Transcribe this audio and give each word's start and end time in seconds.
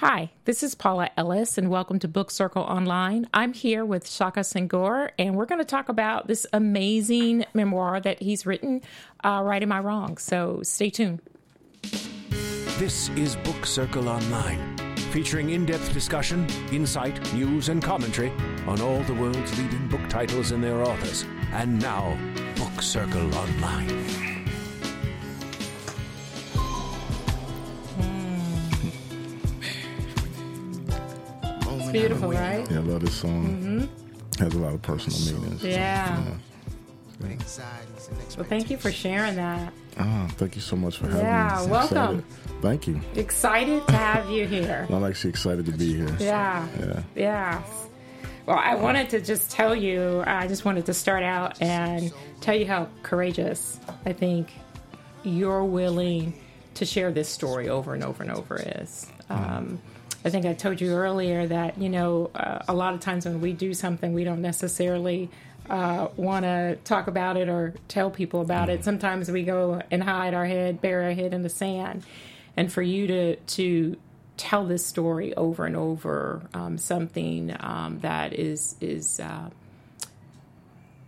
Hi, 0.00 0.30
this 0.44 0.62
is 0.62 0.74
Paula 0.74 1.08
Ellis, 1.16 1.56
and 1.56 1.70
welcome 1.70 1.98
to 2.00 2.06
Book 2.06 2.30
Circle 2.30 2.60
Online. 2.64 3.26
I'm 3.32 3.54
here 3.54 3.82
with 3.82 4.06
Shaka 4.06 4.40
Senghor, 4.40 5.08
and 5.18 5.34
we're 5.34 5.46
going 5.46 5.58
to 5.58 5.64
talk 5.64 5.88
about 5.88 6.26
this 6.26 6.46
amazing 6.52 7.46
memoir 7.54 7.98
that 8.00 8.20
he's 8.20 8.44
written, 8.44 8.82
uh, 9.24 9.40
Writing 9.42 9.70
My 9.70 9.80
Wrongs. 9.80 10.20
So 10.20 10.60
stay 10.62 10.90
tuned. 10.90 11.22
This 12.78 13.08
is 13.16 13.36
Book 13.36 13.64
Circle 13.64 14.10
Online, 14.10 14.76
featuring 15.12 15.48
in 15.48 15.64
depth 15.64 15.90
discussion, 15.94 16.46
insight, 16.70 17.18
news, 17.32 17.70
and 17.70 17.82
commentary 17.82 18.30
on 18.66 18.82
all 18.82 19.02
the 19.04 19.14
world's 19.14 19.58
leading 19.58 19.88
book 19.88 20.06
titles 20.10 20.50
and 20.50 20.62
their 20.62 20.82
authors. 20.82 21.24
And 21.52 21.80
now, 21.80 22.18
Book 22.56 22.82
Circle 22.82 23.34
Online. 23.34 24.35
Beautiful, 32.00 32.30
right? 32.32 32.70
Yeah, 32.70 32.78
I 32.78 32.80
love 32.80 33.00
this 33.00 33.14
song. 33.14 33.46
Mm-hmm. 33.46 34.42
Has 34.44 34.54
a 34.54 34.58
lot 34.58 34.74
of 34.74 34.82
personal 34.82 35.40
meanings. 35.40 35.62
Yeah. 35.64 36.22
yeah. 36.22 36.34
Well, 38.36 38.44
thank 38.46 38.70
you 38.70 38.76
for 38.76 38.92
sharing 38.92 39.36
that. 39.36 39.72
Ah, 39.98 40.28
thank 40.32 40.54
you 40.56 40.60
so 40.60 40.76
much 40.76 40.98
for 40.98 41.06
having 41.06 41.22
Yeah, 41.24 41.62
me. 41.64 41.70
welcome. 41.70 42.18
Excited. 42.18 42.60
Thank 42.62 42.86
you. 42.86 43.00
Excited 43.14 43.86
to 43.88 43.92
have 43.96 44.28
you 44.30 44.46
here. 44.46 44.86
I'm 44.90 45.02
actually 45.04 45.30
excited 45.30 45.64
to 45.66 45.72
be 45.72 45.94
here. 45.94 46.14
Yeah. 46.20 46.68
Yeah. 46.78 47.02
Yeah. 47.14 47.62
Well, 48.44 48.58
I 48.58 48.74
wanted 48.74 49.08
to 49.10 49.20
just 49.22 49.50
tell 49.50 49.74
you, 49.74 50.22
I 50.26 50.46
just 50.46 50.64
wanted 50.66 50.84
to 50.86 50.94
start 50.94 51.22
out 51.22 51.60
and 51.62 52.12
tell 52.42 52.54
you 52.54 52.66
how 52.66 52.88
courageous 53.02 53.80
I 54.04 54.12
think 54.12 54.50
you're 55.24 55.64
willing 55.64 56.34
to 56.74 56.84
share 56.84 57.10
this 57.10 57.28
story 57.28 57.68
over 57.70 57.94
and 57.94 58.04
over 58.04 58.22
and 58.22 58.30
over 58.30 58.56
is. 58.62 59.06
Um, 59.30 59.80
I 60.26 60.30
think 60.30 60.44
I 60.44 60.54
told 60.54 60.80
you 60.80 60.92
earlier 60.92 61.46
that, 61.46 61.78
you 61.78 61.88
know, 61.88 62.32
uh, 62.34 62.58
a 62.66 62.74
lot 62.74 62.94
of 62.94 63.00
times 63.00 63.26
when 63.26 63.40
we 63.40 63.52
do 63.52 63.72
something, 63.72 64.12
we 64.12 64.24
don't 64.24 64.42
necessarily 64.42 65.30
uh, 65.70 66.08
want 66.16 66.44
to 66.44 66.78
talk 66.82 67.06
about 67.06 67.36
it 67.36 67.48
or 67.48 67.74
tell 67.86 68.10
people 68.10 68.40
about 68.40 68.68
it. 68.68 68.82
Sometimes 68.82 69.30
we 69.30 69.44
go 69.44 69.80
and 69.88 70.02
hide 70.02 70.34
our 70.34 70.44
head, 70.44 70.80
bury 70.80 71.04
our 71.04 71.12
head 71.12 71.32
in 71.32 71.44
the 71.44 71.48
sand. 71.48 72.04
And 72.56 72.72
for 72.72 72.82
you 72.82 73.06
to, 73.06 73.36
to 73.36 73.96
tell 74.36 74.66
this 74.66 74.84
story 74.84 75.32
over 75.36 75.64
and 75.64 75.76
over, 75.76 76.42
um, 76.52 76.76
something 76.76 77.56
um, 77.60 78.00
that 78.00 78.32
is 78.32 78.74
is 78.80 79.20
uh, 79.20 79.50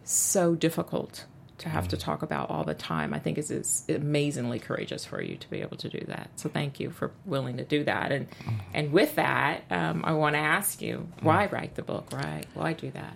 so 0.04 0.54
difficult 0.54 1.24
to 1.58 1.68
have 1.68 1.88
to 1.88 1.96
talk 1.96 2.22
about 2.22 2.50
all 2.50 2.64
the 2.64 2.74
time. 2.74 3.12
I 3.12 3.18
think 3.18 3.38
is 3.38 3.50
is 3.50 3.84
amazingly 3.88 4.58
courageous 4.58 5.04
for 5.04 5.22
you 5.22 5.36
to 5.36 5.50
be 5.50 5.60
able 5.60 5.76
to 5.78 5.88
do 5.88 6.00
that. 6.06 6.30
So 6.36 6.48
thank 6.48 6.80
you 6.80 6.90
for 6.90 7.12
willing 7.26 7.56
to 7.58 7.64
do 7.64 7.84
that. 7.84 8.12
And 8.12 8.28
and 8.74 8.92
with 8.92 9.16
that, 9.16 9.64
um, 9.70 10.04
I 10.04 10.12
want 10.12 10.34
to 10.34 10.40
ask 10.40 10.80
you 10.80 11.08
why 11.22 11.46
write 11.46 11.74
the 11.74 11.82
book? 11.82 12.08
Right? 12.12 12.46
Why 12.54 12.72
do 12.72 12.90
that? 12.92 13.14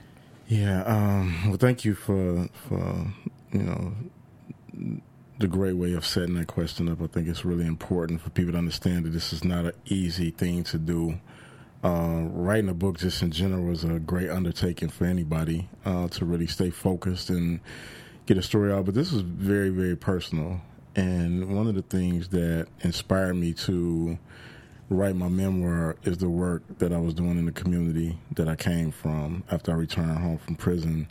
Yeah. 0.48 0.82
Um, 0.82 1.48
well, 1.48 1.56
thank 1.56 1.84
you 1.84 1.94
for 1.94 2.48
for 2.68 3.06
you 3.52 3.62
know 3.62 3.94
the 5.38 5.48
great 5.48 5.76
way 5.76 5.92
of 5.92 6.06
setting 6.06 6.34
that 6.34 6.46
question 6.46 6.88
up. 6.88 7.02
I 7.02 7.06
think 7.06 7.28
it's 7.28 7.44
really 7.44 7.66
important 7.66 8.20
for 8.20 8.30
people 8.30 8.52
to 8.52 8.58
understand 8.58 9.04
that 9.04 9.10
this 9.10 9.32
is 9.32 9.44
not 9.44 9.64
an 9.64 9.72
easy 9.86 10.30
thing 10.30 10.64
to 10.64 10.78
do. 10.78 11.20
Uh, 11.84 12.22
writing 12.30 12.68
a 12.68 12.74
book, 12.74 12.98
just 12.98 13.22
in 13.22 13.32
general, 13.32 13.72
is 13.72 13.82
a 13.82 13.98
great 13.98 14.30
undertaking 14.30 14.88
for 14.88 15.04
anybody 15.04 15.68
uh, 15.84 16.06
to 16.08 16.24
really 16.24 16.46
stay 16.46 16.70
focused 16.70 17.28
and 17.28 17.58
get 18.26 18.38
a 18.38 18.42
story 18.42 18.72
out. 18.72 18.84
But 18.84 18.94
this 18.94 19.12
is 19.12 19.20
very, 19.22 19.70
very 19.70 19.96
personal. 19.96 20.60
And 20.94 21.56
one 21.56 21.66
of 21.66 21.74
the 21.74 21.82
things 21.82 22.28
that 22.28 22.66
inspired 22.80 23.34
me 23.34 23.54
to 23.54 24.18
write 24.90 25.16
my 25.16 25.28
memoir 25.28 25.96
is 26.02 26.18
the 26.18 26.28
work 26.28 26.62
that 26.78 26.92
I 26.92 26.98
was 26.98 27.14
doing 27.14 27.38
in 27.38 27.46
the 27.46 27.52
community 27.52 28.18
that 28.32 28.48
I 28.48 28.56
came 28.56 28.90
from 28.90 29.42
after 29.50 29.72
I 29.72 29.74
returned 29.74 30.18
home 30.18 30.38
from 30.38 30.56
prison. 30.56 31.08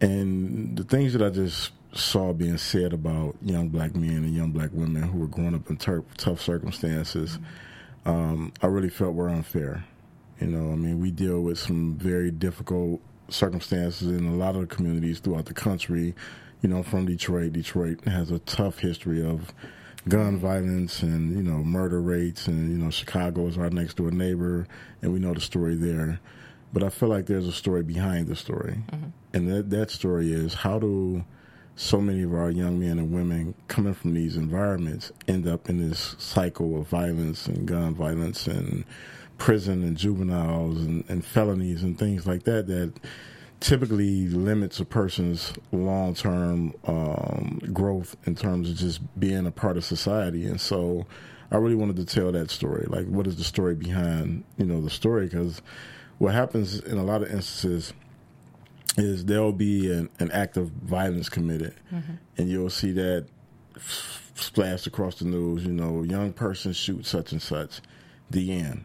And 0.00 0.76
the 0.76 0.84
things 0.84 1.14
that 1.14 1.22
I 1.22 1.30
just 1.30 1.72
saw 1.94 2.34
being 2.34 2.58
said 2.58 2.92
about 2.92 3.36
young 3.42 3.68
black 3.68 3.96
men 3.96 4.16
and 4.16 4.34
young 4.34 4.50
black 4.50 4.70
women 4.72 5.02
who 5.02 5.18
were 5.18 5.26
growing 5.26 5.54
up 5.54 5.70
in 5.70 5.78
ter- 5.78 6.04
tough 6.18 6.42
circumstances, 6.42 7.38
um, 8.04 8.52
I 8.62 8.66
really 8.66 8.90
felt 8.90 9.14
were 9.14 9.30
unfair. 9.30 9.84
You 10.40 10.48
know, 10.48 10.72
I 10.72 10.76
mean, 10.76 11.00
we 11.00 11.10
deal 11.10 11.40
with 11.40 11.58
some 11.58 11.94
very 11.94 12.30
difficult 12.30 13.00
circumstances 13.28 14.08
in 14.08 14.26
a 14.26 14.34
lot 14.34 14.54
of 14.54 14.62
the 14.62 14.74
communities 14.74 15.20
throughout 15.20 15.46
the 15.46 15.54
country. 15.54 16.14
You 16.62 16.68
know, 16.68 16.82
from 16.82 17.06
Detroit, 17.06 17.52
Detroit 17.52 18.04
has 18.06 18.30
a 18.30 18.38
tough 18.40 18.78
history 18.78 19.24
of 19.24 19.52
gun 20.08 20.38
violence 20.38 21.02
and 21.02 21.36
you 21.36 21.42
know 21.42 21.64
murder 21.64 22.00
rates, 22.00 22.46
and 22.46 22.70
you 22.70 22.78
know 22.78 22.90
Chicago 22.90 23.46
is 23.46 23.58
our 23.58 23.70
next 23.70 23.96
door 23.96 24.10
neighbor, 24.10 24.66
and 25.02 25.12
we 25.12 25.18
know 25.18 25.34
the 25.34 25.40
story 25.40 25.74
there. 25.74 26.20
But 26.72 26.82
I 26.82 26.88
feel 26.88 27.08
like 27.08 27.26
there's 27.26 27.46
a 27.46 27.52
story 27.52 27.82
behind 27.82 28.26
the 28.26 28.36
story, 28.36 28.82
mm-hmm. 28.88 29.08
and 29.34 29.48
that 29.50 29.70
that 29.70 29.90
story 29.90 30.32
is 30.32 30.54
how 30.54 30.78
do 30.78 31.24
so 31.76 32.00
many 32.00 32.22
of 32.22 32.34
our 32.34 32.50
young 32.50 32.80
men 32.80 32.98
and 32.98 33.12
women 33.12 33.54
coming 33.68 33.92
from 33.92 34.14
these 34.14 34.36
environments 34.36 35.12
end 35.28 35.46
up 35.46 35.68
in 35.68 35.88
this 35.88 36.16
cycle 36.18 36.80
of 36.80 36.88
violence 36.88 37.46
and 37.46 37.68
gun 37.68 37.94
violence 37.94 38.46
and 38.46 38.84
prison 39.38 39.82
and 39.82 39.96
juveniles 39.96 40.78
and, 40.78 41.04
and 41.08 41.24
felonies 41.24 41.82
and 41.82 41.98
things 41.98 42.26
like 42.26 42.44
that 42.44 42.66
that 42.66 42.92
typically 43.60 44.28
limits 44.28 44.80
a 44.80 44.84
person's 44.84 45.52
long 45.72 46.14
term 46.14 46.74
um, 46.86 47.60
growth 47.72 48.16
in 48.24 48.34
terms 48.34 48.70
of 48.70 48.76
just 48.76 49.00
being 49.18 49.46
a 49.46 49.50
part 49.50 49.76
of 49.76 49.84
society. 49.84 50.46
And 50.46 50.60
so 50.60 51.06
I 51.50 51.56
really 51.56 51.74
wanted 51.74 51.96
to 51.96 52.04
tell 52.04 52.32
that 52.32 52.50
story. 52.50 52.86
Like, 52.88 53.06
what 53.06 53.26
is 53.26 53.36
the 53.36 53.44
story 53.44 53.74
behind, 53.74 54.44
you 54.56 54.66
know, 54.66 54.80
the 54.80 54.90
story? 54.90 55.26
Because 55.26 55.62
what 56.18 56.34
happens 56.34 56.80
in 56.80 56.98
a 56.98 57.04
lot 57.04 57.22
of 57.22 57.30
instances 57.30 57.92
is 58.96 59.26
there'll 59.26 59.52
be 59.52 59.92
an, 59.92 60.08
an 60.18 60.30
act 60.32 60.56
of 60.56 60.68
violence 60.70 61.28
committed, 61.28 61.74
and 62.38 62.48
you'll 62.48 62.70
see 62.70 62.92
that 62.92 63.26
splashed 64.34 64.86
across 64.86 65.18
the 65.18 65.26
news. 65.26 65.64
You 65.64 65.72
know, 65.72 66.02
young 66.02 66.32
person 66.32 66.72
shoots 66.72 67.10
such 67.10 67.32
and 67.32 67.42
such. 67.42 67.80
The 68.30 68.52
end. 68.52 68.84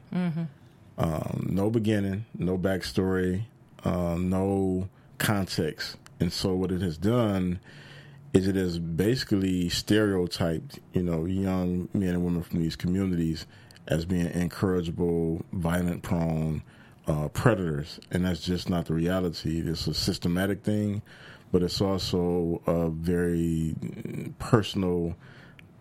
Um, 0.98 1.48
no 1.50 1.70
beginning, 1.70 2.26
no 2.38 2.58
backstory, 2.58 3.44
um, 3.84 4.30
no 4.30 4.90
context. 5.18 5.98
And 6.20 6.32
so 6.32 6.54
what 6.54 6.72
it 6.72 6.82
has 6.82 6.98
done 6.98 7.60
is 8.34 8.48
it 8.48 8.56
has 8.56 8.78
basically 8.78 9.68
stereotyped, 9.70 10.80
you 10.94 11.02
know, 11.04 11.26
young 11.26 11.90
men 11.94 12.10
and 12.10 12.24
women 12.24 12.44
from 12.44 12.60
these 12.62 12.76
communities 12.76 13.48
as 13.88 14.06
being 14.06 14.28
incorrigible, 14.28 15.44
violent 15.54 16.04
prone 16.04 16.62
uh, 17.08 17.28
predators. 17.30 18.00
And 18.12 18.26
that's 18.26 18.42
just 18.42 18.70
not 18.70 18.86
the 18.86 18.94
reality. 18.94 19.60
It's 19.66 19.88
a 19.88 19.94
systematic 19.94 20.64
thing, 20.64 21.02
but 21.52 21.64
it's 21.64 21.82
also 21.82 22.62
a 22.68 22.90
very 22.90 23.76
personal, 24.38 25.16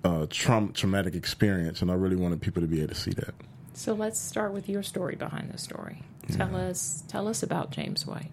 uh, 0.02 0.26
traum- 0.30 0.72
traumatic 0.72 1.14
experience. 1.14 1.82
And 1.82 1.90
I 1.90 1.94
really 1.94 2.16
wanted 2.16 2.40
people 2.40 2.62
to 2.62 2.68
be 2.68 2.78
able 2.78 2.94
to 2.94 3.00
see 3.00 3.12
that. 3.12 3.34
So 3.80 3.94
let's 3.94 4.20
start 4.20 4.52
with 4.52 4.68
your 4.68 4.82
story 4.82 5.16
behind 5.16 5.50
the 5.50 5.56
story. 5.56 6.02
Tell 6.32 6.54
us 6.54 7.02
tell 7.08 7.26
us 7.26 7.42
about 7.42 7.70
James 7.70 8.06
White. 8.06 8.30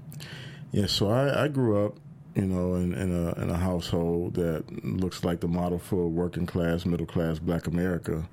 Yeah, 0.74 0.88
so 0.88 1.09
I, 1.09 1.46
I 1.46 1.47
grew 1.47 1.85
up, 1.85 1.96
you 2.35 2.41
know, 2.41 2.75
in, 2.75 2.94
in 2.94 3.16
a 3.16 3.31
in 3.41 3.50
a 3.50 3.56
household 3.56 4.34
that 4.34 4.66
looks 4.84 5.24
like 5.24 5.40
the 5.40 5.47
model 5.47 5.80
for 5.80 6.09
working 6.09 6.46
class, 6.46 6.86
middle 6.86 7.06
class 7.06 7.40
Black 7.40 7.66
America. 7.66 8.28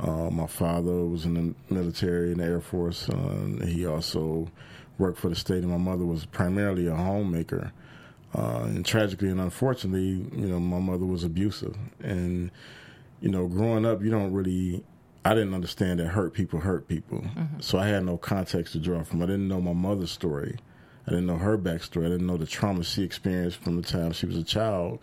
Uh, 0.00 0.30
my 0.30 0.46
father 0.46 1.04
was 1.04 1.26
in 1.26 1.34
the 1.34 1.74
military 1.74 2.32
in 2.32 2.38
the 2.38 2.44
Air 2.44 2.62
Force. 2.62 3.10
Uh, 3.10 3.12
and 3.12 3.62
he 3.62 3.84
also 3.84 4.48
worked 4.96 5.18
for 5.18 5.28
the 5.28 5.36
state, 5.36 5.62
and 5.62 5.70
my 5.70 5.76
mother 5.76 6.06
was 6.06 6.24
primarily 6.24 6.86
a 6.86 6.96
homemaker. 6.96 7.72
Uh, 8.34 8.62
and 8.64 8.86
tragically 8.86 9.28
and 9.28 9.38
unfortunately, 9.38 10.26
you 10.34 10.46
know, 10.48 10.58
my 10.58 10.78
mother 10.78 11.04
was 11.04 11.24
abusive. 11.24 11.76
And 12.00 12.50
you 13.20 13.28
know, 13.28 13.48
growing 13.48 13.84
up, 13.84 14.02
you 14.02 14.10
don't 14.10 14.32
really. 14.32 14.82
I 15.24 15.34
didn't 15.34 15.54
understand 15.54 16.00
that 16.00 16.08
hurt 16.08 16.34
people 16.34 16.60
hurt 16.60 16.86
people, 16.86 17.20
mm-hmm. 17.20 17.60
so 17.60 17.78
I 17.78 17.86
had 17.86 18.04
no 18.04 18.18
context 18.18 18.74
to 18.74 18.78
draw 18.78 19.02
from. 19.04 19.22
I 19.22 19.26
didn't 19.26 19.48
know 19.48 19.60
my 19.60 19.72
mother's 19.72 20.10
story. 20.10 20.58
I 21.06 21.10
didn't 21.10 21.26
know 21.26 21.36
her 21.36 21.58
backstory. 21.58 22.06
I 22.06 22.10
didn't 22.10 22.26
know 22.26 22.36
the 22.36 22.46
trauma 22.46 22.84
she 22.84 23.02
experienced 23.02 23.58
from 23.58 23.76
the 23.76 23.82
time 23.82 24.12
she 24.12 24.26
was 24.26 24.36
a 24.36 24.44
child 24.44 25.00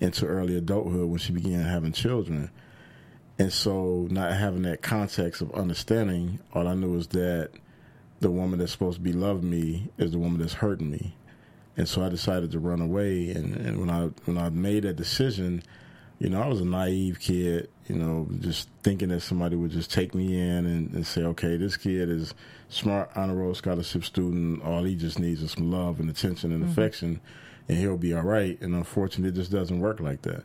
into 0.00 0.26
early 0.26 0.56
adulthood 0.56 1.08
when 1.08 1.18
she 1.18 1.32
began 1.32 1.62
having 1.62 1.92
children. 1.92 2.50
And 3.38 3.52
so, 3.52 4.08
not 4.10 4.32
having 4.32 4.62
that 4.62 4.82
context 4.82 5.40
of 5.40 5.52
understanding, 5.52 6.38
all 6.52 6.68
I 6.68 6.74
knew 6.74 6.96
is 6.96 7.08
that 7.08 7.50
the 8.20 8.30
woman 8.30 8.58
that's 8.58 8.72
supposed 8.72 8.98
to 8.98 9.02
be 9.02 9.12
loving 9.12 9.50
me 9.50 9.90
is 9.98 10.12
the 10.12 10.18
woman 10.18 10.40
that's 10.40 10.52
hurting 10.54 10.90
me. 10.90 11.14
And 11.76 11.88
so, 11.88 12.04
I 12.04 12.08
decided 12.08 12.50
to 12.52 12.58
run 12.58 12.80
away. 12.80 13.30
And, 13.30 13.56
and 13.56 13.80
when 13.80 13.90
I 13.90 14.10
when 14.26 14.38
I 14.38 14.50
made 14.50 14.84
that 14.84 14.96
decision, 14.96 15.62
you 16.22 16.30
know, 16.30 16.40
I 16.40 16.46
was 16.46 16.60
a 16.60 16.64
naive 16.64 17.18
kid. 17.18 17.68
You 17.88 17.96
know, 17.96 18.28
just 18.38 18.68
thinking 18.84 19.08
that 19.08 19.22
somebody 19.22 19.56
would 19.56 19.72
just 19.72 19.90
take 19.90 20.14
me 20.14 20.38
in 20.38 20.66
and, 20.66 20.94
and 20.94 21.04
say, 21.04 21.22
okay, 21.24 21.56
this 21.56 21.76
kid 21.76 22.08
is 22.08 22.32
smart, 22.68 23.10
honor 23.16 23.34
roll 23.34 23.54
scholarship 23.56 24.04
student. 24.04 24.62
All 24.62 24.84
he 24.84 24.94
just 24.94 25.18
needs 25.18 25.42
is 25.42 25.50
some 25.50 25.72
love 25.72 25.98
and 25.98 26.08
attention 26.08 26.52
and 26.52 26.62
affection, 26.70 27.20
and 27.68 27.76
he'll 27.76 27.96
be 27.96 28.14
all 28.14 28.22
right. 28.22 28.56
And 28.62 28.72
unfortunately, 28.72 29.30
it 29.30 29.34
just 29.34 29.50
doesn't 29.50 29.80
work 29.80 29.98
like 29.98 30.22
that. 30.22 30.44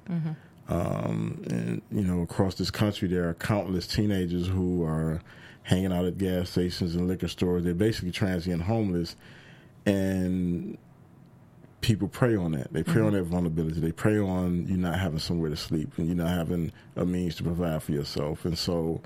Um, 0.67 1.43
and 1.51 1.83
you 1.91 2.01
know, 2.01 2.21
across 2.23 2.55
this 2.55 2.71
country, 2.71 3.07
there 3.07 3.29
are 3.29 3.35
countless 3.35 3.85
teenagers 3.85 4.47
who 4.47 4.83
are 4.83 5.21
hanging 5.61 5.93
out 5.93 6.05
at 6.05 6.17
gas 6.17 6.49
stations 6.49 6.95
and 6.95 7.07
liquor 7.07 7.27
stores. 7.27 7.63
They're 7.63 7.75
basically 7.75 8.11
transient 8.11 8.63
homeless, 8.63 9.15
and 9.85 10.79
people 11.87 12.09
prey 12.09 12.35
on 12.35 12.51
that. 12.51 12.73
They 12.73 12.83
prey 12.83 12.95
mm-hmm. 12.95 13.05
on 13.05 13.13
that 13.13 13.23
vulnerability. 13.23 13.79
They 13.79 13.93
prey 13.93 14.19
on 14.19 14.67
you 14.67 14.75
not 14.75 14.99
having 14.99 15.19
somewhere 15.19 15.49
to 15.49 15.55
sleep 15.55 15.97
and 15.97 16.05
you 16.09 16.15
not 16.15 16.27
having 16.27 16.73
a 16.97 17.05
means 17.05 17.35
to 17.35 17.43
provide 17.43 17.81
for 17.81 17.93
yourself. 17.93 18.43
And 18.43 18.57
so 18.57 18.99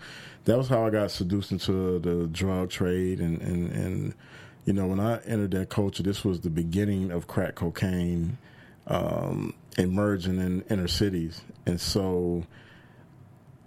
that 0.46 0.58
was 0.58 0.68
how 0.68 0.88
I 0.88 0.90
got 0.90 1.12
seduced 1.12 1.52
into 1.52 2.00
the 2.00 2.28
drug 2.32 2.72
trade. 2.72 3.20
And, 3.20 3.40
and, 3.40 3.72
and 3.72 4.14
you 4.66 4.74
know, 4.74 4.88
when 4.88 5.00
I 5.00 5.20
entered 5.28 5.52
that 5.52 5.70
culture, 5.70 6.02
this 6.02 6.26
was 6.26 6.40
the 6.40 6.50
beginning 6.50 7.12
of 7.12 7.28
crack 7.28 7.54
cocaine 7.54 8.40
um, 8.88 9.54
emerging 9.78 10.40
in 10.40 10.64
inner 10.68 10.88
cities. 10.88 11.40
And 11.68 11.80
so 11.80 12.48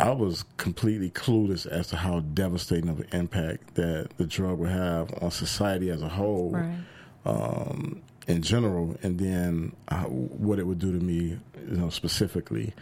I 0.00 0.10
was 0.10 0.44
completely 0.56 1.10
clueless 1.10 1.68
as 1.68 1.86
to 1.88 1.96
how 1.96 2.18
devastating 2.18 2.88
of 2.88 2.98
an 2.98 3.08
impact 3.12 3.76
that 3.76 4.08
the 4.16 4.26
drug 4.26 4.58
would 4.58 4.70
have 4.70 5.14
on 5.22 5.30
society 5.30 5.90
as 5.90 6.02
a 6.02 6.08
whole. 6.08 6.50
Right. 6.50 6.78
Um, 7.24 8.02
in 8.26 8.42
general, 8.42 8.96
and 9.02 9.18
then 9.18 9.74
uh, 9.88 10.04
what 10.04 10.58
it 10.58 10.66
would 10.66 10.78
do 10.78 10.92
to 10.92 11.04
me, 11.04 11.38
you 11.68 11.76
know, 11.76 11.90
specifically. 11.90 12.72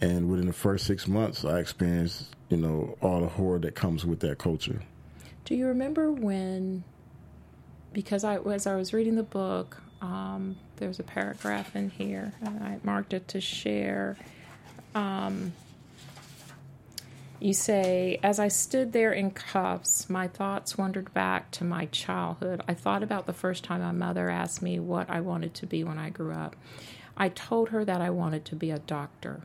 And 0.00 0.30
within 0.30 0.46
the 0.46 0.52
first 0.52 0.86
six 0.86 1.08
months, 1.08 1.44
I 1.44 1.58
experienced, 1.58 2.34
you 2.48 2.56
know, 2.56 2.96
all 3.00 3.20
the 3.20 3.28
horror 3.28 3.58
that 3.60 3.74
comes 3.74 4.06
with 4.06 4.20
that 4.20 4.38
culture. 4.38 4.82
Do 5.44 5.54
you 5.54 5.66
remember 5.66 6.10
when? 6.10 6.84
Because 7.92 8.22
I, 8.22 8.36
as 8.36 8.66
I 8.66 8.76
was 8.76 8.92
reading 8.92 9.16
the 9.16 9.22
book, 9.22 9.80
um, 10.00 10.56
there's 10.76 11.00
a 11.00 11.02
paragraph 11.02 11.74
in 11.74 11.90
here, 11.90 12.32
and 12.40 12.62
I 12.62 12.78
marked 12.84 13.12
it 13.12 13.28
to 13.28 13.40
share. 13.40 14.16
Um, 14.94 15.52
you 17.40 17.52
say, 17.52 18.18
as 18.22 18.38
I 18.38 18.48
stood 18.48 18.92
there 18.92 19.12
in 19.12 19.30
cuffs, 19.30 20.10
my 20.10 20.26
thoughts 20.28 20.76
wandered 20.76 21.12
back 21.14 21.50
to 21.52 21.64
my 21.64 21.86
childhood. 21.86 22.62
I 22.66 22.74
thought 22.74 23.02
about 23.02 23.26
the 23.26 23.32
first 23.32 23.64
time 23.64 23.80
my 23.80 23.92
mother 23.92 24.28
asked 24.28 24.62
me 24.62 24.78
what 24.80 25.08
I 25.08 25.20
wanted 25.20 25.54
to 25.54 25.66
be 25.66 25.84
when 25.84 25.98
I 25.98 26.10
grew 26.10 26.32
up. 26.32 26.56
I 27.16 27.28
told 27.28 27.70
her 27.70 27.84
that 27.84 28.00
I 28.00 28.10
wanted 28.10 28.44
to 28.46 28.56
be 28.56 28.70
a 28.70 28.78
doctor. 28.78 29.42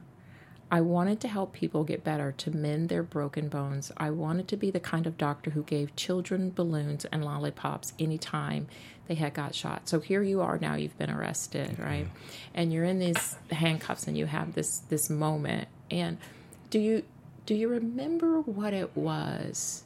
I 0.71 0.81
wanted 0.81 1.19
to 1.21 1.27
help 1.27 1.53
people 1.53 1.83
get 1.83 2.03
better, 2.03 2.31
to 2.31 2.49
mend 2.49 2.89
their 2.89 3.03
broken 3.03 3.47
bones. 3.47 3.91
I 3.95 4.09
wanted 4.09 4.47
to 4.47 4.57
be 4.57 4.71
the 4.71 4.79
kind 4.79 5.05
of 5.05 5.19
doctor 5.19 5.51
who 5.51 5.61
gave 5.61 5.95
children 5.95 6.49
balloons 6.49 7.05
and 7.05 7.23
lollipops 7.23 7.93
anytime 7.99 8.67
they 9.07 9.13
had 9.13 9.35
got 9.35 9.53
shot. 9.53 9.87
So 9.87 9.99
here 9.99 10.23
you 10.23 10.41
are 10.41 10.57
now, 10.57 10.73
you've 10.73 10.97
been 10.97 11.11
arrested, 11.11 11.71
mm-hmm. 11.71 11.83
right? 11.83 12.07
And 12.55 12.73
you're 12.73 12.85
in 12.85 12.97
these 12.97 13.35
handcuffs 13.51 14.07
and 14.07 14.17
you 14.17 14.25
have 14.25 14.55
this 14.55 14.79
this 14.89 15.11
moment. 15.11 15.67
And 15.91 16.17
do 16.71 16.79
you 16.79 17.03
do 17.45 17.55
you 17.55 17.67
remember 17.67 18.41
what 18.41 18.73
it 18.73 18.95
was? 18.95 19.83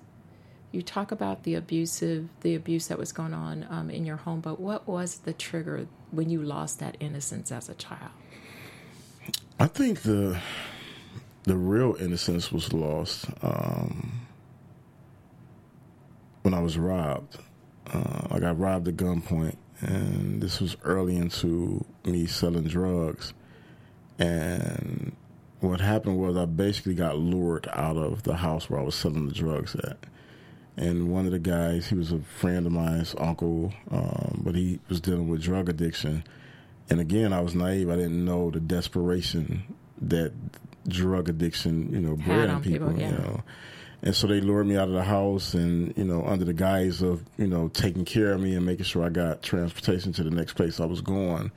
You 0.71 0.81
talk 0.81 1.11
about 1.11 1.43
the 1.43 1.55
abusive, 1.55 2.29
the 2.41 2.55
abuse 2.55 2.87
that 2.87 2.99
was 2.99 3.11
going 3.11 3.33
on 3.33 3.65
um, 3.69 3.89
in 3.89 4.05
your 4.05 4.17
home, 4.17 4.41
but 4.41 4.59
what 4.59 4.87
was 4.87 5.19
the 5.19 5.33
trigger 5.33 5.87
when 6.11 6.29
you 6.29 6.41
lost 6.41 6.79
that 6.79 6.97
innocence 6.99 7.51
as 7.51 7.69
a 7.69 7.73
child? 7.73 8.11
I 9.59 9.67
think 9.67 10.01
the 10.01 10.39
the 11.43 11.55
real 11.55 11.95
innocence 11.99 12.51
was 12.51 12.73
lost 12.73 13.25
um, 13.41 14.27
when 16.41 16.53
I 16.53 16.59
was 16.59 16.77
robbed. 16.77 17.37
Uh, 17.91 18.27
I 18.29 18.39
got 18.39 18.59
robbed 18.59 18.89
at 18.89 18.97
gunpoint, 18.97 19.55
and 19.79 20.41
this 20.41 20.59
was 20.59 20.75
early 20.83 21.15
into 21.15 21.85
me 22.03 22.25
selling 22.25 22.65
drugs. 22.65 23.33
And 24.19 25.15
what 25.59 25.81
happened 25.81 26.19
was 26.19 26.37
I 26.37 26.45
basically 26.45 26.93
got 26.93 27.17
lured 27.17 27.67
out 27.73 27.97
of 27.97 28.23
the 28.23 28.35
house 28.35 28.69
where 28.69 28.79
I 28.79 28.83
was 28.83 28.95
selling 28.95 29.27
the 29.27 29.33
drugs 29.33 29.75
at. 29.75 29.97
And 30.75 31.09
one 31.09 31.25
of 31.25 31.31
the 31.31 31.39
guys, 31.39 31.87
he 31.87 31.95
was 31.95 32.11
a 32.11 32.19
friend 32.19 32.67
of 32.67 32.71
mine's 32.71 33.15
uncle, 33.17 33.73
um, 33.89 34.41
but 34.43 34.53
he 34.53 34.79
was 34.87 35.01
dealing 35.01 35.27
with 35.27 35.41
drug 35.41 35.69
addiction. 35.69 36.23
And 36.89 36.99
again, 36.99 37.33
I 37.33 37.41
was 37.41 37.55
naive. 37.55 37.89
I 37.89 37.95
didn't 37.95 38.23
know 38.23 38.51
the 38.51 38.59
desperation 38.59 39.63
that 39.99 40.33
drug 40.87 41.29
addiction, 41.29 41.91
you 41.91 41.99
know, 41.99 42.15
bred 42.15 42.49
in 42.49 42.61
people, 42.61 42.89
people 42.89 43.01
yeah. 43.01 43.11
you 43.11 43.17
know. 43.17 43.43
And 44.03 44.15
so 44.15 44.27
they 44.27 44.39
lured 44.39 44.67
me 44.67 44.77
out 44.77 44.87
of 44.87 44.93
the 44.93 45.03
house 45.03 45.55
and, 45.55 45.97
you 45.97 46.03
know, 46.03 46.23
under 46.23 46.45
the 46.45 46.53
guise 46.53 47.01
of, 47.01 47.23
you 47.37 47.47
know, 47.47 47.69
taking 47.69 48.05
care 48.05 48.33
of 48.33 48.39
me 48.39 48.53
and 48.53 48.63
making 48.63 48.85
sure 48.85 49.03
I 49.03 49.09
got 49.09 49.41
transportation 49.41 50.13
to 50.13 50.23
the 50.23 50.29
next 50.29 50.53
place 50.53 50.79
I 50.79 50.85
was 50.85 51.01
going 51.01 51.51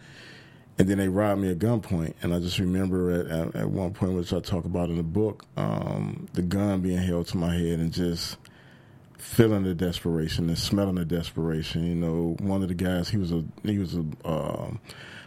and 0.80 0.88
then 0.88 0.96
they 0.96 1.08
robbed 1.08 1.42
me 1.42 1.50
at 1.50 1.58
gunpoint. 1.58 2.14
And 2.22 2.32
I 2.32 2.38
just 2.38 2.58
remember 2.58 3.10
at, 3.10 3.26
at, 3.26 3.54
at 3.54 3.68
one 3.68 3.92
point, 3.92 4.14
which 4.14 4.32
I 4.32 4.40
talk 4.40 4.64
about 4.64 4.88
in 4.88 4.96
the 4.96 5.02
book, 5.02 5.44
um, 5.58 6.26
the 6.32 6.40
gun 6.40 6.80
being 6.80 6.96
held 6.96 7.26
to 7.28 7.36
my 7.36 7.54
head 7.54 7.80
and 7.80 7.92
just 7.92 8.38
feeling 9.18 9.64
the 9.64 9.74
desperation 9.74 10.48
and 10.48 10.56
smelling 10.56 10.94
the 10.94 11.04
desperation. 11.04 11.84
You 11.84 11.96
know, 11.96 12.34
one 12.40 12.62
of 12.62 12.68
the 12.68 12.74
guys, 12.74 13.10
he 13.10 13.18
was 13.18 13.30
a 13.30 13.44
he 13.62 13.78
was 13.78 13.94
a 13.94 14.04
uh, 14.24 14.70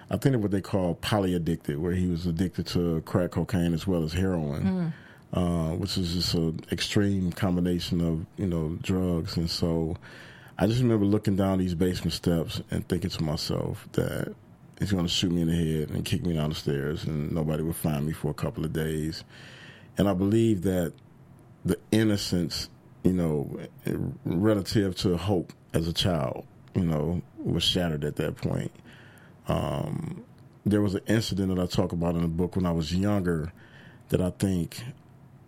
I 0.10 0.18
think 0.18 0.34
of 0.34 0.42
what 0.42 0.50
they 0.50 0.60
call 0.60 0.96
poly 0.96 1.36
addicted, 1.36 1.78
where 1.78 1.94
he 1.94 2.08
was 2.08 2.26
addicted 2.26 2.66
to 2.68 3.02
crack 3.02 3.30
cocaine 3.30 3.76
as 3.76 3.86
well 3.86 4.04
as 4.04 4.12
heroin. 4.12 4.64
Mm. 4.64 4.94
Uh, 5.34 5.76
which 5.76 5.98
is 5.98 6.14
just 6.14 6.34
an 6.36 6.60
extreme 6.72 7.32
combination 7.32 8.02
of 8.02 8.26
you 8.38 8.48
know 8.48 8.78
drugs, 8.82 9.38
and 9.38 9.50
so 9.50 9.98
I 10.58 10.66
just 10.66 10.82
remember 10.82 11.06
looking 11.06 11.36
down 11.36 11.60
these 11.60 11.76
basement 11.76 12.14
steps 12.14 12.62
and 12.72 12.88
thinking 12.88 13.10
to 13.10 13.24
myself 13.24 13.88
that 13.94 14.34
he's 14.80 14.92
going 14.92 15.06
to 15.06 15.12
shoot 15.12 15.32
me 15.32 15.42
in 15.42 15.48
the 15.48 15.56
head 15.56 15.90
and 15.90 16.04
kick 16.04 16.26
me 16.26 16.34
down 16.34 16.50
the 16.50 16.56
stairs, 16.56 17.04
and 17.06 17.32
nobody 17.32 17.64
will 17.64 17.74
find 17.74 18.06
me 18.06 18.14
for 18.14 18.32
a 18.32 18.34
couple 18.34 18.66
of 18.66 18.74
days. 18.74 19.24
And 19.98 20.10
I 20.10 20.14
believe 20.14 20.64
that 20.64 20.94
the 21.66 21.78
innocence, 21.92 22.70
you 23.04 23.14
know, 23.14 23.60
relative 24.26 24.96
to 24.98 25.18
hope 25.18 25.54
as 25.74 25.88
a 25.88 25.94
child, 25.94 26.46
you 26.74 26.86
know, 26.86 27.22
was 27.38 27.64
shattered 27.64 28.04
at 28.04 28.16
that 28.18 28.36
point. 28.38 28.72
Um, 29.48 30.24
there 30.66 30.82
was 30.82 30.96
an 30.96 31.02
incident 31.08 31.56
that 31.56 31.62
I 31.62 31.66
talk 31.66 31.92
about 31.92 32.16
in 32.16 32.22
the 32.22 32.28
book 32.28 32.56
when 32.56 32.66
I 32.66 32.72
was 32.72 32.94
younger 32.96 33.52
that 34.10 34.22
I 34.22 34.32
think 34.32 34.82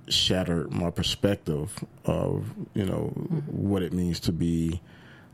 shattered 0.07 0.71
my 0.71 0.91
perspective 0.91 1.83
of, 2.03 2.45
you 2.73 2.85
know, 2.85 3.07
what 3.47 3.81
it 3.81 3.93
means 3.93 4.19
to 4.21 4.31
be 4.31 4.81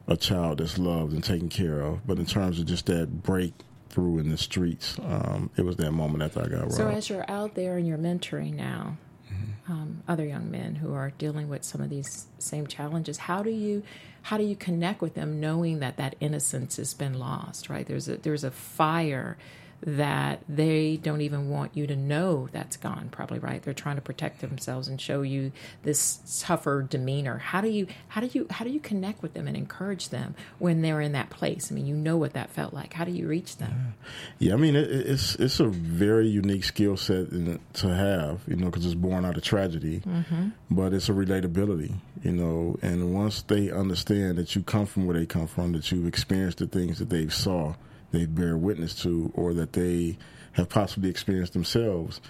a 0.08 0.16
child 0.16 0.60
that's 0.60 0.78
loved 0.78 1.14
and 1.14 1.24
taken 1.24 1.50
care 1.50 1.82
of. 1.82 2.06
But 2.08 2.20
in 2.20 2.26
terms 2.26 2.60
of 2.60 2.66
just 2.66 2.86
that 2.86 3.24
break 3.24 3.54
through 3.92 4.20
in 4.20 4.30
the 4.30 4.38
streets. 4.38 4.98
Um, 5.04 5.50
it 5.58 5.66
was 5.66 5.76
that 5.78 5.92
moment 5.92 6.24
after 6.24 6.42
I 6.42 6.48
got 6.48 6.62
robbed. 6.62 6.74
So 6.74 6.88
as 6.88 7.10
you're 7.10 7.30
out 7.30 7.56
there 7.56 7.78
and 7.78 7.88
you're 7.88 7.98
mentoring 7.98 8.54
now, 8.54 8.98
mm-hmm. 9.32 9.72
um, 9.72 10.04
other 10.08 10.26
young 10.26 10.50
men 10.50 10.76
who 10.76 10.94
are 10.94 11.12
dealing 11.18 11.50
with 11.50 11.64
some 11.64 11.82
of 11.82 11.90
these 11.90 12.28
same 12.40 12.68
challenges, 12.68 13.18
how 13.18 13.44
do 13.44 13.52
you 13.52 13.84
how 14.24 14.38
do 14.38 14.44
you 14.44 14.56
connect 14.56 15.02
with 15.02 15.16
them, 15.16 15.40
knowing 15.40 15.80
that 15.80 15.98
that 15.98 16.16
innocence 16.20 16.78
has 16.78 16.94
been 16.94 17.18
lost? 17.20 17.70
Right? 17.70 17.86
There's 17.86 18.08
a 18.08 18.18
there's 18.18 18.44
a 18.44 18.52
fire 18.52 19.38
that 19.82 20.42
they 20.48 20.98
don't 20.98 21.22
even 21.22 21.50
want 21.50 21.76
you 21.76 21.88
to 21.88 21.96
know 21.96 22.48
that's 22.52 22.78
gone 22.78 23.10
probably 23.12 23.40
right? 23.40 23.62
They're 23.62 23.74
trying 23.74 23.96
to 23.96 24.02
protect 24.02 24.42
themselves 24.42 24.88
and 24.88 25.00
show 25.00 25.22
you 25.22 25.52
this 25.84 26.42
tougher 26.46 26.82
demeanor. 26.82 27.38
How 27.38 27.62
do 27.62 27.70
you 27.70 27.88
how 28.10 28.22
do 28.22 28.30
you 28.32 28.48
how 28.50 28.66
do 28.66 28.72
you 28.72 28.80
connect 28.80 29.22
with 29.22 29.34
them 29.34 29.48
and 29.48 29.58
encourage 29.58 30.10
them 30.10 30.36
when 30.60 30.82
they're 30.82 31.02
in 31.02 31.14
that 31.14 31.30
place? 31.30 31.72
I 31.72 31.76
mean 31.76 31.86
you 31.86 31.96
know 31.96 32.18
what 32.18 32.34
that 32.34 32.50
felt 32.50 32.74
like. 32.74 32.94
How 32.94 33.06
do 33.06 33.12
you 33.12 33.28
reach 33.28 33.58
them? 33.58 33.96
Yeah, 34.40 34.50
yeah 34.50 34.54
i 34.54 34.58
mean 34.58 34.76
it, 34.76 34.90
it's 34.90 35.36
it's 35.36 35.60
a 35.60 35.68
very 35.68 36.28
unique 36.28 36.64
skill 36.64 36.98
set 36.98 37.30
to 37.74 37.88
have 37.88 38.42
you 38.48 38.56
know 38.56 38.66
because 38.66 38.86
it's 38.86 38.96
born 38.96 39.26
out 39.26 39.38
of 39.38 39.44
tragedy 39.44 40.02
mm-hmm. 40.02 40.50
but 40.70 40.94
it's 40.94 41.10
a 41.10 41.14
relatability 41.14 41.94
you 42.24 42.32
know? 42.32 42.78
And 42.82 43.14
once 43.14 43.42
they 43.44 43.72
understand 43.72 44.38
that 44.38 44.56
you 44.56 44.64
come 44.64 44.86
from 44.86 45.06
where 45.06 45.18
they 45.18 45.26
come 45.26 45.48
from 45.48 45.72
that 45.74 45.92
you've 45.92 46.08
experienced 46.08 46.60
the 46.60 46.68
things 46.68 47.00
that 47.00 47.10
they've 47.10 47.34
saw 47.34 47.76
they 48.12 48.26
bear 48.26 48.58
witness 48.58 48.96
to 49.04 49.32
or 49.36 49.54
that 49.54 49.74
they 49.74 50.18
have 50.54 50.70
possibly 50.70 51.10
experienced 51.10 51.54
themselves, 51.54 52.22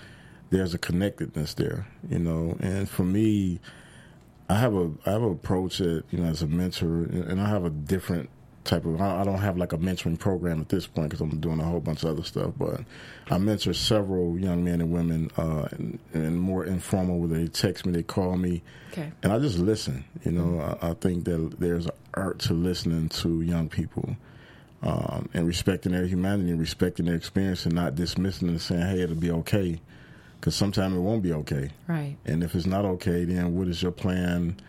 there's 0.50 0.74
a 0.74 0.78
connectedness 0.78 1.54
there, 1.56 1.88
you 2.10 2.20
know. 2.20 2.56
And 2.60 2.88
for 2.88 3.04
me, 3.04 3.60
I 4.50 4.56
have 4.56 4.76
a 4.76 4.92
I 5.06 5.12
have 5.12 5.24
an 5.24 5.32
approach 5.32 5.80
that 5.80 6.04
you 6.12 6.20
know 6.20 6.26
as 6.26 6.42
a 6.42 6.48
mentor, 6.48 7.04
and 7.04 7.42
I 7.42 7.48
have 7.48 7.66
a 7.66 7.70
different 7.70 8.30
type 8.64 8.86
of. 8.86 9.00
I 9.00 9.24
don't 9.24 9.40
have 9.40 9.58
like 9.58 9.74
a 9.74 9.78
mentoring 9.78 10.20
program 10.20 10.60
at 10.60 10.70
this 10.70 10.88
point 10.88 11.10
because 11.10 11.22
I'm 11.22 11.40
doing 11.40 11.60
a 11.60 11.64
whole 11.64 11.80
bunch 11.80 12.04
of 12.04 12.10
other 12.10 12.24
stuff. 12.24 12.52
But 12.58 12.82
I 13.30 13.38
mentor 13.38 13.74
several 13.74 14.38
young 14.38 14.64
men 14.64 14.82
and 14.82 14.92
women, 14.92 15.32
uh, 15.38 15.68
and, 15.72 16.00
and, 16.14 16.40
more 16.40 16.66
informal 16.66 17.20
where 17.20 17.40
they 17.40 17.48
text 17.48 17.86
me, 17.86 17.94
they 17.94 18.04
call 18.04 18.36
me, 18.36 18.62
okay. 18.92 19.12
and 19.24 19.32
I 19.32 19.40
just 19.40 19.58
listen. 19.58 20.04
You 20.26 20.34
know, 20.34 20.44
mm-hmm. 20.44 20.86
I, 20.86 20.90
I, 20.90 20.94
think 20.96 21.24
that 21.26 21.56
there's 21.60 21.86
an 21.86 21.94
art 22.14 22.40
to 22.40 22.54
listening 22.54 23.10
to 23.10 23.42
young 23.42 23.70
people 23.70 24.18
um, 24.84 25.30
and 25.34 25.48
respecting 25.48 25.92
their 25.92 26.06
humanity 26.06 26.50
and 26.50 26.60
respecting 26.60 27.06
their 27.06 27.16
experience 27.16 27.66
and 27.66 27.76
not 27.76 27.96
dismissing 27.96 28.50
and 28.50 28.62
saying, 28.62 28.82
hey, 28.82 29.02
it'll 29.02 29.16
be 29.16 29.32
okay. 29.32 29.80
Because 30.40 30.56
sometimes 30.56 30.96
it 30.96 31.00
won't 31.00 31.22
be 31.22 31.34
okay. 31.34 31.70
Right. 31.88 32.18
And 32.26 32.44
if 32.44 32.56
it's 32.56 32.66
not 32.66 32.84
okay, 32.84 33.26
then 33.26 33.56
what 33.56 33.68
is 33.68 33.82
your 33.84 33.92
plan 33.92 34.60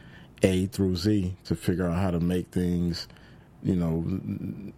A 0.42 0.66
through 0.66 0.96
Z 0.96 1.34
to 1.44 1.56
figure 1.56 1.88
out 1.88 1.96
how 1.96 2.10
to 2.10 2.20
make 2.20 2.48
things, 2.48 3.08
you 3.62 3.76
know, 3.76 4.04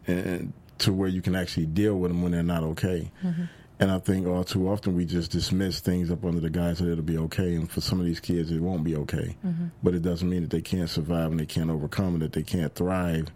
and, 0.07 0.53
to 0.79 0.93
where 0.93 1.09
you 1.09 1.23
can 1.23 1.35
actually 1.35 1.67
deal 1.67 1.97
with 1.97 2.11
them 2.11 2.23
when 2.23 2.33
they're 2.33 2.43
not 2.43 2.63
okay. 2.63 3.11
Mm-hmm. 3.23 3.45
And 3.81 3.91
I 3.91 3.99
think 3.99 4.27
all 4.27 4.45
too 4.45 4.69
often 4.69 4.95
we 4.95 5.05
just 5.05 5.31
dismiss 5.31 5.81
things 5.81 6.11
up 6.11 6.25
under 6.25 6.41
the 6.41 6.51
guise 6.51 6.79
that 6.79 6.91
it'll 6.91 7.03
be 7.03 7.19
okay. 7.19 7.55
And 7.55 7.71
for 7.71 7.81
some 7.81 7.99
of 8.01 8.07
these 8.07 8.21
kids, 8.21 8.51
it 8.51 8.61
won't 8.61 8.85
be 8.85 8.97
okay. 8.97 9.37
Mm-hmm. 9.45 9.67
But 9.83 9.95
it 9.95 10.03
doesn't 10.03 10.29
mean 10.29 10.43
that 10.43 10.51
they 10.51 10.63
can't 10.63 10.91
survive 10.91 11.31
and 11.31 11.41
they 11.41 11.47
can't 11.47 11.71
overcome 11.71 12.15
and 12.15 12.23
that 12.23 12.33
they 12.33 12.43
can't 12.43 12.75
thrive 12.75 13.29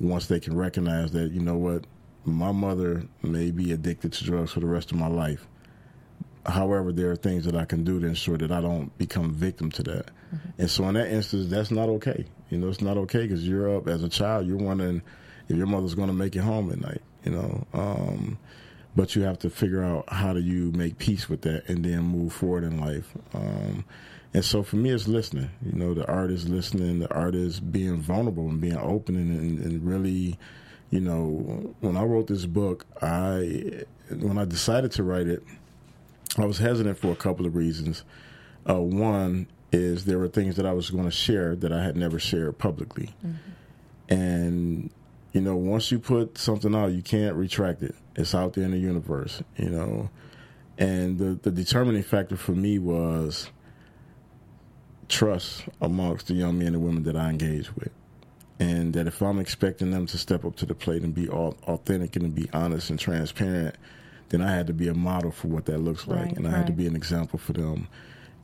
once 0.00 0.26
they 0.26 0.40
can 0.40 0.56
recognize 0.56 1.12
that, 1.12 1.32
you 1.32 1.40
know 1.40 1.56
what, 1.56 1.84
my 2.24 2.52
mother 2.52 3.04
may 3.22 3.50
be 3.50 3.72
addicted 3.72 4.12
to 4.12 4.24
drugs 4.24 4.52
for 4.52 4.60
the 4.60 4.66
rest 4.66 4.90
of 4.90 4.98
my 4.98 5.06
life. 5.06 5.46
However, 6.44 6.92
there 6.92 7.10
are 7.10 7.16
things 7.16 7.44
that 7.44 7.56
I 7.56 7.64
can 7.64 7.82
do 7.82 7.98
to 8.00 8.06
ensure 8.06 8.36
that 8.38 8.52
I 8.52 8.60
don't 8.60 8.96
become 8.98 9.32
victim 9.32 9.70
to 9.72 9.82
that. 9.84 10.06
Mm-hmm. 10.06 10.48
And 10.58 10.70
so, 10.70 10.88
in 10.88 10.94
that 10.94 11.08
instance, 11.08 11.48
that's 11.48 11.70
not 11.70 11.88
okay. 11.88 12.24
You 12.50 12.58
know, 12.58 12.68
it's 12.68 12.80
not 12.80 12.96
okay 12.98 13.22
because 13.22 13.46
you're 13.46 13.76
up 13.76 13.88
as 13.88 14.02
a 14.02 14.08
child. 14.08 14.46
You're 14.46 14.56
wondering 14.56 15.02
if 15.48 15.56
your 15.56 15.66
mother's 15.66 15.94
going 15.94 16.08
to 16.08 16.14
make 16.14 16.36
it 16.36 16.40
home 16.40 16.70
at 16.70 16.80
night. 16.80 17.02
You 17.24 17.32
know, 17.32 17.66
um, 17.72 18.38
but 18.94 19.16
you 19.16 19.22
have 19.22 19.40
to 19.40 19.50
figure 19.50 19.82
out 19.82 20.12
how 20.12 20.32
do 20.32 20.40
you 20.40 20.70
make 20.72 20.98
peace 20.98 21.28
with 21.28 21.42
that 21.42 21.68
and 21.68 21.84
then 21.84 22.02
move 22.02 22.32
forward 22.32 22.62
in 22.62 22.80
life. 22.80 23.12
Um, 23.34 23.84
and 24.36 24.44
so 24.44 24.62
for 24.62 24.76
me, 24.76 24.90
it's 24.90 25.08
listening. 25.08 25.48
You 25.64 25.72
know, 25.72 25.94
the 25.94 26.06
artist 26.06 26.46
listening. 26.46 26.98
The 26.98 27.10
artist 27.10 27.72
being 27.72 27.96
vulnerable 28.02 28.50
and 28.50 28.60
being 28.60 28.76
open 28.76 29.16
and, 29.16 29.58
and 29.60 29.82
really, 29.82 30.38
you 30.90 31.00
know, 31.00 31.74
when 31.80 31.96
I 31.96 32.02
wrote 32.02 32.26
this 32.26 32.44
book, 32.44 32.84
I 33.00 33.84
when 34.10 34.36
I 34.36 34.44
decided 34.44 34.92
to 34.92 35.04
write 35.04 35.26
it, 35.26 35.42
I 36.36 36.44
was 36.44 36.58
hesitant 36.58 36.98
for 36.98 37.12
a 37.12 37.16
couple 37.16 37.46
of 37.46 37.56
reasons. 37.56 38.04
Uh, 38.68 38.82
one 38.82 39.46
is 39.72 40.04
there 40.04 40.18
were 40.18 40.28
things 40.28 40.56
that 40.56 40.66
I 40.66 40.74
was 40.74 40.90
going 40.90 41.06
to 41.06 41.10
share 41.10 41.56
that 41.56 41.72
I 41.72 41.82
had 41.82 41.96
never 41.96 42.18
shared 42.18 42.58
publicly, 42.58 43.14
mm-hmm. 43.26 44.12
and 44.12 44.90
you 45.32 45.40
know, 45.40 45.56
once 45.56 45.90
you 45.90 45.98
put 45.98 46.36
something 46.36 46.74
out, 46.74 46.92
you 46.92 47.00
can't 47.00 47.36
retract 47.36 47.82
it. 47.82 47.94
It's 48.14 48.34
out 48.34 48.52
there 48.52 48.64
in 48.64 48.72
the 48.72 48.78
universe, 48.78 49.42
you 49.56 49.70
know. 49.70 50.10
And 50.76 51.18
the, 51.18 51.38
the 51.42 51.50
determining 51.50 52.02
factor 52.02 52.36
for 52.36 52.52
me 52.52 52.78
was 52.78 53.50
trust 55.08 55.64
amongst 55.80 56.28
the 56.28 56.34
young 56.34 56.58
men 56.58 56.68
and 56.68 56.82
women 56.82 57.02
that 57.04 57.16
I 57.16 57.30
engage 57.30 57.74
with. 57.76 57.90
And 58.58 58.94
that 58.94 59.06
if 59.06 59.20
I'm 59.20 59.38
expecting 59.38 59.90
them 59.90 60.06
to 60.06 60.18
step 60.18 60.44
up 60.44 60.56
to 60.56 60.66
the 60.66 60.74
plate 60.74 61.02
and 61.02 61.14
be 61.14 61.28
authentic 61.28 62.16
and 62.16 62.34
be 62.34 62.48
honest 62.52 62.88
and 62.90 62.98
transparent, 62.98 63.76
then 64.30 64.40
I 64.40 64.52
had 64.52 64.66
to 64.68 64.72
be 64.72 64.88
a 64.88 64.94
model 64.94 65.30
for 65.30 65.48
what 65.48 65.66
that 65.66 65.78
looks 65.78 66.06
like. 66.06 66.26
Right, 66.26 66.36
and 66.36 66.46
I 66.46 66.50
right. 66.50 66.56
had 66.58 66.66
to 66.68 66.72
be 66.72 66.86
an 66.86 66.96
example 66.96 67.38
for 67.38 67.52
them. 67.52 67.88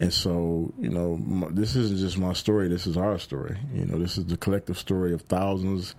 And 0.01 0.13
so, 0.13 0.73
you 0.79 0.91
know, 0.91 1.49
this 1.51 1.77
isn't 1.77 1.99
just 1.99 2.19
my 2.19 2.33
story, 2.33 2.69
this 2.69 2.87
is 2.87 2.97
our 2.97 3.19
story. 3.19 3.57
You 3.73 3.87
know, 3.87 3.99
this 3.99 4.19
is 4.19 4.27
the 4.27 4.37
collective 4.37 4.79
story 4.79 5.13
of 5.13 5.23
thousands 5.23 5.95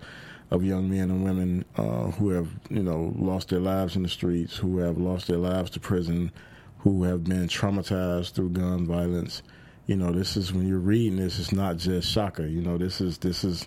of 0.50 0.62
young 0.62 0.90
men 0.90 1.10
and 1.10 1.24
women 1.24 1.64
uh, 1.76 2.10
who 2.12 2.30
have, 2.30 2.48
you 2.70 2.82
know, 2.82 3.14
lost 3.16 3.48
their 3.48 3.60
lives 3.60 3.96
in 3.96 4.02
the 4.02 4.08
streets, 4.08 4.56
who 4.56 4.78
have 4.78 4.98
lost 4.98 5.26
their 5.26 5.38
lives 5.38 5.70
to 5.70 5.80
prison, 5.80 6.30
who 6.78 7.04
have 7.04 7.24
been 7.24 7.48
traumatized 7.48 8.32
through 8.32 8.50
gun 8.50 8.86
violence. 8.86 9.42
You 9.86 9.96
know, 9.96 10.12
this 10.12 10.36
is 10.36 10.52
when 10.52 10.66
you're 10.66 10.78
reading 10.78 11.16
this, 11.16 11.38
it's 11.38 11.52
not 11.52 11.76
just 11.76 12.10
Shaka. 12.10 12.48
You 12.48 12.62
know, 12.62 12.78
this 12.78 13.00
is 13.00 13.18
this 13.18 13.44
is 13.44 13.66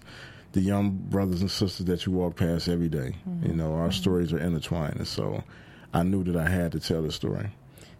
the 0.53 0.61
young 0.61 0.91
brothers 0.91 1.41
and 1.41 1.51
sisters 1.51 1.85
that 1.85 2.05
you 2.05 2.11
walk 2.11 2.35
past 2.35 2.67
every 2.67 2.89
day. 2.89 3.15
Mm-hmm. 3.29 3.45
You 3.45 3.53
know, 3.53 3.73
our 3.75 3.89
mm-hmm. 3.89 3.91
stories 3.91 4.33
are 4.33 4.39
intertwined, 4.39 4.97
and 4.97 5.07
so 5.07 5.43
I 5.93 6.03
knew 6.03 6.23
that 6.23 6.35
I 6.35 6.49
had 6.49 6.71
to 6.71 6.79
tell 6.79 7.03
the 7.03 7.11
story. 7.11 7.51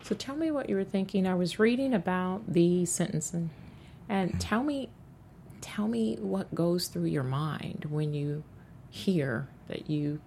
So 0.04 0.16
tell 0.16 0.36
me 0.36 0.52
what 0.52 0.70
you 0.70 0.76
were 0.76 0.84
thinking. 0.84 1.28
I 1.28 1.36
was 1.36 1.60
reading 1.60 1.94
about 1.94 2.52
the 2.52 2.86
sentencing, 2.86 3.52
and 4.10 4.40
tell 4.42 4.64
me, 4.64 4.90
tell 5.62 5.88
me 5.88 6.18
what 6.20 6.54
goes 6.56 6.88
through 6.88 7.06
your 7.06 7.24
mind 7.24 7.86
when 7.90 8.14
you 8.14 8.44
hear 8.90 9.48
that 9.68 9.90
you 9.90 10.20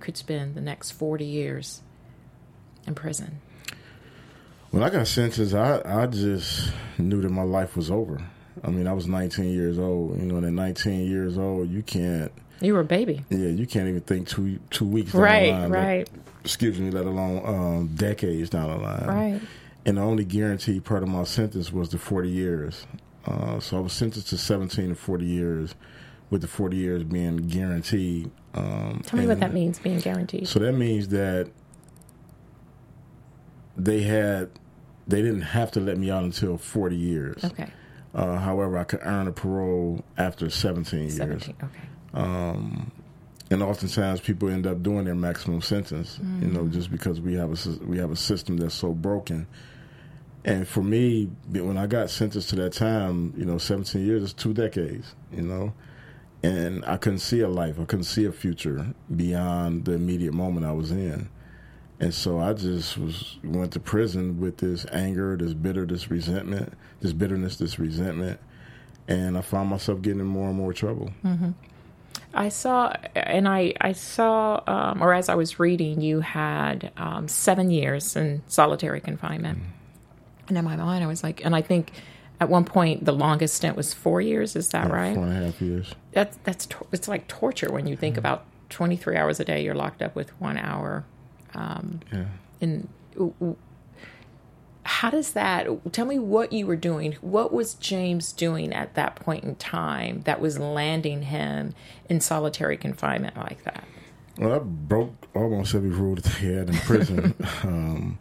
could 0.00 0.16
spend 0.16 0.54
the 0.54 0.60
next 0.60 0.92
40 0.92 1.24
years 1.24 1.82
in 2.86 2.94
prison? 2.94 3.40
When 4.70 4.82
I 4.82 4.90
got 4.90 5.06
sentenced, 5.06 5.54
I, 5.54 5.80
I 5.84 6.06
just 6.06 6.72
knew 6.98 7.22
that 7.22 7.30
my 7.30 7.42
life 7.42 7.76
was 7.76 7.90
over. 7.90 8.20
I 8.62 8.70
mean, 8.70 8.86
I 8.86 8.92
was 8.92 9.06
19 9.06 9.46
years 9.46 9.78
old. 9.78 10.18
You 10.18 10.26
know, 10.26 10.36
and 10.36 10.46
at 10.46 10.52
19 10.52 11.06
years 11.06 11.38
old, 11.38 11.70
you 11.70 11.82
can't. 11.82 12.30
You 12.60 12.74
were 12.74 12.80
a 12.80 12.84
baby. 12.84 13.24
Yeah, 13.30 13.48
you 13.48 13.66
can't 13.66 13.88
even 13.88 14.00
think 14.00 14.28
two 14.28 14.58
two 14.70 14.84
weeks 14.84 15.12
down 15.12 15.22
right, 15.22 15.46
the 15.46 15.52
line. 15.52 15.70
Right, 15.70 15.86
right. 15.86 16.10
Excuse 16.44 16.78
me, 16.80 16.90
let 16.90 17.06
alone 17.06 17.42
um, 17.46 17.86
decades 17.94 18.50
down 18.50 18.68
the 18.70 18.76
line. 18.76 19.06
Right. 19.06 19.40
And 19.86 19.96
the 19.96 20.02
only 20.02 20.24
guaranteed 20.24 20.84
part 20.84 21.02
of 21.02 21.08
my 21.08 21.24
sentence 21.24 21.72
was 21.72 21.90
the 21.90 21.98
40 21.98 22.28
years. 22.28 22.86
Uh, 23.24 23.60
so 23.60 23.78
I 23.78 23.80
was 23.80 23.92
sentenced 23.92 24.28
to 24.28 24.38
17 24.38 24.90
to 24.90 24.94
40 24.94 25.24
years 25.24 25.74
with 26.30 26.42
the 26.42 26.48
40 26.48 26.76
years 26.76 27.04
being 27.04 27.36
guaranteed. 27.36 28.30
Um, 28.54 29.02
Tell 29.06 29.20
me 29.20 29.26
what 29.26 29.40
that 29.40 29.54
means, 29.54 29.78
being 29.78 30.00
guaranteed. 30.00 30.48
So 30.48 30.58
that 30.58 30.72
means 30.72 31.08
that 31.08 31.50
they 33.78 34.02
had, 34.02 34.50
they 35.06 35.22
didn't 35.22 35.42
have 35.42 35.70
to 35.72 35.80
let 35.80 35.98
me 35.98 36.10
out 36.10 36.24
until 36.24 36.58
40 36.58 36.96
years. 36.96 37.44
Okay. 37.44 37.68
Uh, 38.14 38.36
however, 38.36 38.78
I 38.78 38.84
could 38.84 39.00
earn 39.02 39.28
a 39.28 39.32
parole 39.32 40.04
after 40.16 40.50
17, 40.50 41.00
years. 41.00 41.16
17 41.16 41.48
years. 41.48 41.48
Okay. 41.62 41.88
Um, 42.14 42.90
and 43.50 43.62
oftentimes 43.62 44.20
people 44.20 44.48
end 44.48 44.66
up 44.66 44.82
doing 44.82 45.04
their 45.04 45.14
maximum 45.14 45.62
sentence, 45.62 46.18
mm. 46.22 46.42
you 46.42 46.48
know, 46.48 46.64
mm. 46.64 46.72
just 46.72 46.90
because 46.90 47.20
we 47.20 47.34
have 47.34 47.52
a 47.52 47.84
we 47.84 47.96
have 47.98 48.10
a 48.10 48.16
system 48.16 48.58
that's 48.58 48.74
so 48.74 48.92
broken. 48.92 49.46
And 50.44 50.66
for 50.66 50.82
me, 50.82 51.30
when 51.50 51.76
I 51.78 51.86
got 51.86 52.10
sentenced 52.10 52.50
to 52.50 52.56
that 52.56 52.72
time, 52.72 53.34
you 53.36 53.44
know, 53.44 53.58
17 53.58 54.04
years 54.04 54.22
is 54.22 54.32
two 54.32 54.52
decades, 54.52 55.14
you 55.32 55.42
know 55.42 55.72
and 56.42 56.84
I 56.84 56.96
couldn't 56.96 57.18
see 57.18 57.40
a 57.40 57.48
life. 57.48 57.80
I 57.80 57.84
couldn't 57.84 58.04
see 58.04 58.24
a 58.24 58.32
future 58.32 58.94
beyond 59.14 59.84
the 59.84 59.92
immediate 59.92 60.34
moment 60.34 60.66
I 60.66 60.72
was 60.72 60.90
in. 60.90 61.28
And 62.00 62.14
so 62.14 62.38
I 62.38 62.52
just 62.52 62.96
was 62.96 63.38
went 63.42 63.72
to 63.72 63.80
prison 63.80 64.40
with 64.40 64.58
this 64.58 64.86
anger, 64.92 65.36
this 65.36 65.52
bitter, 65.52 65.84
this 65.84 66.10
resentment, 66.10 66.74
this 67.00 67.12
bitterness, 67.12 67.56
this 67.56 67.78
resentment, 67.78 68.38
and 69.08 69.36
I 69.36 69.40
found 69.40 69.70
myself 69.70 70.00
getting 70.02 70.20
in 70.20 70.26
more 70.26 70.48
and 70.48 70.56
more 70.56 70.72
trouble. 70.72 71.10
Mm-hmm. 71.24 71.50
I 72.34 72.50
saw, 72.50 72.92
and 73.16 73.48
I 73.48 73.74
I 73.80 73.92
saw, 73.92 74.62
um, 74.66 75.02
or 75.02 75.12
as 75.12 75.28
I 75.28 75.34
was 75.34 75.58
reading, 75.58 76.00
you 76.00 76.20
had 76.20 76.92
um, 76.96 77.26
seven 77.26 77.70
years 77.70 78.14
in 78.14 78.42
solitary 78.46 79.00
confinement, 79.00 79.58
mm-hmm. 79.58 80.48
and 80.48 80.58
in 80.58 80.64
my 80.64 80.76
mind, 80.76 81.02
I 81.02 81.08
was 81.08 81.24
like, 81.24 81.44
and 81.44 81.56
I 81.56 81.62
think 81.62 81.92
at 82.40 82.48
one 82.48 82.64
point, 82.64 83.04
the 83.04 83.12
longest 83.12 83.54
stint 83.54 83.76
was 83.76 83.92
four 83.92 84.20
years. 84.20 84.54
Is 84.54 84.68
that 84.68 84.88
yeah, 84.88 84.94
right? 84.94 85.14
Four 85.14 85.24
and 85.24 85.32
a 85.32 85.46
half 85.46 85.60
years. 85.60 85.94
That's 86.12 86.38
that's 86.44 86.68
it's 86.92 87.08
like 87.08 87.26
torture 87.26 87.72
when 87.72 87.86
you 87.86 87.96
think 87.96 88.14
mm-hmm. 88.14 88.20
about 88.20 88.44
twenty 88.68 88.96
three 88.96 89.16
hours 89.16 89.40
a 89.40 89.44
day. 89.44 89.64
You're 89.64 89.74
locked 89.74 90.02
up 90.02 90.14
with 90.14 90.30
one 90.40 90.58
hour. 90.58 91.04
Um, 91.54 92.00
yeah. 92.12 92.24
In 92.60 92.88
how 94.84 95.10
does 95.10 95.32
that? 95.32 95.68
Tell 95.92 96.06
me 96.06 96.18
what 96.18 96.52
you 96.52 96.66
were 96.66 96.76
doing. 96.76 97.16
What 97.20 97.52
was 97.52 97.74
James 97.74 98.32
doing 98.32 98.72
at 98.72 98.94
that 98.94 99.16
point 99.16 99.44
in 99.44 99.54
time 99.56 100.22
that 100.24 100.40
was 100.40 100.58
landing 100.58 101.22
him 101.22 101.74
in 102.08 102.20
solitary 102.20 102.76
confinement 102.76 103.36
like 103.36 103.64
that? 103.64 103.84
Well, 104.38 104.54
I 104.54 104.58
broke 104.60 105.14
almost 105.34 105.74
every 105.74 105.90
rule 105.90 106.14
that 106.14 106.24
they 106.24 106.54
had 106.54 106.70
in 106.70 106.76
prison. 106.76 107.34
um, 107.64 108.18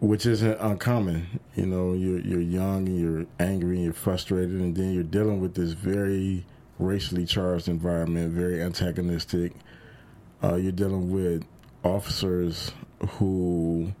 which 0.00 0.26
isn't 0.26 0.60
uncommon. 0.60 1.40
You 1.54 1.66
know, 1.66 1.94
you're 1.94 2.20
you're 2.20 2.40
young 2.40 2.86
and 2.86 3.00
you're 3.00 3.26
angry 3.38 3.76
and 3.76 3.84
you're 3.84 3.94
frustrated, 3.94 4.60
and 4.60 4.76
then 4.76 4.92
you're 4.92 5.02
dealing 5.02 5.40
with 5.40 5.54
this 5.54 5.72
very 5.72 6.44
racially 6.78 7.24
charged 7.24 7.68
environment, 7.68 8.32
very 8.32 8.62
antagonistic. 8.62 9.52
Uh, 10.42 10.56
you're 10.56 10.72
dealing 10.72 11.10
with 11.10 11.44
officers 11.84 12.72
who 13.08 13.92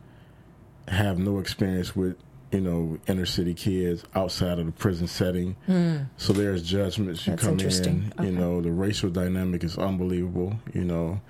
have 0.88 1.18
no 1.18 1.38
experience 1.38 1.94
with 1.94 2.16
you 2.50 2.60
know 2.60 2.98
inner 3.06 3.26
city 3.26 3.54
kids 3.54 4.04
outside 4.14 4.58
of 4.58 4.66
the 4.66 4.72
prison 4.72 5.06
setting. 5.06 5.56
Mm. 5.68 6.08
So 6.16 6.32
there's 6.32 6.62
judgments 6.62 7.26
you 7.26 7.32
That's 7.32 7.44
come 7.44 7.58
in. 7.60 8.12
Okay. 8.18 8.26
You 8.26 8.32
know, 8.32 8.60
the 8.60 8.70
racial 8.70 9.10
dynamic 9.10 9.64
is 9.64 9.78
unbelievable. 9.78 10.54
You 10.72 10.84
know 10.84 11.20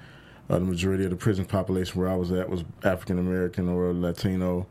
uh, 0.50 0.58
the 0.58 0.64
majority 0.64 1.04
of 1.04 1.10
the 1.10 1.16
prison 1.16 1.44
population 1.44 2.00
where 2.00 2.10
I 2.10 2.16
was 2.16 2.30
at 2.32 2.48
was 2.48 2.64
African 2.82 3.18
American 3.18 3.68
or 3.68 3.92
Latino. 3.92 4.66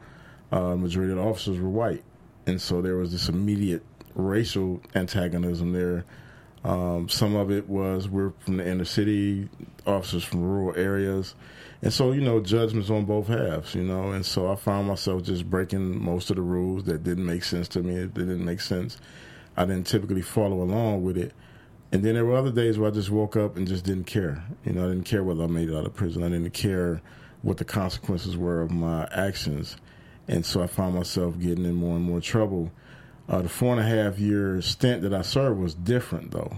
Uh, 0.51 0.75
majority 0.75 1.11
of 1.11 1.17
the 1.17 1.23
officers 1.23 1.59
were 1.59 1.69
white, 1.69 2.03
and 2.45 2.61
so 2.61 2.81
there 2.81 2.95
was 2.95 3.11
this 3.11 3.27
immediate 3.27 3.83
racial 4.13 4.81
antagonism 4.93 5.73
there. 5.73 6.05
Um, 6.63 7.09
some 7.09 7.35
of 7.35 7.51
it 7.51 7.67
was 7.67 8.07
we're 8.07 8.31
from 8.39 8.57
the 8.57 8.67
inner 8.67 8.85
city, 8.85 9.49
officers 9.87 10.23
from 10.23 10.43
rural 10.43 10.77
areas, 10.77 11.33
and 11.83 11.91
so 11.91 12.13
you 12.13 12.21
know 12.21 12.39
judgments 12.39 12.89
on 12.89 13.03
both 13.03 13.27
halves, 13.27 13.75
you 13.75 13.83
know. 13.83 14.13
And 14.13 14.25
so 14.25 14.49
I 14.49 14.55
found 14.55 14.87
myself 14.87 15.21
just 15.23 15.49
breaking 15.49 16.01
most 16.01 16.29
of 16.29 16.37
the 16.37 16.41
rules 16.41 16.85
that 16.85 17.03
didn't 17.03 17.25
make 17.25 17.43
sense 17.43 17.67
to 17.69 17.83
me. 17.83 17.95
It 17.95 18.13
didn't 18.13 18.43
make 18.43 18.61
sense. 18.61 18.97
I 19.57 19.65
didn't 19.65 19.85
typically 19.87 20.21
follow 20.21 20.61
along 20.61 21.03
with 21.03 21.17
it. 21.17 21.33
And 21.91 22.01
then 22.01 22.13
there 22.13 22.23
were 22.23 22.37
other 22.37 22.53
days 22.53 22.79
where 22.79 22.89
I 22.89 22.93
just 22.93 23.09
woke 23.09 23.35
up 23.35 23.57
and 23.57 23.67
just 23.67 23.83
didn't 23.83 24.05
care. 24.05 24.45
You 24.63 24.71
know, 24.71 24.85
I 24.85 24.87
didn't 24.87 25.03
care 25.03 25.25
whether 25.25 25.43
I 25.43 25.47
made 25.47 25.69
it 25.69 25.75
out 25.75 25.85
of 25.85 25.93
prison. 25.93 26.23
I 26.23 26.29
didn't 26.29 26.53
care 26.53 27.01
what 27.41 27.57
the 27.57 27.65
consequences 27.65 28.37
were 28.37 28.61
of 28.61 28.71
my 28.71 29.05
actions. 29.11 29.75
And 30.29 30.45
so 30.45 30.63
I 30.63 30.67
found 30.67 30.95
myself 30.95 31.37
getting 31.37 31.65
in 31.65 31.75
more 31.75 31.97
and 31.97 32.05
more 32.05 32.21
trouble. 32.21 32.71
Uh, 33.27 33.41
the 33.41 33.49
four 33.49 33.77
and 33.77 33.81
a 33.81 33.83
half 33.83 34.17
year 34.19 34.61
stint 34.61 35.01
that 35.01 35.13
I 35.13 35.21
served 35.21 35.59
was 35.59 35.75
different, 35.75 36.31
though. 36.31 36.55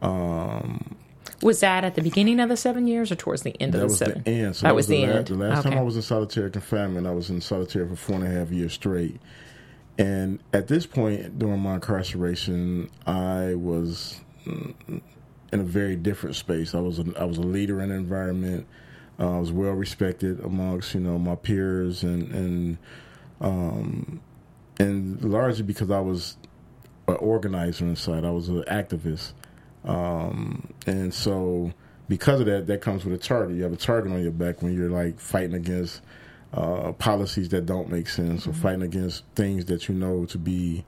Um, 0.00 0.96
Was 1.42 1.60
that 1.60 1.84
at 1.84 1.94
the 1.94 2.02
beginning 2.02 2.40
of 2.40 2.48
the 2.48 2.56
seven 2.56 2.86
years 2.86 3.12
or 3.12 3.14
towards 3.14 3.42
the 3.42 3.60
end 3.60 3.72
that 3.72 3.78
of 3.78 3.82
the 3.82 3.86
was 3.86 3.98
seven? 3.98 4.22
the 4.24 4.30
end. 4.30 4.56
So 4.56 4.66
that, 4.66 4.74
was 4.74 4.88
the, 4.88 5.04
end. 5.04 5.28
The 5.28 5.34
last 5.34 5.60
okay. 5.60 5.70
time 5.70 5.78
I 5.78 5.82
was 5.82 5.96
in 5.96 6.02
solitary 6.02 6.50
confinement, 6.50 7.06
I 7.06 7.12
was 7.12 7.30
in 7.30 7.40
solitary 7.40 7.88
for 7.88 7.96
four 7.96 8.16
and 8.16 8.24
a 8.24 8.30
half 8.30 8.50
years 8.50 8.72
straight. 8.72 9.20
And 9.98 10.40
at 10.52 10.68
this 10.68 10.86
point 10.86 11.38
during 11.38 11.60
my 11.60 11.74
incarceration, 11.74 12.90
I 13.06 13.54
was 13.54 14.20
mm, 14.46 14.74
in 15.52 15.60
a 15.60 15.64
very 15.64 15.96
different 15.96 16.36
space. 16.36 16.74
I 16.74 16.80
was 16.80 16.98
a, 16.98 17.04
I 17.18 17.24
was 17.24 17.38
a 17.38 17.42
leader 17.42 17.80
in 17.80 17.88
the 17.88 17.96
environment. 17.96 18.66
Uh, 19.18 19.36
I 19.36 19.40
was 19.40 19.50
well 19.50 19.72
respected 19.72 20.40
amongst 20.40 20.94
you 20.94 21.00
know 21.00 21.18
my 21.18 21.34
peers 21.34 22.04
and 22.04 22.32
and 22.32 22.78
um, 23.40 24.20
and 24.78 25.22
largely 25.24 25.64
because 25.64 25.90
I 25.90 26.00
was 26.00 26.36
an 27.08 27.16
organizer 27.16 27.84
inside. 27.84 28.24
I 28.24 28.30
was 28.30 28.48
an 28.48 28.62
activist, 28.64 29.32
um, 29.88 30.68
and 30.86 31.12
so 31.12 31.72
because 32.08 32.40
of 32.40 32.46
that, 32.46 32.66
that 32.66 32.80
comes 32.80 33.04
with 33.04 33.14
a 33.14 33.18
target. 33.18 33.56
You 33.56 33.62
have 33.64 33.72
a 33.72 33.76
target 33.76 34.12
on 34.12 34.22
your 34.22 34.32
back 34.32 34.62
when 34.62 34.74
you're 34.74 34.90
like 34.90 35.18
fighting 35.18 35.54
against 35.54 36.02
uh, 36.52 36.92
policies 36.92 37.48
that 37.50 37.66
don't 37.66 37.90
make 37.90 38.08
sense 38.08 38.46
or 38.46 38.52
fighting 38.52 38.82
against 38.82 39.24
things 39.34 39.64
that 39.66 39.88
you 39.88 39.94
know 39.94 40.26
to 40.26 40.38
be 40.38 40.84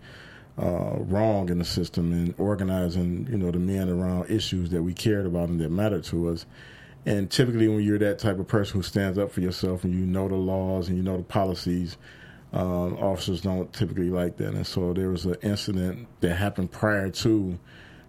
uh, 0.59 0.97
wrong 0.99 1.49
in 1.49 1.59
the 1.59 1.64
system 1.64 2.12
and 2.12 2.35
organizing, 2.38 3.26
you 3.30 3.38
know, 3.38 3.50
the 3.50 3.59
men 3.59 3.88
around 3.88 4.30
issues 4.30 4.71
that 4.71 4.83
we 4.83 4.92
cared 4.92 5.26
about 5.26 5.49
and 5.49 5.61
that 5.61 5.71
mattered 5.71 6.04
to 6.04 6.28
us. 6.28 6.45
And 7.07 7.30
typically, 7.30 7.69
when 7.69 7.80
you're 7.80 7.99
that 7.99 8.19
type 8.19 8.38
of 8.38 8.47
person 8.47 8.78
who 8.78 8.83
stands 8.83 9.16
up 9.16 9.33
for 9.33 9.40
yourself 9.40 9.85
and 9.85 9.95
you 9.95 10.04
know 10.04 10.28
the 10.28 10.35
laws 10.35 10.88
and 10.88 10.99
you 10.99 11.02
know 11.02 11.16
the 11.16 11.23
policies, 11.23 11.97
um, 12.52 12.99
officers 12.99 13.40
don't 13.40 13.73
typically 13.73 14.11
like 14.11 14.37
that. 14.37 14.54
And 14.54 14.66
so 14.66 14.92
there 14.92 15.09
was 15.09 15.25
an 15.25 15.37
incident 15.42 16.09
that 16.21 16.35
happened 16.35 16.71
prior 16.71 17.09
to 17.09 17.59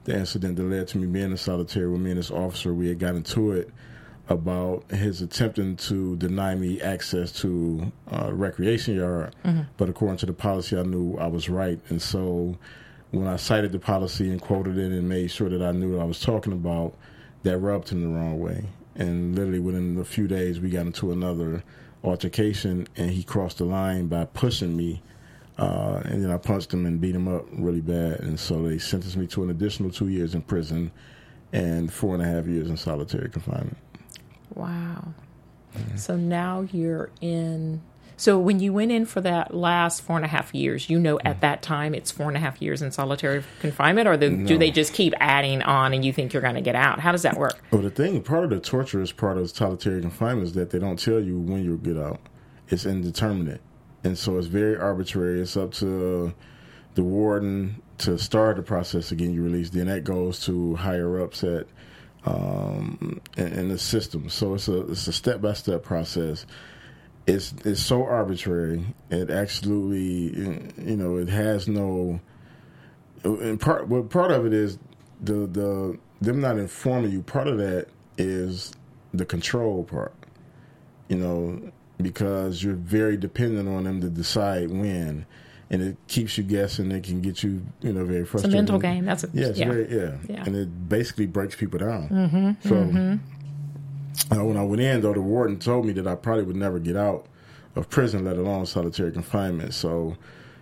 the 0.03 0.17
incident 0.17 0.55
that 0.57 0.63
led 0.63 0.87
to 0.89 0.97
me 0.97 1.07
being 1.07 1.31
in 1.31 1.37
solitary 1.37 1.89
with 1.89 2.01
me 2.01 2.11
and 2.11 2.19
this 2.19 2.31
officer. 2.31 2.73
We 2.73 2.87
had 2.87 2.99
got 2.99 3.15
into 3.15 3.51
it 3.51 3.69
about 4.29 4.89
his 4.91 5.21
attempting 5.21 5.75
to 5.75 6.15
deny 6.15 6.55
me 6.55 6.81
access 6.81 7.31
to 7.41 7.91
a 8.07 8.33
recreation 8.33 8.95
yard. 8.95 9.35
Mm-hmm. 9.43 9.61
But 9.77 9.89
according 9.89 10.17
to 10.17 10.25
the 10.25 10.33
policy, 10.33 10.77
I 10.77 10.83
knew 10.83 11.17
I 11.17 11.27
was 11.27 11.49
right. 11.49 11.79
And 11.89 12.01
so 12.01 12.57
when 13.11 13.27
I 13.27 13.35
cited 13.35 13.71
the 13.73 13.79
policy 13.79 14.29
and 14.29 14.41
quoted 14.41 14.77
it 14.77 14.91
and 14.91 15.09
made 15.09 15.29
sure 15.29 15.49
that 15.49 15.61
I 15.61 15.71
knew 15.71 15.93
what 15.93 16.01
I 16.01 16.05
was 16.05 16.19
talking 16.19 16.53
about, 16.53 16.95
that 17.43 17.57
rubbed 17.57 17.89
him 17.89 18.01
the 18.01 18.07
wrong 18.07 18.39
way. 18.39 18.65
And 18.95 19.35
literally 19.35 19.59
within 19.59 19.97
a 19.99 20.05
few 20.05 20.27
days, 20.27 20.59
we 20.59 20.69
got 20.69 20.85
into 20.85 21.11
another 21.11 21.63
altercation, 22.03 22.87
and 22.95 23.11
he 23.11 23.23
crossed 23.23 23.57
the 23.57 23.65
line 23.65 24.07
by 24.07 24.25
pushing 24.25 24.75
me. 24.75 25.01
Uh, 25.57 26.01
and 26.05 26.23
then 26.23 26.31
I 26.31 26.37
punched 26.37 26.73
him 26.73 26.85
and 26.85 26.99
beat 26.99 27.15
him 27.15 27.27
up 27.27 27.45
really 27.51 27.81
bad. 27.81 28.21
And 28.21 28.39
so 28.39 28.63
they 28.63 28.77
sentenced 28.77 29.17
me 29.17 29.27
to 29.27 29.43
an 29.43 29.49
additional 29.49 29.91
two 29.91 30.07
years 30.07 30.33
in 30.33 30.41
prison 30.41 30.91
and 31.53 31.91
four 31.91 32.15
and 32.15 32.23
a 32.23 32.25
half 32.25 32.47
years 32.47 32.69
in 32.69 32.77
solitary 32.77 33.29
confinement. 33.29 33.77
Wow. 34.55 35.13
So 35.95 36.15
now 36.15 36.67
you're 36.71 37.11
in. 37.21 37.81
So 38.17 38.37
when 38.37 38.59
you 38.59 38.71
went 38.71 38.91
in 38.91 39.05
for 39.05 39.19
that 39.21 39.53
last 39.53 40.01
four 40.03 40.15
and 40.15 40.25
a 40.25 40.27
half 40.27 40.53
years, 40.53 40.89
you 40.89 40.99
know 40.99 41.19
at 41.25 41.41
that 41.41 41.63
time 41.63 41.95
it's 41.95 42.11
four 42.11 42.27
and 42.27 42.37
a 42.37 42.39
half 42.39 42.61
years 42.61 42.81
in 42.81 42.91
solitary 42.91 43.43
confinement, 43.59 44.07
or 44.07 44.15
the, 44.15 44.29
do 44.29 44.59
they 44.59 44.69
just 44.69 44.93
keep 44.93 45.13
adding 45.19 45.63
on 45.63 45.93
and 45.93 46.05
you 46.05 46.13
think 46.13 46.31
you're 46.31 46.41
going 46.41 46.55
to 46.55 46.61
get 46.61 46.75
out? 46.75 46.99
How 46.99 47.11
does 47.11 47.23
that 47.23 47.37
work? 47.37 47.59
Well, 47.71 47.81
the 47.81 47.89
thing, 47.89 48.21
part 48.21 48.43
of 48.43 48.49
the 48.51 48.59
torture 48.59 49.01
is 49.01 49.11
part 49.11 49.37
of 49.37 49.49
solitary 49.49 50.01
confinement 50.01 50.47
is 50.47 50.53
that 50.53 50.69
they 50.69 50.77
don't 50.77 50.99
tell 50.99 51.19
you 51.19 51.39
when 51.39 51.63
you'll 51.63 51.77
get 51.77 51.97
out. 51.97 52.19
It's 52.67 52.85
indeterminate. 52.85 53.61
And 54.03 54.17
so 54.17 54.37
it's 54.37 54.47
very 54.47 54.77
arbitrary. 54.77 55.41
It's 55.41 55.55
up 55.55 55.73
to 55.75 56.33
the 56.95 57.03
warden 57.03 57.81
to 57.99 58.17
start 58.17 58.57
the 58.57 58.63
process 58.63 59.11
again. 59.11 59.33
You 59.33 59.43
release, 59.43 59.69
then 59.69 59.87
that 59.87 60.03
goes 60.03 60.43
to 60.45 60.75
higher 60.75 61.21
ups 61.21 61.43
at 61.43 61.67
um, 62.25 63.21
in, 63.37 63.47
in 63.47 63.69
the 63.69 63.77
system. 63.77 64.29
So 64.29 64.55
it's 64.55 64.67
a 64.67 64.91
it's 64.91 65.07
a 65.07 65.13
step 65.13 65.41
by 65.41 65.53
step 65.53 65.83
process. 65.83 66.45
It's 67.27 67.53
it's 67.63 67.81
so 67.81 68.03
arbitrary. 68.03 68.85
It 69.09 69.29
absolutely 69.29 70.39
you 70.83 70.95
know 70.97 71.17
it 71.17 71.29
has 71.29 71.67
no. 71.67 72.19
And 73.23 73.59
part 73.59 73.87
well 73.87 74.03
part 74.03 74.31
of 74.31 74.45
it 74.45 74.53
is 74.53 74.79
the 75.21 75.45
the 75.47 75.99
them 76.21 76.41
not 76.41 76.57
informing 76.57 77.11
you. 77.11 77.21
Part 77.21 77.47
of 77.47 77.57
that 77.59 77.87
is 78.17 78.73
the 79.13 79.25
control 79.25 79.83
part. 79.83 80.13
You 81.07 81.17
know 81.17 81.71
because 82.03 82.63
you're 82.63 82.75
very 82.75 83.17
dependent 83.17 83.67
on 83.69 83.83
them 83.85 84.01
to 84.01 84.09
decide 84.09 84.69
when. 84.71 85.25
And 85.69 85.81
it 85.81 85.97
keeps 86.07 86.37
you 86.37 86.43
guessing. 86.43 86.91
It 86.91 87.03
can 87.05 87.21
get 87.21 87.43
you, 87.43 87.65
you 87.81 87.93
know, 87.93 88.03
very 88.03 88.19
It's 88.21 88.27
a 88.29 88.31
frustrated. 88.31 88.57
mental 88.57 88.79
game. 88.79 89.05
That's 89.05 89.23
a, 89.23 89.29
Yeah, 89.33 89.47
it's 89.47 89.59
yeah. 89.59 89.65
very 89.67 89.95
yeah. 89.95 90.11
Yeah. 90.27 90.43
and 90.45 90.55
it 90.55 90.89
basically 90.89 91.27
breaks 91.27 91.55
people 91.55 91.79
down. 91.79 92.09
Mm-hmm, 92.09 92.67
so 92.67 94.37
uh, 94.37 94.43
when 94.45 94.57
I 94.57 94.63
went 94.63 94.81
in, 94.81 95.01
though, 95.01 95.13
the 95.13 95.21
warden 95.21 95.59
told 95.59 95.85
me 95.85 95.93
that 95.93 96.07
I 96.07 96.15
probably 96.15 96.43
would 96.43 96.55
never 96.57 96.79
get 96.79 96.97
out 96.97 97.25
of 97.75 97.89
prison, 97.89 98.25
let 98.25 98.35
alone 98.37 98.65
solitary 98.65 99.11
confinement. 99.13 99.73
So, 99.73 100.17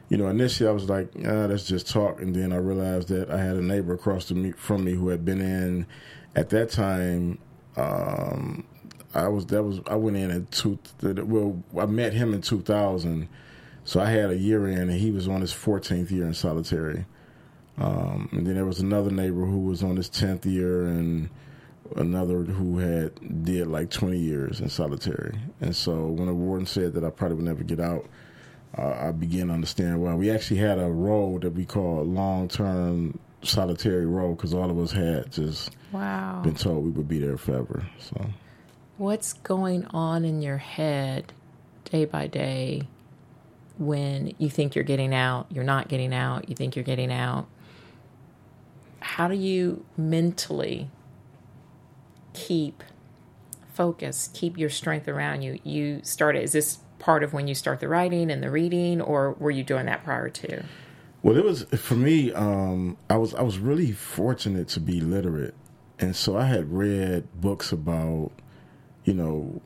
you 0.09 0.17
know, 0.17 0.27
initially 0.27 0.69
I 0.69 0.71
was 0.73 0.87
like, 0.89 1.09
ah, 1.25 1.45
let's 1.49 1.65
just 1.65 1.89
talk, 1.89 2.21
and 2.21 2.35
then 2.35 2.53
I 2.53 2.57
realized 2.57 3.07
that 3.09 3.31
I 3.31 3.37
had 3.41 3.55
a 3.55 3.61
neighbor 3.63 3.93
across 3.93 4.27
the 4.27 4.35
me- 4.35 4.51
from 4.51 4.83
me 4.83 4.93
who 4.93 5.09
had 5.09 5.25
been 5.25 5.41
in 5.41 5.87
at 6.35 6.49
that 6.49 6.69
time. 6.69 7.39
Um, 7.77 8.63
I 9.13 9.27
was 9.27 9.45
that 9.47 9.63
was 9.63 9.79
I 9.87 9.95
went 9.95 10.17
in 10.17 10.29
at 10.31 10.51
two. 10.51 10.77
Well, 11.01 11.61
I 11.77 11.85
met 11.85 12.13
him 12.13 12.33
in 12.33 12.41
two 12.41 12.61
thousand. 12.61 13.27
So 13.85 13.99
I 13.99 14.09
had 14.09 14.29
a 14.29 14.37
year 14.37 14.67
in, 14.67 14.77
and 14.77 14.91
he 14.91 15.09
was 15.09 15.27
on 15.27 15.41
his 15.41 15.51
14th 15.51 16.11
year 16.11 16.25
in 16.27 16.35
solitary. 16.35 17.05
Um, 17.79 18.29
and 18.31 18.45
then 18.45 18.53
there 18.53 18.65
was 18.65 18.81
another 18.81 19.09
neighbor 19.09 19.45
who 19.45 19.61
was 19.61 19.81
on 19.81 19.95
his 19.95 20.09
10th 20.11 20.45
year, 20.45 20.85
and 20.85 21.27
another 21.95 22.43
who 22.43 22.77
had 22.77 23.43
did 23.45 23.65
like 23.65 23.89
20 23.89 24.19
years 24.19 24.59
in 24.59 24.69
solitary. 24.69 25.39
And 25.59 25.75
so 25.75 26.05
when 26.07 26.27
the 26.27 26.33
warden 26.35 26.67
said 26.67 26.93
that 26.93 27.03
I 27.03 27.09
probably 27.09 27.37
would 27.37 27.45
never 27.45 27.63
get 27.63 27.79
out, 27.79 28.05
uh, 28.77 29.07
I 29.07 29.11
began 29.11 29.47
to 29.47 29.53
understand. 29.53 29.99
why. 30.03 30.13
we 30.13 30.29
actually 30.29 30.57
had 30.59 30.77
a 30.77 30.89
role 30.91 31.39
that 31.39 31.51
we 31.55 31.65
call 31.65 32.03
long-term 32.03 33.17
solitary 33.41 34.05
role 34.05 34.35
because 34.35 34.53
all 34.53 34.69
of 34.69 34.77
us 34.77 34.91
had 34.91 35.31
just 35.31 35.71
Wow. 35.91 36.41
been 36.43 36.53
told 36.53 36.83
we 36.85 36.91
would 36.91 37.07
be 37.07 37.17
there 37.19 37.37
forever. 37.37 37.87
So. 37.97 38.23
What's 38.99 39.31
going 39.31 39.85
on 39.91 40.25
in 40.25 40.41
your 40.41 40.57
head 40.57 41.31
day 41.85 42.03
by 42.03 42.27
day 42.27 42.81
when 43.77 44.33
you 44.37 44.49
think 44.49 44.75
you're 44.75 44.83
getting 44.83 45.15
out, 45.15 45.47
you're 45.49 45.63
not 45.63 45.87
getting 45.87 46.13
out, 46.13 46.49
you 46.49 46.55
think 46.57 46.75
you're 46.75 46.83
getting 46.83 47.09
out? 47.09 47.47
How 48.99 49.29
do 49.29 49.35
you 49.35 49.85
mentally 49.95 50.89
keep 52.33 52.83
focus, 53.73 54.29
keep 54.33 54.57
your 54.57 54.69
strength 54.69 55.07
around 55.07 55.43
you? 55.43 55.59
You 55.63 56.01
started, 56.03 56.43
is 56.43 56.51
this 56.51 56.79
part 56.99 57.23
of 57.23 57.31
when 57.31 57.47
you 57.47 57.55
start 57.55 57.79
the 57.79 57.87
writing 57.87 58.29
and 58.29 58.43
the 58.43 58.51
reading, 58.51 58.99
or 58.99 59.31
were 59.39 59.49
you 59.49 59.63
doing 59.63 59.85
that 59.85 60.03
prior 60.03 60.27
to? 60.27 60.65
Well, 61.23 61.37
it 61.37 61.45
was 61.45 61.63
for 61.63 61.95
me. 61.95 62.33
Um, 62.33 62.97
I 63.09 63.15
was 63.15 63.33
I 63.33 63.43
was 63.43 63.59
really 63.59 63.93
fortunate 63.93 64.67
to 64.69 64.81
be 64.81 64.99
literate, 64.99 65.55
and 65.99 66.17
so 66.17 66.37
I 66.37 66.47
had 66.47 66.73
read 66.73 67.29
books 67.39 67.71
about, 67.71 68.33
you 69.05 69.13
know, 69.13 69.61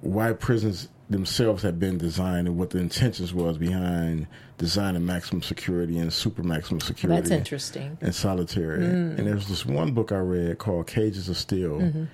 why 0.00 0.32
prisons 0.32 0.88
themselves 1.08 1.62
have 1.62 1.78
been 1.78 1.98
designed 1.98 2.48
and 2.48 2.58
what 2.58 2.70
the 2.70 2.78
intentions 2.78 3.32
was 3.32 3.58
behind 3.58 4.26
designing 4.58 5.06
maximum 5.06 5.42
security 5.42 5.98
and 5.98 6.12
super 6.12 6.42
maximum 6.42 6.80
security. 6.80 7.20
That's 7.20 7.30
interesting. 7.30 7.96
and 8.00 8.14
solitary. 8.14 8.84
And 8.84 9.18
hmm. 9.18 9.24
there 9.24 9.34
was 9.34 9.48
this 9.48 9.64
one 9.64 9.92
book 9.92 10.12
I 10.12 10.18
read 10.18 10.58
called 10.58 10.86
Cages 10.86 11.28
of 11.28 11.36
Steel, 11.36 11.78
mm-hmm. 11.78 12.04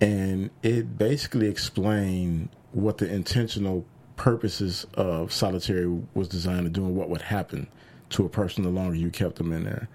and 0.00 0.50
it 0.62 0.96
basically 0.96 1.48
explained 1.48 2.50
what 2.72 2.98
the 2.98 3.12
intentional 3.12 3.84
purposes 4.16 4.86
of 4.94 5.32
solitary 5.32 5.88
was 6.14 6.28
designed 6.28 6.64
to 6.64 6.70
do 6.70 6.84
and 6.84 6.94
what 6.94 7.08
would 7.08 7.22
happen 7.22 7.66
to 8.10 8.24
a 8.24 8.28
person 8.28 8.62
the 8.62 8.70
longer 8.70 8.94
you 8.94 9.10
kept 9.10 9.36
them 9.36 9.52
in 9.52 9.64
there. 9.64 9.88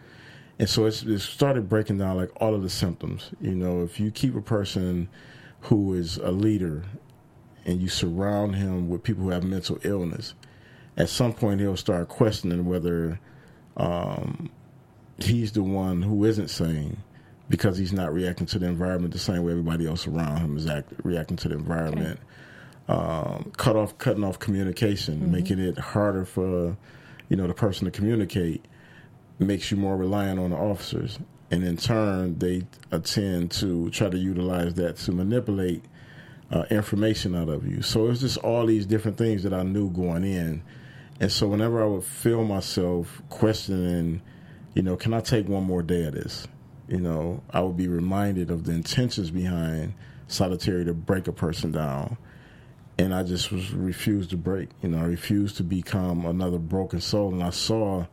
And 0.60 0.67
so 0.67 0.86
it's, 0.86 1.04
it 1.04 1.20
started 1.20 1.70
breaking 1.70 2.00
down 2.00 2.17
like 2.17 2.32
all 2.41 2.56
of 2.56 2.63
the 2.63 2.70
symptoms. 2.70 3.30
You 3.39 3.56
know, 3.56 3.84
if 3.84 4.00
you 4.00 4.10
keep 4.10 4.36
a 4.36 4.41
person 4.41 5.08
who 5.62 5.93
is 5.93 6.17
a 6.17 6.32
leader 6.32 6.84
and 7.65 7.82
you 7.82 7.89
surround 7.89 8.56
him 8.56 8.89
with 8.89 9.04
people 9.04 9.24
who 9.24 9.30
have 9.30 9.43
mental 9.43 9.78
illness, 9.84 10.34
at 10.96 11.10
some 11.10 11.34
point 11.34 11.60
he'll 11.60 11.78
start 11.78 12.08
questioning 12.08 12.65
whether 12.65 13.20
um, 13.76 14.50
he's 15.20 15.52
the 15.52 15.63
one 15.63 16.02
who 16.02 16.24
isn't 16.26 16.50
sane 16.50 16.98
because 17.50 17.78
he's 17.78 17.93
not 17.93 18.13
reacting 18.13 18.48
to 18.48 18.60
the 18.60 18.65
environment 18.65 19.13
the 19.13 19.20
same 19.20 19.43
way 19.43 19.52
everybody 19.52 19.88
else 19.88 20.08
around 20.08 20.38
him 20.38 20.58
is 20.58 20.67
act, 20.67 20.91
reacting 21.04 21.38
to 21.38 21.50
the 21.50 21.56
environment. 21.56 22.20
Um, 22.89 23.52
cut 23.58 23.76
off, 23.76 23.98
cutting 23.98 24.24
off 24.24 24.39
communication, 24.39 25.32
making 25.32 25.60
it 25.60 25.78
harder 25.78 26.24
for 26.24 26.78
you 27.30 27.36
know 27.36 27.48
the 27.48 27.54
person 27.54 27.86
to 27.86 27.91
communicate, 27.91 28.63
makes 29.39 29.72
you 29.72 29.78
more 29.78 29.98
reliant 29.98 30.39
on 30.39 30.52
the 30.52 30.56
officers, 30.56 31.20
and 31.52 31.64
in 31.64 31.78
turn 31.78 32.38
they 32.40 32.64
tend 33.04 33.52
to 33.52 33.90
try 33.92 34.10
to 34.10 34.18
utilize 34.18 34.74
that 34.76 34.98
to 34.98 35.12
manipulate 35.12 35.84
uh, 36.52 36.64
information 36.70 37.36
out 37.36 37.50
of 37.50 37.68
you. 37.68 37.82
So 37.82 38.08
it's 38.10 38.22
just 38.22 38.38
all 38.38 38.66
these 38.66 38.86
different 38.86 39.18
things 39.18 39.44
that 39.44 39.54
I 39.54 39.64
knew 39.64 39.90
going 39.90 40.24
in. 40.24 40.64
And 41.20 41.32
so 41.32 41.48
whenever 41.48 41.84
I 41.84 41.88
would 41.88 42.04
feel 42.04 42.44
myself 42.46 43.22
questioning, 43.30 44.22
you 44.74 44.82
know, 44.82 44.96
can 44.96 45.14
I 45.14 45.20
take 45.20 45.48
one 45.48 45.64
more 45.64 45.82
day 45.82 46.04
of 46.06 46.14
this? 46.14 46.48
you 46.88 47.00
know, 47.00 47.44
I 47.52 47.62
would 47.62 47.78
be 47.78 47.88
reminded 47.88 48.50
of 48.50 48.64
the 48.64 48.72
intentions 48.72 49.30
behind 49.30 49.94
solitary 50.28 50.86
to 50.86 50.94
break 50.94 51.28
a 51.28 51.32
person 51.32 51.72
down. 51.72 52.18
And 52.98 53.14
I 53.14 53.24
just 53.24 53.52
was 53.52 53.72
refused 53.74 54.32
to 54.32 54.38
break. 54.38 54.70
You 54.82 54.90
know, 54.90 55.00
I 55.00 55.04
refused 55.04 55.58
to 55.58 55.64
become 55.64 56.26
another 56.26 56.58
broken 56.58 57.00
soul. 57.00 57.32
And 57.32 57.44
I 57.44 57.52
saw 57.52 58.06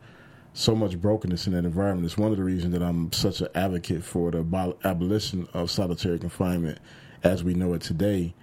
so 0.54 0.74
much 0.74 0.98
brokenness 1.00 1.48
in 1.48 1.52
that 1.52 1.64
environment. 1.64 2.06
It's 2.06 2.16
one 2.16 2.30
of 2.30 2.38
the 2.38 2.44
reasons 2.44 2.72
that 2.72 2.82
I'm 2.82 3.12
such 3.12 3.40
an 3.40 3.48
advocate 3.56 4.04
for 4.04 4.30
the 4.30 4.76
abolition 4.84 5.48
of 5.52 5.70
solitary 5.70 6.18
confinement 6.18 6.78
as 7.24 7.42
we 7.42 7.54
know 7.54 7.74
it 7.74 7.82
today, 7.82 8.34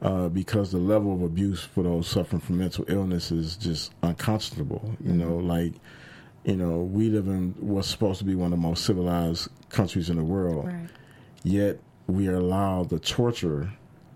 uh, 0.00 0.28
because 0.28 0.72
the 0.72 0.78
level 0.78 1.12
of 1.12 1.22
abuse 1.22 1.62
for 1.62 1.84
those 1.84 2.08
suffering 2.08 2.40
from 2.40 2.58
mental 2.58 2.86
illness 2.88 3.30
is 3.30 3.56
just 3.56 3.92
unconscionable. 4.02 4.96
You 5.04 5.12
know, 5.12 5.36
like, 5.36 5.74
you 6.44 6.56
know, 6.56 6.78
we 6.78 7.10
live 7.10 7.28
in 7.28 7.54
what's 7.60 7.88
supposed 7.88 8.18
to 8.20 8.24
be 8.24 8.34
one 8.34 8.46
of 8.46 8.58
the 8.58 8.66
most 8.66 8.84
civilized 8.86 9.48
countries 9.68 10.08
in 10.08 10.16
the 10.16 10.24
world, 10.24 10.66
right. 10.66 10.88
yet 11.42 11.78
we 12.06 12.28
are 12.28 12.36
allowed 12.36 12.88
the 12.88 12.98
torture 12.98 13.70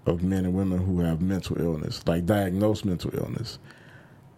of 0.07 0.23
men 0.23 0.47
and 0.47 0.55
women 0.55 0.79
who 0.79 1.01
have 1.01 1.21
mental 1.21 1.61
illness, 1.61 2.03
like 2.07 2.25
diagnosed 2.25 2.87
mental 2.87 3.15
illness 3.15 3.59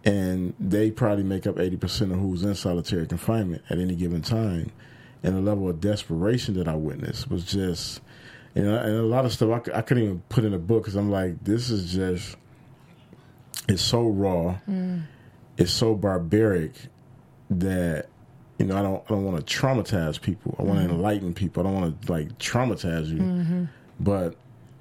and 0.05 0.53
they 0.59 0.91
probably 0.91 1.23
make 1.23 1.47
up 1.47 1.55
80% 1.55 2.13
of 2.13 2.19
who's 2.19 2.43
in 2.43 2.53
solitary 2.53 3.07
confinement 3.07 3.63
at 3.69 3.79
any 3.79 3.95
given 3.95 4.21
time. 4.21 4.71
And 5.23 5.35
the 5.35 5.41
level 5.41 5.67
of 5.67 5.81
desperation 5.81 6.53
that 6.55 6.67
I 6.67 6.75
witnessed 6.75 7.31
was 7.31 7.43
just, 7.43 8.01
you 8.53 8.61
know, 8.61 8.77
and 8.77 8.95
a 8.95 9.01
lot 9.01 9.25
of 9.25 9.33
stuff 9.33 9.67
I, 9.67 9.79
I 9.79 9.81
couldn't 9.81 10.03
even 10.03 10.23
put 10.29 10.43
in 10.43 10.53
a 10.53 10.59
book 10.59 10.83
because 10.83 10.95
I'm 10.95 11.09
like, 11.09 11.43
this 11.43 11.71
is 11.71 11.91
just, 11.91 12.37
it's 13.67 13.81
so 13.81 14.07
raw, 14.07 14.59
mm. 14.69 15.01
it's 15.57 15.73
so 15.73 15.95
barbaric 15.95 16.73
that, 17.49 18.05
you 18.59 18.67
know, 18.67 18.77
I 18.77 18.83
don't, 18.83 19.03
I 19.07 19.07
don't 19.09 19.25
want 19.25 19.45
to 19.45 19.59
traumatize 19.59 20.21
people. 20.21 20.55
I 20.59 20.61
want 20.61 20.79
to 20.79 20.85
mm-hmm. 20.85 20.95
enlighten 20.95 21.33
people. 21.33 21.61
I 21.61 21.71
don't 21.71 21.81
want 21.81 22.01
to 22.03 22.11
like 22.11 22.37
traumatize 22.37 23.07
you, 23.07 23.17
mm-hmm. 23.17 23.63
but 23.99 24.35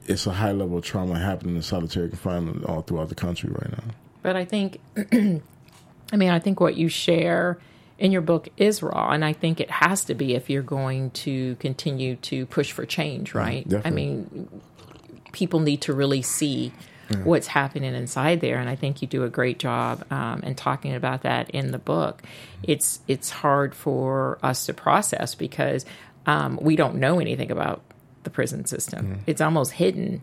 it's 0.06 0.26
a 0.26 0.32
high 0.32 0.52
level 0.52 0.76
of 0.76 0.84
trauma 0.84 1.18
happening 1.18 1.56
in 1.56 1.62
solitary 1.62 2.10
confinement 2.10 2.66
all 2.66 2.82
throughout 2.82 3.08
the 3.08 3.14
country 3.14 3.50
right 3.50 3.72
now. 3.72 3.94
But 4.24 4.36
I 4.36 4.46
think, 4.46 4.80
I 4.96 6.16
mean, 6.16 6.30
I 6.30 6.38
think 6.38 6.58
what 6.58 6.78
you 6.78 6.88
share 6.88 7.58
in 7.98 8.10
your 8.10 8.22
book 8.22 8.48
is 8.56 8.82
raw, 8.82 9.10
and 9.10 9.22
I 9.22 9.34
think 9.34 9.60
it 9.60 9.70
has 9.70 10.06
to 10.06 10.14
be 10.14 10.34
if 10.34 10.48
you're 10.48 10.62
going 10.62 11.10
to 11.10 11.56
continue 11.56 12.16
to 12.16 12.46
push 12.46 12.72
for 12.72 12.86
change, 12.86 13.34
right? 13.34 13.66
I 13.84 13.90
mean, 13.90 14.48
people 15.32 15.60
need 15.60 15.82
to 15.82 15.92
really 15.92 16.22
see 16.22 16.72
yeah. 17.10 17.18
what's 17.18 17.48
happening 17.48 17.94
inside 17.94 18.40
there, 18.40 18.56
and 18.56 18.70
I 18.70 18.76
think 18.76 19.02
you 19.02 19.08
do 19.08 19.24
a 19.24 19.28
great 19.28 19.58
job 19.58 20.10
um, 20.10 20.40
in 20.42 20.54
talking 20.54 20.94
about 20.94 21.20
that 21.24 21.50
in 21.50 21.70
the 21.70 21.78
book. 21.78 22.22
It's 22.62 23.00
it's 23.06 23.28
hard 23.28 23.74
for 23.74 24.38
us 24.42 24.64
to 24.64 24.72
process 24.72 25.34
because 25.34 25.84
um, 26.24 26.58
we 26.62 26.76
don't 26.76 26.94
know 26.94 27.20
anything 27.20 27.50
about 27.50 27.82
the 28.22 28.30
prison 28.30 28.64
system. 28.64 29.16
Mm. 29.16 29.18
It's 29.26 29.42
almost 29.42 29.72
hidden, 29.72 30.22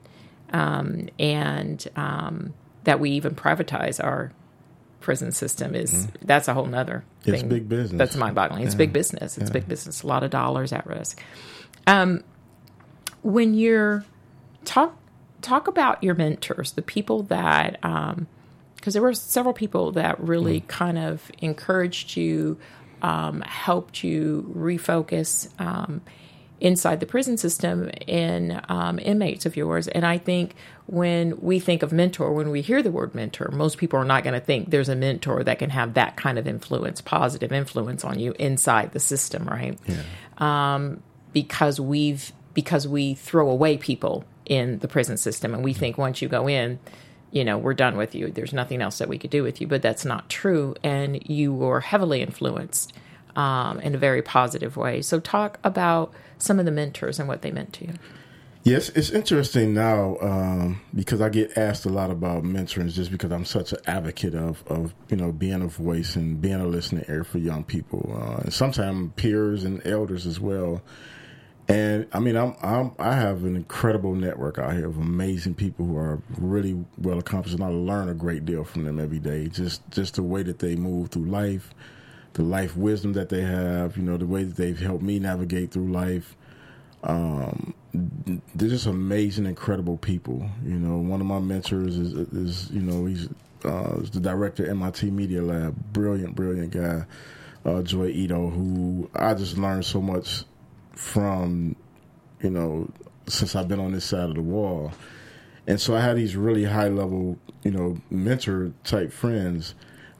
um, 0.52 1.08
and 1.20 1.88
um, 1.96 2.56
that 2.84 3.00
we 3.00 3.12
even 3.12 3.36
privatize 3.36 4.04
our 4.04 4.32
prison 5.02 5.32
system 5.32 5.76
is 5.76 5.94
mm-hmm. 5.94 6.26
that's 6.26 6.48
a 6.48 6.54
whole 6.54 6.65
nother 6.65 7.04
thing. 7.24 7.34
It's 7.34 7.44
big 7.44 7.67
business. 7.67 7.98
That's 7.98 8.15
mind 8.15 8.36
boggling. 8.36 8.63
It's 8.63 8.76
yeah. 8.76 8.80
big 8.80 8.94
business. 8.94 9.38
It's 9.38 9.50
yeah. 9.50 9.54
big 9.54 9.67
business. 9.67 10.04
A 10.04 10.08
lot 10.08 10.24
of 10.24 10.30
dollars 10.30 10.72
at 10.72 10.86
risk. 10.86 11.22
Um, 11.88 12.24
when 13.24 13.54
you're 13.54 14.06
talk 14.63 14.96
talk 15.41 15.67
about 15.67 16.04
your 16.04 16.15
mentors, 16.15 16.74
the 16.74 16.82
people 16.82 17.24
that 17.24 17.82
because 17.82 18.15
um, 18.15 18.28
there 18.86 19.02
were 19.02 19.13
several 19.13 19.54
people 19.54 19.91
that 19.94 20.20
really 20.20 20.62
mm. 20.62 20.67
kind 20.67 20.98
of 20.98 21.32
encouraged 21.39 22.15
you, 22.15 22.58
um, 23.02 23.41
helped 23.41 24.04
you 24.04 24.54
refocus 24.56 25.50
um, 25.60 26.02
inside 26.62 27.00
the 27.00 27.06
prison 27.06 27.36
system 27.38 27.89
in 28.08 28.62
um, 28.69 29.00
inmates 29.00 29.45
of 29.45 29.58
yours. 29.58 29.88
And 29.88 30.06
I 30.06 30.19
think 30.19 30.54
when 30.86 31.41
we 31.41 31.60
think 31.60 31.82
of 31.82 31.91
mentor, 31.91 32.32
when 32.32 32.52
we 32.52 32.62
hear 32.62 32.84
the 32.84 32.91
word 32.91 33.15
mentor, 33.15 33.50
most 33.52 33.80
people 33.80 34.00
are 34.00 34.06
not 34.06 34.24
going 34.24 34.36
to 34.36 34.45
think 34.45 34.69
there's 34.69 34.88
a 34.88 34.95
mentor 34.95 35.43
that 35.43 35.58
can 35.58 35.71
have 35.71 35.95
that 35.95 36.15
kind 36.15 36.38
of 36.38 36.47
influence, 36.47 37.02
positive 37.02 37.52
influence 37.52 38.06
on 38.06 38.19
you 38.19 38.34
inside 38.38 38.91
the 38.91 39.00
system, 39.00 39.45
right? 39.45 39.78
Yeah. 39.88 40.04
Um, 40.38 41.02
because 41.34 41.80
we've 41.80 42.32
because 42.54 42.88
we 42.88 43.15
throw 43.15 43.50
away 43.50 43.78
people 43.78 44.26
in 44.45 44.80
the 44.80 44.88
prison 44.88 45.17
system, 45.17 45.54
and 45.54 45.63
we 45.63 45.74
think 45.74 45.97
once 45.97 46.21
you 46.21 46.28
go 46.28 46.47
in, 46.47 46.78
you 47.32 47.45
know, 47.45 47.58
we're 47.58 47.74
done 47.74 47.95
with 47.95 48.13
you. 48.13 48.30
There's 48.30 48.54
nothing 48.54 48.82
else 48.82 48.97
that 48.97 49.08
we 49.08 49.17
could 49.17 49.30
do 49.30 49.41
with 49.41 49.62
you, 49.62 49.67
but 49.67 49.82
that's 49.82 50.04
not 50.06 50.30
true. 50.30 50.76
And 50.84 51.28
you 51.30 51.54
were 51.54 51.80
heavily 51.80 52.21
influenced 52.21 52.93
um, 53.36 53.80
in 53.80 53.95
a 53.95 53.97
very 53.97 54.21
positive 54.21 54.76
way. 54.76 55.02
So, 55.02 55.19
talk 55.19 55.58
about 55.63 56.13
some 56.42 56.60
of 56.60 56.66
the 56.66 56.72
mentors 56.72 57.20
and 57.20 57.28
what 57.28 57.42
they 57.42 57.52
meant 57.52 57.74
to 57.74 57.88
you. 57.88 57.94
Yes, 58.64 58.90
it's 58.90 59.10
interesting 59.10 59.74
now 59.74 60.18
um, 60.22 60.82
because 60.94 61.20
I 61.20 61.30
get 61.30 61.58
asked 61.58 61.86
a 61.86 61.90
lot 61.90 62.12
about 62.12 62.44
mentoring 62.44 62.92
just 62.92 63.12
because 63.12 63.32
I'm 63.32 63.46
such 63.46 63.74
an 63.74 63.80
advocate 63.88 64.36
of, 64.36 64.64
of 64.68 64.94
you 65.10 65.18
know 65.18 65.32
being 65.32 65.64
a 65.64 65.68
voice 65.68 66.16
and 66.16 66.40
being 66.40 66.62
a 66.62 66.68
listening 66.68 67.04
ear 67.10 67.24
for 67.24 67.40
young 67.40 67.64
people 67.64 68.16
uh, 68.16 68.42
and 68.42 68.54
sometimes 68.54 69.14
peers 69.16 69.64
and 69.64 69.86
elders 69.86 70.28
as 70.28 70.40
well. 70.40 70.84
And 71.68 72.06
I 72.14 72.20
mean, 72.20 72.36
I'm, 72.36 72.56
I'm 72.62 72.92
I 73.00 73.16
have 73.16 73.46
an 73.46 73.56
incredible 73.56 74.14
network 74.14 74.60
out 74.60 74.74
here 74.74 74.88
of 74.88 74.98
amazing 74.98 75.56
people 75.56 75.88
who 75.88 75.98
are 75.98 76.22
really 76.38 76.86
well 77.00 77.18
accomplished, 77.18 77.56
and 77.56 77.64
I 77.64 77.70
learn 77.70 78.10
a 78.10 78.14
great 78.14 78.46
deal 78.46 78.64
from 78.64 78.84
them 78.84 79.00
every 79.00 79.20
day. 79.20 79.48
Just 79.48 79.90
just 79.90 80.16
the 80.16 80.24
way 80.24 80.44
that 80.44 80.60
they 80.60 80.76
move 80.76 81.10
through 81.10 81.26
life, 81.26 81.74
the 82.34 82.44
life 82.44 82.78
wisdom 82.78 83.13
that 83.13 83.30
they 83.30 83.41
have, 83.41 83.98
you 83.98 84.04
know, 84.04 84.17
the 84.17 84.26
way 84.26 84.44
that 84.44 84.56
they've 84.56 84.80
helped 84.80 85.04
me 85.04 85.20
navigate 85.20 85.72
through 85.72 85.91
life. 85.91 86.36
Um, 87.04 87.74
they're 87.94 88.70
just 88.70 88.86
amazing, 88.86 89.46
incredible 89.46 89.98
people. 89.98 90.50
You 90.63 90.78
know, 90.78 90.98
one 90.98 91.20
of 91.20 91.28
my 91.28 91.39
mentors 91.39 91.98
is, 91.98 92.13
is 92.13 92.72
you 92.72 92.82
know, 92.82 93.06
he's 93.06 93.28
uh, 93.65 94.00
the 94.12 94.20
director 94.20 94.65
MIT 94.65 95.12
Media 95.12 95.41
Lab, 95.41 95.76
brilliant, 95.94 96.36
brilliant 96.36 96.72
guy, 96.72 97.06
uh, 97.65 97.82
Joi 97.82 98.08
Ito, 98.08 98.50
who 98.50 99.10
I 99.15 99.34
just 99.34 99.58
learned 99.58 99.86
so 99.86 100.02
much 100.02 100.44
from, 100.94 101.76
you 102.41 102.50
know, 102.50 102.89
since 103.28 103.56
I've 103.56 103.67
been 103.67 103.80
on 103.80 103.91
this 103.91 104.06
side 104.06 104.30
of 104.30 104.36
the 104.36 104.41
wall. 104.41 104.91
And 105.67 105.80
so 105.80 105.96
I 105.96 106.02
had 106.02 106.17
these 106.17 106.36
really 106.36 106.63
high 106.63 106.88
level, 106.88 107.38
you 107.63 107.72
know, 107.72 107.98
mentor 108.10 108.72
type 108.84 109.12
friends, 109.12 109.76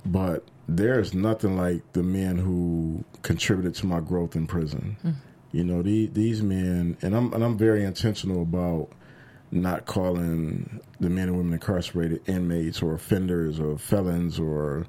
but 0.06 0.44
there's 0.68 1.14
nothing 1.14 1.58
like 1.58 1.82
the 1.94 2.04
men 2.04 2.38
who 2.38 3.04
contributed 3.22 3.76
to 3.76 3.86
my 3.86 4.00
growth 4.00 4.36
in 4.36 4.48
prison. 4.48 4.98
Mm. 5.04 5.16
You 5.52 5.64
know, 5.66 5.82
the, 5.82 6.08
these 6.08 6.42
men, 6.42 6.98
and 7.02 7.16
I'm 7.16 7.34
and 7.34 7.44
I'm 7.44 7.58
very 7.58 7.84
intentional 7.84 8.42
about 8.42 8.90
not 9.52 9.86
calling 9.86 10.80
the 11.00 11.10
men 11.10 11.28
and 11.28 11.38
women 11.38 11.54
incarcerated 11.54 12.22
inmates 12.28 12.82
or 12.82 12.94
offenders 12.94 13.60
or 13.60 13.78
felons 13.78 14.40
or 14.40 14.88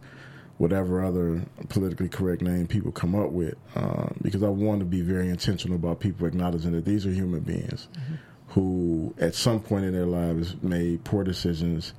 whatever 0.58 1.04
other 1.04 1.42
politically 1.68 2.08
correct 2.08 2.42
name 2.42 2.68
people 2.68 2.92
come 2.92 3.16
up 3.16 3.30
with, 3.30 3.56
uh, 3.74 4.06
because 4.22 4.44
I 4.44 4.48
want 4.48 4.78
to 4.78 4.84
be 4.84 5.00
very 5.00 5.28
intentional 5.28 5.74
about 5.74 5.98
people 5.98 6.26
acknowledging 6.26 6.70
that 6.72 6.84
these 6.84 7.04
are 7.04 7.10
human 7.10 7.40
beings 7.40 7.88
mm-hmm. 7.92 8.14
who, 8.48 9.12
at 9.18 9.34
some 9.34 9.58
point 9.58 9.84
in 9.84 9.92
their 9.92 10.06
lives, 10.06 10.54
made 10.62 11.02
poor 11.02 11.24
decisions, 11.24 11.94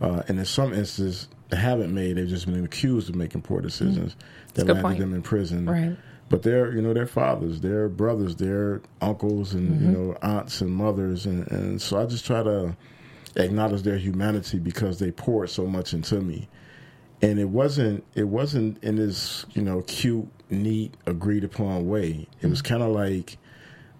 uh, 0.00 0.22
and 0.28 0.38
in 0.38 0.44
some 0.44 0.72
instances, 0.72 1.28
they 1.48 1.56
haven't 1.56 1.92
made. 1.92 2.16
They've 2.16 2.28
just 2.28 2.46
been 2.46 2.64
accused 2.64 3.08
of 3.08 3.14
making 3.14 3.42
poor 3.42 3.60
decisions 3.60 4.12
mm-hmm. 4.12 4.52
that 4.54 4.66
landed 4.66 4.82
point. 4.82 4.98
them 4.98 5.14
in 5.14 5.22
prison. 5.22 5.66
Right 5.66 5.96
but 6.28 6.42
they're 6.42 6.72
you 6.72 6.82
know 6.82 6.92
their 6.92 7.06
fathers, 7.06 7.60
their 7.60 7.88
brothers, 7.88 8.36
their 8.36 8.80
uncles, 9.00 9.54
and 9.54 9.70
mm-hmm. 9.70 9.84
you 9.84 9.90
know 9.90 10.16
aunts 10.22 10.60
and 10.60 10.70
mothers, 10.70 11.26
and, 11.26 11.50
and 11.50 11.80
so 11.80 12.00
I 12.00 12.06
just 12.06 12.26
try 12.26 12.42
to 12.42 12.76
acknowledge 13.36 13.82
their 13.82 13.98
humanity 13.98 14.58
because 14.58 14.98
they 14.98 15.10
poured 15.10 15.50
so 15.50 15.66
much 15.66 15.94
into 15.94 16.20
me, 16.20 16.48
and 17.22 17.38
it 17.38 17.48
wasn't 17.48 18.04
it 18.14 18.28
wasn't 18.28 18.82
in 18.82 18.96
this 18.96 19.46
you 19.52 19.62
know 19.62 19.82
cute, 19.82 20.28
neat, 20.50 20.94
agreed 21.06 21.44
upon 21.44 21.88
way. 21.88 22.26
It 22.40 22.46
was 22.48 22.62
mm-hmm. 22.62 22.74
kind 22.74 22.82
of 22.82 22.90
like 22.90 23.38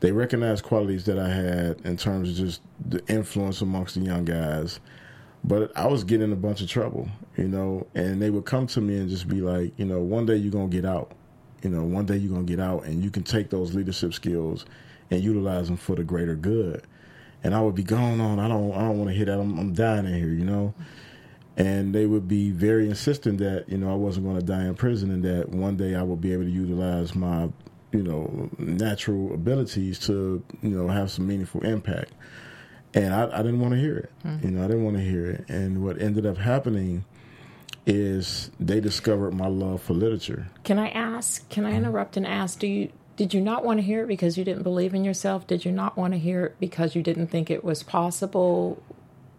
they 0.01 0.13
recognized 0.13 0.65
qualities 0.65 1.07
that 1.07 1.19
I 1.19 1.29
had 1.29 1.81
in 1.85 1.97
terms 1.97 2.31
of 2.31 2.37
just 2.37 2.61
the 2.87 3.05
influence 3.09 3.61
amongst 3.63 3.95
the 3.95 4.03
young 4.03 4.25
guys. 4.25 4.81
But 5.45 5.77
I 5.77 5.87
was 5.87 6.05
getting 6.05 6.25
in 6.25 6.33
a 6.33 6.37
bunch 6.37 6.61
of 6.61 6.69
trouble, 6.69 7.09
you 7.37 7.49
know, 7.49 7.87
and 7.95 8.21
they 8.21 8.31
would 8.31 8.45
come 8.45 8.67
to 8.69 8.81
me 8.81 8.99
and 8.99 9.09
just 9.09 9.29
be 9.29 9.41
like, 9.41 9.73
you 9.79 9.85
know, 9.85 10.01
one 10.01 10.27
day 10.27 10.37
you're 10.37 10.53
gonna 10.53 10.69
get 10.69 10.85
out 10.85 11.13
you 11.63 11.71
know, 11.71 11.83
one 11.83 12.07
day 12.07 12.17
you're 12.17 12.33
gonna 12.33 12.45
get 12.45 12.61
out 12.61 12.85
and 12.85 13.03
you 13.03 13.11
can 13.11 13.23
take 13.23 13.51
those 13.51 13.75
leadership 13.75 14.15
skills 14.15 14.65
and 15.11 15.23
utilize 15.23 15.67
them 15.67 15.77
for 15.77 15.97
the 15.97 16.05
greater 16.05 16.37
good. 16.37 16.83
And 17.43 17.55
I 17.55 17.61
would 17.61 17.75
be 17.75 17.83
going 17.83 18.21
on. 18.21 18.39
I 18.39 18.49
don't. 18.49 18.73
I 18.73 18.81
don't 18.81 18.99
want 18.99 19.11
to 19.11 19.17
hear 19.17 19.27
that. 19.27 19.39
I'm, 19.39 19.59
I'm 19.59 19.73
dying 19.73 20.07
in 20.07 20.15
here. 20.15 20.33
You 20.33 20.45
know. 20.45 20.75
And 21.57 21.93
they 21.93 22.07
would 22.07 22.29
be 22.29 22.51
very 22.51 22.89
insistent 22.89 23.39
that 23.39 23.69
you 23.69 23.79
know 23.79 23.93
I 23.93 23.95
wasn't 23.95 24.27
going 24.27 24.39
to 24.39 24.45
die 24.45 24.65
in 24.65 24.75
prison, 24.75 25.11
and 25.11 25.25
that 25.25 25.49
one 25.49 25.77
day 25.77 25.95
I 25.95 26.03
would 26.03 26.21
be 26.21 26.33
able 26.33 26.45
to 26.45 26.51
utilize 26.51 27.15
my 27.15 27.49
you 27.93 28.03
know 28.03 28.51
natural 28.59 29.35
abilities 29.35 30.01
to 30.01 30.43
you 30.63 30.71
know 30.71 30.89
have 30.89 31.13
some 31.13 31.29
meaningful 31.29 31.65
impact. 31.65 32.13
And 32.99 33.15
I, 33.15 33.39
I 33.39 33.43
didn't 33.43 33.61
want 33.61 33.75
to 33.75 33.81
hear 33.81 33.97
it. 33.97 34.11
Mm-hmm. 34.27 34.47
You 34.47 34.55
know, 34.55 34.65
I 34.65 34.67
didn't 34.67 34.85
want 34.85 34.97
to 34.97 35.03
hear 35.03 35.27
it. 35.27 35.49
And 35.49 35.85
what 35.85 36.01
ended 36.01 36.27
up 36.27 36.37
happening 36.37 37.05
is 37.87 38.51
they 38.61 38.81
discovered 38.81 39.33
my 39.33 39.47
love 39.47 39.83
for 39.83 39.95
literature. 39.95 40.49
Can 40.65 40.79
I 40.79 40.89
ask? 40.91 41.49
Can 41.49 41.65
I 41.65 41.73
interrupt 41.73 42.17
and 42.17 42.27
ask? 42.27 42.59
Do 42.59 42.67
you 42.67 42.93
did 43.17 43.35
you 43.35 43.41
not 43.41 43.65
want 43.65 43.81
to 43.81 43.83
hear 43.83 44.05
it 44.05 44.07
because 44.07 44.39
you 44.39 44.45
didn't 44.45 44.63
believe 44.63 44.95
in 44.95 45.05
yourself? 45.05 45.47
Did 45.47 45.65
you 45.65 45.73
not 45.73 45.97
want 45.97 46.13
to 46.13 46.19
hear 46.19 46.47
it 46.47 46.57
because 46.61 46.95
you 46.95 47.03
didn't 47.03 47.29
think 47.29 47.51
it 47.51 47.65
was 47.65 47.83
possible? 47.83 48.81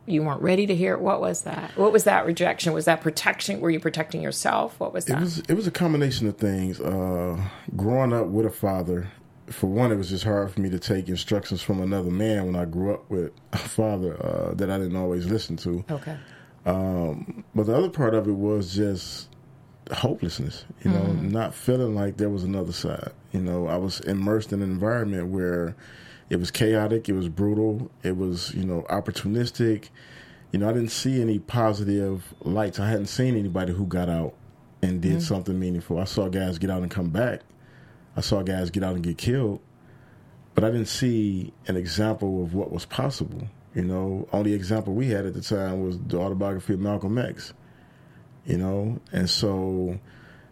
You 0.06 0.24
weren't 0.24 0.42
ready 0.42 0.66
to 0.66 0.76
hear 0.76 0.96
it. 0.96 1.00
What 1.00 1.22
was 1.22 1.44
that? 1.44 1.78
What 1.78 1.94
was 1.94 2.04
that 2.04 2.26
rejection? 2.26 2.74
Was 2.74 2.86
that 2.86 3.00
protection? 3.00 3.62
Were 3.62 3.70
you 3.70 3.80
protecting 3.80 4.22
yourself? 4.22 4.78
What 4.80 4.92
was 4.92 5.06
that? 5.06 5.18
It 5.18 5.22
was 5.22 5.40
it 5.40 5.54
was 5.54 5.68
a 5.68 5.72
combination 5.72 6.28
of 6.28 6.38
things. 6.38 6.82
Uh, 6.82 7.42
growing 7.78 8.12
up 8.12 8.28
with 8.28 8.46
a 8.46 8.50
father, 8.50 9.12
for 9.52 9.68
one, 9.68 9.92
it 9.92 9.96
was 9.96 10.10
just 10.10 10.24
hard 10.24 10.52
for 10.52 10.62
me 10.62 10.70
to 10.70 10.80
take 10.80 11.10
instructions 11.10 11.62
from 11.62 11.82
another 11.82 12.12
man 12.12 12.46
when 12.46 12.56
I 12.56 12.66
grew 12.66 12.94
up 12.94 13.10
with 13.10 13.32
a 13.54 13.58
father 13.58 14.18
uh, 14.24 14.54
that 14.56 14.70
I 14.70 14.78
didn't 14.78 14.96
always 14.96 15.26
listen 15.26 15.58
to. 15.58 15.84
Okay. 15.90 16.18
Um, 16.66 17.44
but 17.56 17.66
the 17.66 17.76
other 17.76 17.90
part 17.90 18.14
of 18.14 18.28
it 18.28 18.34
was 18.34 18.76
just 18.76 19.30
hopelessness, 19.92 20.66
you 20.84 20.92
know, 20.92 21.02
mm-hmm. 21.02 21.30
not 21.30 21.54
feeling 21.54 21.96
like 21.96 22.18
there 22.18 22.30
was 22.30 22.44
another 22.44 22.74
side. 22.74 23.12
You 23.32 23.42
know, 23.42 23.68
I 23.68 23.78
was 23.78 24.00
immersed 24.02 24.54
in 24.54 24.62
an 24.62 24.70
environment 24.70 25.28
where 25.28 25.76
it 26.30 26.38
was 26.38 26.52
chaotic, 26.52 27.10
it 27.10 27.14
was 27.14 27.28
brutal, 27.28 27.90
it 28.04 28.18
was, 28.18 28.54
you 28.54 28.66
know, 28.66 28.86
opportunistic. 28.90 29.90
You 30.52 30.60
know, 30.60 30.70
I 30.70 30.74
didn't 30.74 30.92
see 30.92 31.22
any 31.22 31.40
positive 31.40 32.34
lights. 32.42 32.80
I 32.80 32.90
hadn't 32.90 33.08
seen 33.08 33.36
anybody 33.36 33.74
who 33.74 33.86
got 33.86 34.10
out 34.10 34.34
and 34.82 35.02
did 35.02 35.12
mm-hmm. 35.12 35.20
something 35.22 35.60
meaningful. 35.60 36.00
I 36.00 36.06
saw 36.06 36.28
guys 36.28 36.58
get 36.58 36.70
out 36.70 36.82
and 36.82 36.92
come 36.92 37.10
back. 37.10 37.42
I 38.16 38.22
saw 38.22 38.42
guys 38.42 38.70
get 38.70 38.84
out 38.84 38.96
and 38.96 39.04
get 39.04 39.18
killed, 39.18 39.62
but 40.56 40.64
I 40.64 40.72
didn't 40.72 40.88
see 40.88 41.54
an 41.68 41.78
example 41.78 42.44
of 42.44 42.54
what 42.54 42.72
was 42.72 42.86
possible. 42.86 43.48
You 43.76 43.84
know, 43.84 44.28
only 44.34 44.54
example 44.54 44.94
we 44.94 45.10
had 45.10 45.26
at 45.26 45.34
the 45.34 45.42
time 45.42 45.84
was 45.84 46.00
the 46.00 46.20
autobiography 46.20 46.74
of 46.74 46.80
Malcolm 46.80 47.18
X 47.18 47.54
you 48.50 48.58
know, 48.58 49.00
and 49.12 49.30
so 49.30 50.00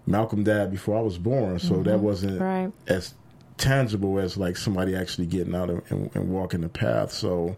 Malcolm 0.05 0.43
died 0.43 0.71
before 0.71 0.97
I 0.97 1.01
was 1.01 1.17
born, 1.17 1.57
so 1.57 1.73
mm-hmm. 1.73 1.83
that 1.83 1.99
wasn't 1.99 2.39
right. 2.39 2.71
as 2.87 3.15
tangible 3.57 4.19
as 4.19 4.37
like 4.37 4.55
somebody 4.55 4.95
actually 4.95 5.25
getting 5.25 5.55
out 5.55 5.69
and, 5.71 6.11
and, 6.13 6.29
walking 6.29 6.61
the 6.61 6.69
path. 6.69 7.11
So, 7.11 7.57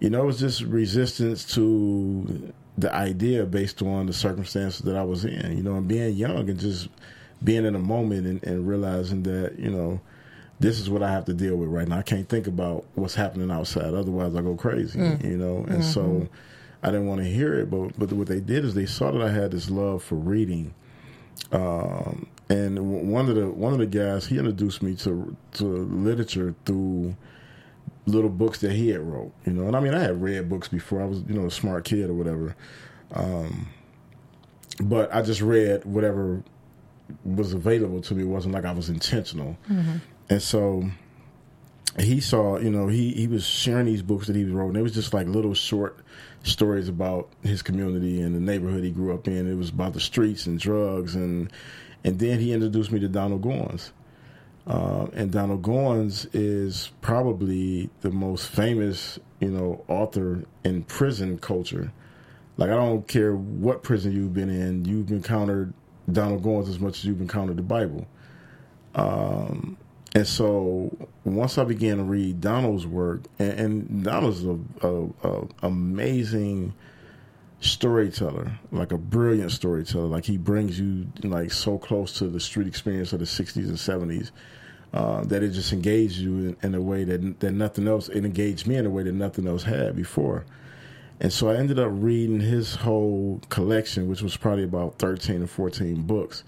you 0.00 0.10
know, 0.10 0.22
it 0.22 0.26
was 0.26 0.40
just 0.40 0.62
resistance 0.62 1.44
to 1.54 2.52
the 2.78 2.92
idea 2.92 3.46
based 3.46 3.80
on 3.80 4.06
the 4.06 4.12
circumstances 4.12 4.80
that 4.80 4.96
I 4.96 5.04
was 5.04 5.24
in, 5.24 5.56
you 5.56 5.62
know, 5.62 5.76
and 5.76 5.86
being 5.86 6.14
young 6.16 6.50
and 6.50 6.58
just 6.58 6.88
being 7.42 7.64
in 7.64 7.74
a 7.74 7.80
moment 7.80 8.26
and, 8.26 8.42
and 8.44 8.68
realizing 8.68 9.22
that, 9.24 9.58
you 9.58 9.70
know, 9.70 10.00
this 10.58 10.78
is 10.78 10.90
what 10.90 11.02
I 11.02 11.10
have 11.10 11.24
to 11.24 11.32
deal 11.32 11.56
with 11.56 11.68
right 11.70 11.88
now. 11.88 11.98
I 11.98 12.02
can't 12.02 12.28
think 12.28 12.46
about 12.46 12.84
what's 12.94 13.14
happening 13.14 13.50
outside, 13.50 13.94
otherwise 13.94 14.34
I 14.36 14.42
go 14.42 14.54
crazy, 14.54 14.98
mm. 14.98 15.24
you 15.24 15.38
know, 15.38 15.58
and 15.58 15.82
mm-hmm. 15.82 15.82
so 15.82 16.28
I 16.82 16.90
didn't 16.90 17.06
want 17.06 17.22
to 17.22 17.26
hear 17.26 17.54
it, 17.54 17.70
but 17.70 17.98
but 17.98 18.12
what 18.12 18.28
they 18.28 18.40
did 18.40 18.64
is 18.64 18.74
they 18.74 18.86
saw 18.86 19.10
that 19.10 19.22
I 19.22 19.30
had 19.30 19.50
this 19.50 19.70
love 19.70 20.02
for 20.02 20.16
reading. 20.16 20.74
Um, 21.52 22.26
and 22.48 23.10
one 23.10 23.28
of 23.28 23.36
the 23.36 23.48
one 23.48 23.72
of 23.72 23.78
the 23.78 23.86
guys 23.86 24.26
he 24.26 24.38
introduced 24.38 24.82
me 24.82 24.94
to 24.96 25.36
to 25.54 25.64
literature 25.64 26.54
through 26.64 27.16
little 28.06 28.30
books 28.30 28.60
that 28.60 28.72
he 28.72 28.88
had 28.88 29.00
wrote. 29.00 29.32
You 29.44 29.52
know, 29.52 29.66
and 29.66 29.76
I 29.76 29.80
mean 29.80 29.94
I 29.94 30.00
had 30.00 30.20
read 30.20 30.48
books 30.48 30.68
before. 30.68 31.02
I 31.02 31.06
was 31.06 31.22
you 31.28 31.34
know 31.34 31.46
a 31.46 31.50
smart 31.50 31.84
kid 31.84 32.10
or 32.10 32.14
whatever. 32.14 32.56
Um, 33.12 33.68
but 34.82 35.14
I 35.14 35.22
just 35.22 35.40
read 35.40 35.84
whatever 35.84 36.42
was 37.24 37.52
available 37.52 38.00
to 38.02 38.14
me. 38.14 38.22
It 38.22 38.26
wasn't 38.26 38.54
like 38.54 38.64
I 38.64 38.72
was 38.72 38.88
intentional. 38.88 39.56
Mm-hmm. 39.68 39.96
And 40.28 40.42
so 40.42 40.84
he 41.98 42.20
saw, 42.20 42.58
you 42.58 42.70
know, 42.70 42.88
he, 42.88 43.12
he 43.12 43.26
was 43.26 43.44
sharing 43.44 43.86
these 43.86 44.02
books 44.02 44.26
that 44.28 44.36
he 44.36 44.44
was 44.44 44.52
wrote, 44.52 44.68
and 44.68 44.76
it 44.76 44.82
was 44.82 44.94
just 44.94 45.12
like 45.12 45.26
little 45.26 45.54
short 45.54 45.98
stories 46.42 46.88
about 46.88 47.28
his 47.42 47.62
community 47.62 48.20
and 48.20 48.34
the 48.34 48.40
neighborhood 48.40 48.84
he 48.84 48.90
grew 48.90 49.12
up 49.12 49.26
in. 49.26 49.50
It 49.50 49.56
was 49.56 49.70
about 49.70 49.92
the 49.92 50.00
streets 50.00 50.46
and 50.46 50.58
drugs, 50.58 51.14
and 51.14 51.50
and 52.04 52.18
then 52.18 52.38
he 52.40 52.52
introduced 52.52 52.92
me 52.92 53.00
to 53.00 53.08
Donald 53.08 53.42
Goines. 53.42 53.90
Uh, 54.66 55.06
and 55.14 55.32
Donald 55.32 55.62
Goines 55.62 56.28
is 56.32 56.92
probably 57.00 57.90
the 58.02 58.10
most 58.10 58.48
famous, 58.48 59.18
you 59.40 59.50
know, 59.50 59.84
author 59.88 60.44
in 60.64 60.84
prison 60.84 61.38
culture. 61.38 61.92
Like 62.56 62.70
I 62.70 62.76
don't 62.76 63.06
care 63.08 63.34
what 63.34 63.82
prison 63.82 64.12
you've 64.12 64.34
been 64.34 64.50
in, 64.50 64.84
you've 64.84 65.10
encountered 65.10 65.72
Donald 66.12 66.42
Goines 66.42 66.68
as 66.68 66.78
much 66.78 66.98
as 66.98 67.04
you've 67.04 67.20
encountered 67.20 67.56
the 67.56 67.62
Bible. 67.62 68.06
Um, 68.94 69.76
and 70.14 70.26
so 70.26 70.90
once 71.24 71.58
I 71.58 71.64
began 71.64 71.98
to 71.98 72.02
read 72.02 72.40
Donald's 72.40 72.86
work, 72.86 73.22
and, 73.38 73.52
and 73.52 74.04
Donald's 74.04 74.44
a, 74.44 74.58
a, 74.82 75.04
a, 75.22 75.48
amazing 75.62 76.74
storyteller, 77.60 78.58
like 78.72 78.90
a 78.90 78.98
brilliant 78.98 79.52
storyteller. 79.52 80.06
Like 80.06 80.24
he 80.24 80.36
brings 80.36 80.80
you 80.80 81.06
like 81.22 81.52
so 81.52 81.78
close 81.78 82.18
to 82.18 82.26
the 82.26 82.40
street 82.40 82.66
experience 82.66 83.12
of 83.12 83.20
the 83.20 83.24
'60s 83.24 83.68
and 83.68 83.76
'70s 83.76 84.30
uh, 84.92 85.24
that 85.24 85.42
it 85.42 85.50
just 85.50 85.72
engaged 85.72 86.18
you 86.18 86.36
in, 86.38 86.56
in, 86.62 86.74
a 86.74 86.80
way 86.80 87.04
that 87.04 87.40
that 87.40 87.52
nothing 87.52 87.86
else. 87.86 88.08
It 88.08 88.24
engaged 88.24 88.66
me 88.66 88.76
in 88.76 88.86
a 88.86 88.90
way 88.90 89.04
that 89.04 89.14
nothing 89.14 89.46
else 89.46 89.62
had 89.62 89.94
before. 89.94 90.44
And 91.20 91.32
so 91.32 91.50
I 91.50 91.56
ended 91.56 91.78
up 91.78 91.90
reading 91.92 92.40
his 92.40 92.76
whole 92.76 93.40
collection, 93.50 94.08
which 94.08 94.22
was 94.22 94.36
probably 94.36 94.64
about 94.64 94.98
13 94.98 95.42
or 95.42 95.46
14 95.46 96.02
books. 96.02 96.44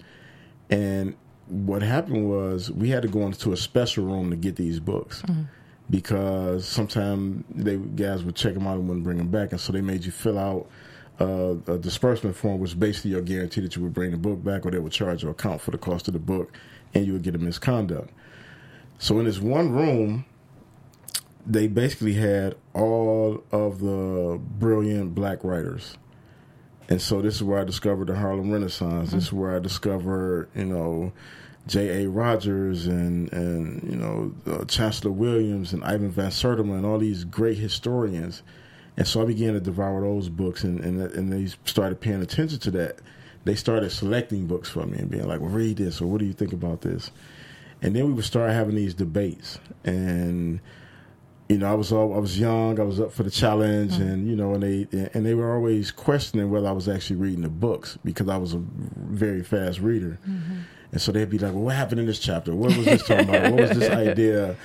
And 0.69 1.15
what 1.47 1.83
happened 1.83 2.29
was 2.29 2.71
we 2.71 2.89
had 2.89 3.03
to 3.03 3.07
go 3.07 3.21
into 3.21 3.53
a 3.53 3.57
special 3.57 4.05
room 4.05 4.31
to 4.31 4.35
get 4.35 4.55
these 4.55 4.79
books 4.79 5.21
mm-hmm. 5.21 5.43
because 5.89 6.65
sometimes 6.67 7.43
they 7.53 7.77
guys 7.77 8.23
would 8.23 8.35
check 8.35 8.55
them 8.55 8.65
out 8.65 8.77
and 8.77 8.87
wouldn't 8.87 9.03
bring 9.03 9.17
them 9.17 9.29
back, 9.29 9.51
and 9.51 9.61
so 9.61 9.71
they 9.71 9.81
made 9.81 10.03
you 10.03 10.11
fill 10.11 10.39
out 10.39 10.67
uh, 11.21 11.55
a 11.67 11.77
disbursement 11.77 12.35
form, 12.35 12.59
which 12.59 12.79
basically 12.79 13.11
your 13.11 13.21
guarantee 13.21 13.61
that 13.61 13.75
you 13.75 13.83
would 13.83 13.93
bring 13.93 14.11
the 14.11 14.17
book 14.17 14.43
back, 14.43 14.65
or 14.65 14.71
they 14.71 14.79
would 14.79 14.91
charge 14.91 15.21
your 15.21 15.31
account 15.31 15.61
for 15.61 15.71
the 15.71 15.77
cost 15.77 16.07
of 16.07 16.13
the 16.13 16.19
book, 16.19 16.51
and 16.93 17.05
you 17.05 17.13
would 17.13 17.23
get 17.23 17.35
a 17.35 17.37
misconduct. 17.37 18.09
So 18.97 19.19
in 19.19 19.25
this 19.25 19.39
one 19.39 19.71
room, 19.71 20.25
they 21.45 21.67
basically 21.67 22.13
had 22.13 22.55
all 22.73 23.43
of 23.51 23.79
the 23.79 24.39
brilliant 24.59 25.13
black 25.15 25.43
writers. 25.43 25.97
And 26.89 27.01
so 27.01 27.21
this 27.21 27.35
is 27.35 27.43
where 27.43 27.59
I 27.59 27.63
discovered 27.63 28.07
the 28.07 28.15
Harlem 28.15 28.51
Renaissance. 28.51 29.09
Mm-hmm. 29.09 29.17
This 29.17 29.25
is 29.25 29.33
where 29.33 29.55
I 29.55 29.59
discovered, 29.59 30.49
you 30.55 30.65
know, 30.65 31.13
J. 31.65 32.03
A. 32.03 32.09
Rogers 32.09 32.87
and 32.87 33.31
and 33.31 33.83
you 33.89 33.95
know 33.95 34.33
uh, 34.45 34.65
Chancellor 34.65 35.11
Williams 35.11 35.71
and 35.71 35.83
Ivan 35.83 36.11
Van 36.11 36.29
Sertima 36.29 36.75
and 36.75 36.85
all 36.85 36.97
these 36.97 37.23
great 37.23 37.57
historians. 37.57 38.43
And 38.95 39.07
so 39.07 39.21
I 39.21 39.25
began 39.25 39.53
to 39.53 39.59
devour 39.59 40.01
those 40.01 40.29
books, 40.29 40.63
and 40.63 40.79
and, 40.81 41.01
and 41.01 41.31
they 41.31 41.47
started 41.65 42.01
paying 42.01 42.21
attention 42.21 42.59
to 42.59 42.71
that. 42.71 42.99
They 43.45 43.55
started 43.55 43.91
selecting 43.91 44.45
books 44.45 44.69
for 44.69 44.85
me 44.85 44.99
and 44.99 45.09
being 45.09 45.27
like, 45.27 45.39
"Well, 45.39 45.49
read 45.49 45.77
this," 45.77 46.01
or 46.01 46.07
"What 46.07 46.19
do 46.19 46.25
you 46.25 46.33
think 46.33 46.53
about 46.53 46.81
this?" 46.81 47.11
And 47.81 47.95
then 47.95 48.07
we 48.07 48.13
would 48.13 48.25
start 48.25 48.51
having 48.51 48.75
these 48.75 48.93
debates, 48.93 49.57
and 49.85 50.59
you 51.53 51.59
know, 51.59 51.69
I 51.69 51.75
was 51.75 51.91
all, 51.91 52.15
I 52.15 52.17
was 52.17 52.39
young, 52.39 52.79
I 52.79 52.83
was 52.83 52.99
up 52.99 53.11
for 53.13 53.21
the 53.21 53.29
challenge, 53.29 53.93
mm-hmm. 53.93 54.01
and 54.01 54.27
you 54.27 54.35
know, 54.35 54.55
and 54.55 54.63
they 54.63 54.87
and 55.13 55.23
they 55.23 55.35
were 55.35 55.53
always 55.53 55.91
questioning 55.91 56.49
whether 56.49 56.67
I 56.67 56.71
was 56.71 56.89
actually 56.89 57.17
reading 57.17 57.43
the 57.43 57.49
books 57.49 57.97
because 58.03 58.27
I 58.27 58.37
was 58.37 58.55
a 58.55 58.57
very 58.57 59.43
fast 59.43 59.79
reader, 59.79 60.17
mm-hmm. 60.27 60.61
and 60.91 61.01
so 61.01 61.11
they'd 61.11 61.29
be 61.29 61.37
like, 61.37 61.53
"Well, 61.53 61.65
what 61.65 61.75
happened 61.75 61.99
in 61.99 62.07
this 62.07 62.17
chapter? 62.17 62.55
What 62.55 62.75
was 62.75 62.85
this 62.85 63.07
talking 63.07 63.29
about? 63.29 63.51
What 63.51 63.69
was 63.69 63.77
this 63.77 63.89
idea?" 64.09 64.55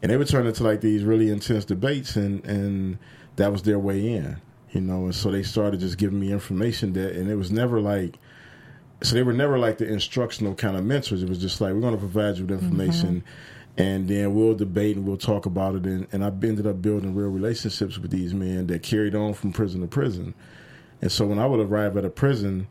And 0.00 0.10
they 0.10 0.16
would 0.16 0.28
turn 0.28 0.46
into 0.46 0.64
like 0.64 0.80
these 0.80 1.04
really 1.04 1.28
intense 1.28 1.66
debates, 1.66 2.16
and 2.16 2.42
and 2.46 2.98
that 3.36 3.52
was 3.52 3.62
their 3.62 3.78
way 3.78 4.14
in, 4.14 4.38
you 4.70 4.80
know, 4.80 5.04
and 5.04 5.14
so 5.14 5.30
they 5.30 5.42
started 5.42 5.80
just 5.80 5.98
giving 5.98 6.18
me 6.18 6.32
information 6.32 6.94
that, 6.94 7.14
and 7.14 7.30
it 7.30 7.36
was 7.36 7.52
never 7.52 7.80
like. 7.80 8.18
So 9.00 9.14
they 9.14 9.22
were 9.22 9.32
never 9.32 9.60
like 9.60 9.78
the 9.78 9.86
instructional 9.86 10.56
kind 10.56 10.76
of 10.76 10.84
mentors. 10.84 11.22
It 11.22 11.28
was 11.28 11.38
just 11.38 11.60
like 11.60 11.72
we're 11.72 11.82
going 11.82 11.94
to 11.94 12.00
provide 12.00 12.38
you 12.38 12.46
with 12.46 12.62
information, 12.62 13.16
mm-hmm 13.20 13.54
and 13.78 14.08
then 14.08 14.34
we'll 14.34 14.54
debate 14.54 14.96
and 14.96 15.06
we'll 15.06 15.16
talk 15.16 15.46
about 15.46 15.76
it. 15.76 15.86
And, 15.86 16.08
and 16.10 16.24
I 16.24 16.28
ended 16.28 16.66
up 16.66 16.82
building 16.82 17.14
real 17.14 17.28
relationships 17.28 17.96
with 17.96 18.10
these 18.10 18.34
men 18.34 18.66
that 18.66 18.82
carried 18.82 19.14
on 19.14 19.34
from 19.34 19.52
prison 19.52 19.80
to 19.82 19.86
prison. 19.86 20.34
And 21.00 21.12
so 21.12 21.24
when 21.26 21.38
I 21.38 21.46
would 21.46 21.60
arrive 21.60 21.96
at 21.96 22.04
a 22.04 22.10
prison, 22.10 22.66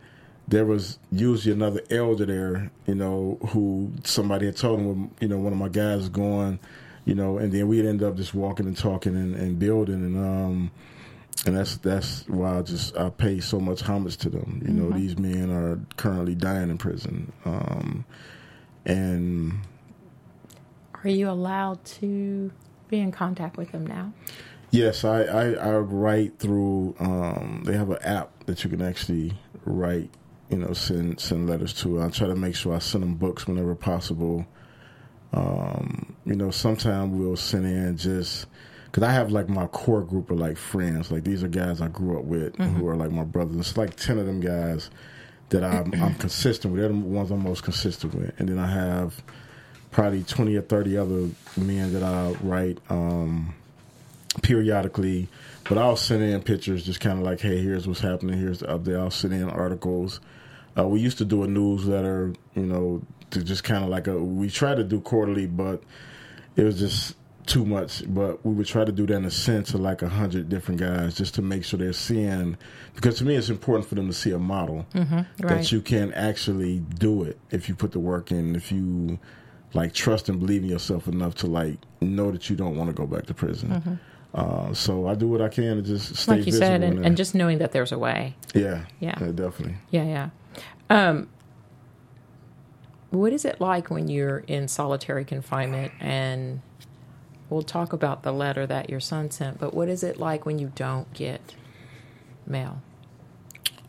there 0.50 0.65
was 0.65 1.00
usually 1.10 1.54
another 1.54 1.82
elder 1.89 2.26
there, 2.26 2.72
you 2.86 2.96
know, 2.96 3.39
who 3.50 3.93
somebody 4.04 4.48
had 4.48 4.58
told 4.58 4.82
him, 4.82 5.12
you 5.22 5.30
know, 5.30 5.38
one 5.38 5.54
of 5.54 5.60
my 5.60 5.70
guys 5.70 6.00
was 6.00 6.10
going, 6.10 6.60
you 7.06 7.15
know, 7.15 7.38
and 7.38 7.54
then 7.54 7.70
we'd 7.70 7.86
end 7.86 8.04
up 8.04 8.17
just 8.17 8.34
walking 8.34 8.67
and 8.67 8.78
talking 8.78 9.15
and, 9.15 9.34
and 9.34 9.58
building, 9.58 9.96
and 9.96 10.17
um, 10.17 10.72
and 11.46 11.56
that's 11.56 11.78
that's 11.78 12.28
why 12.28 12.60
I 12.60 12.62
just 12.63 12.98
I 12.98 13.10
pay 13.10 13.39
so 13.39 13.62
much 13.62 13.82
homage 13.82 14.17
to 14.17 14.30
them. 14.30 14.62
You 14.62 14.74
mm-hmm. 14.74 14.89
know, 14.89 14.98
these 14.98 15.17
men 15.17 15.50
are 15.50 15.80
currently 15.96 16.36
dying 16.36 16.70
in 16.70 16.78
prison, 16.78 17.32
um, 17.46 18.04
and 18.86 19.62
are 21.08 21.12
you 21.12 21.30
allowed 21.30 21.84
to 21.86 22.52
be 22.89 23.00
in 23.00 23.12
contact 23.12 23.58
with 23.58 23.72
them 23.72 23.86
now? 23.86 24.13
Yes, 24.72 25.06
I, 25.06 25.24
I, 25.24 25.52
I 25.52 25.78
write 25.78 26.39
through. 26.39 26.96
Um, 27.00 27.63
they 27.65 27.76
have 27.78 27.89
an 27.89 28.02
app 28.04 28.46
that 28.46 28.63
you 28.63 28.70
can 28.70 28.82
actually 28.82 29.34
write, 29.65 30.10
you 30.50 30.58
know, 30.58 30.74
send 30.74 31.20
send 31.20 31.50
letters 31.50 31.74
to. 31.82 32.02
I 32.02 32.10
try 32.10 32.28
to 32.28 32.36
make 32.36 32.56
sure 32.56 32.76
I 32.76 32.80
send 32.80 33.04
them 33.04 33.15
books 33.15 33.48
whenever 33.48 33.76
possible. 33.76 34.46
Um, 35.34 36.15
you 36.26 36.36
know, 36.36 36.52
sometimes 36.52 37.13
we'll 37.13 37.38
send 37.38 37.65
in 37.65 37.98
just 37.98 38.48
because 38.86 39.04
I 39.04 39.12
have 39.12 39.32
like 39.32 39.48
my 39.48 39.67
core 39.67 40.02
group 40.02 40.32
of 40.32 40.39
like 40.39 40.58
friends. 40.58 41.12
Like 41.12 41.24
these 41.24 41.43
are 41.43 41.48
guys 41.48 41.80
I 41.82 41.88
grew 41.88 42.20
up 42.20 42.26
with 42.26 42.54
mm-hmm. 42.58 42.76
who 42.76 42.88
are 42.88 42.96
like 42.96 43.12
my 43.12 43.24
brothers. 43.24 43.56
It's 43.58 43.78
like 43.78 43.96
ten 43.96 44.17
of 44.17 44.26
them 44.26 44.41
guys 44.41 44.89
that 45.50 45.63
I'm, 45.63 45.93
I'm 46.02 46.15
consistent 46.15 46.74
with. 46.74 46.82
They're 46.82 46.89
the 46.91 46.96
ones 46.96 47.32
I'm 47.32 47.43
most 47.43 47.63
consistent 47.63 48.13
with, 48.13 48.38
and 48.38 48.50
then 48.50 48.60
I 48.60 48.67
have 48.67 49.24
probably 49.98 50.22
20 50.22 50.56
or 50.56 50.62
30 50.62 50.96
other 50.96 51.28
men 51.58 51.92
that 51.92 52.04
I 52.04 52.30
write 52.44 52.78
um, 52.88 53.56
periodically. 54.44 55.28
But 55.64 55.80
I'll 55.80 55.98
send 55.98 56.22
in 56.22 56.40
pictures, 56.44 56.86
just 56.86 57.00
kind 57.00 57.18
of 57.18 57.26
like, 57.26 57.40
hey, 57.40 57.64
here's 57.64 57.88
what's 57.88 58.00
happening, 58.00 58.38
here's 58.38 58.60
the 58.60 58.68
update. 58.68 58.96
I'll 58.96 59.10
send 59.10 59.34
in 59.34 59.50
articles. 59.50 60.20
Uh, 60.78 60.88
we 60.88 61.00
used 61.00 61.18
to 61.18 61.26
do 61.26 61.42
a 61.42 61.48
newsletter, 61.48 62.36
you 62.54 62.68
know, 62.68 63.02
to 63.32 63.44
just 63.44 63.64
kind 63.64 63.84
of 63.84 63.90
like 63.90 64.06
a. 64.06 64.16
We 64.16 64.52
tried 64.52 64.76
to 64.76 64.84
do 64.84 65.02
quarterly, 65.02 65.48
but 65.48 65.82
it 66.56 66.62
was 66.62 66.78
just 66.78 67.16
too 67.48 67.66
much. 67.66 68.04
But 68.08 68.46
we 68.46 68.54
would 68.54 68.68
try 68.68 68.86
to 68.86 68.92
do 68.92 69.08
that 69.08 69.16
in 69.16 69.26
a 69.26 69.32
sense 69.32 69.74
of 69.74 69.80
like 69.80 70.04
a 70.04 70.10
hundred 70.10 70.48
different 70.48 70.80
guys, 70.80 71.16
just 71.16 71.34
to 71.36 71.42
make 71.42 71.66
sure 71.66 71.80
they're 71.80 71.92
seeing. 71.92 72.56
Because 72.94 73.18
to 73.18 73.26
me, 73.26 73.36
it's 73.36 73.50
important 73.50 73.90
for 73.90 73.96
them 73.96 74.06
to 74.06 74.14
see 74.14 74.30
a 74.30 74.38
model 74.38 74.86
right. 74.94 75.26
that 75.40 75.72
you 75.72 75.82
can 75.82 76.14
actually 76.14 76.82
do 77.00 77.24
it 77.24 77.40
if 77.50 77.68
you 77.68 77.74
put 77.74 77.94
the 77.94 78.00
work 78.00 78.30
in. 78.32 78.56
If 78.56 78.72
you 78.72 79.18
like 79.78 79.94
trust 79.94 80.28
and 80.28 80.40
believe 80.40 80.63
in 80.63 80.70
yourself 80.70 81.08
enough 81.08 81.36
to 81.36 81.48
like 81.48 81.78
know 82.02 82.32
that 82.32 82.50
you 82.50 82.56
don't 82.56 82.76
want 82.76 82.90
to 82.90 82.94
go 82.94 83.06
back 83.06 83.26
to 83.28 83.34
prison. 83.34 84.00
Uh, 84.34 84.74
so 84.74 85.08
I 85.08 85.16
do 85.16 85.28
what 85.28 85.42
I 85.42 85.50
can 85.50 85.78
to 85.78 85.82
just 85.82 86.16
stay 86.16 86.34
like 86.38 86.46
you 86.46 86.52
said, 86.52 86.84
and, 86.84 87.06
and 87.06 87.16
just 87.16 87.34
knowing 87.34 87.60
that 87.60 87.72
there's 87.72 87.92
a 87.92 87.98
way. 87.98 88.36
yeah, 88.54 88.86
Yeah. 89.00 89.16
definitely. 89.16 89.76
Yeah, 89.90 90.04
yeah. 90.04 90.30
Um, 90.90 91.30
what 93.10 93.32
is 93.32 93.46
it 93.46 93.62
like 93.62 93.90
when 93.90 94.08
you're 94.10 94.40
in 94.40 94.68
solitary 94.68 95.24
confinement? 95.26 95.92
And 96.00 96.62
we'll 97.50 97.62
talk 97.63 97.94
about 97.94 98.24
the 98.24 98.32
letter 98.32 98.66
that 98.68 98.90
your 98.90 99.00
son 99.00 99.32
sent, 99.32 99.60
but 99.60 99.74
what 99.74 99.88
is 99.90 100.04
it 100.04 100.18
like 100.18 100.46
when 100.46 100.60
you 100.60 100.72
don't 100.76 101.12
get 101.13 101.56
mail? 102.46 102.82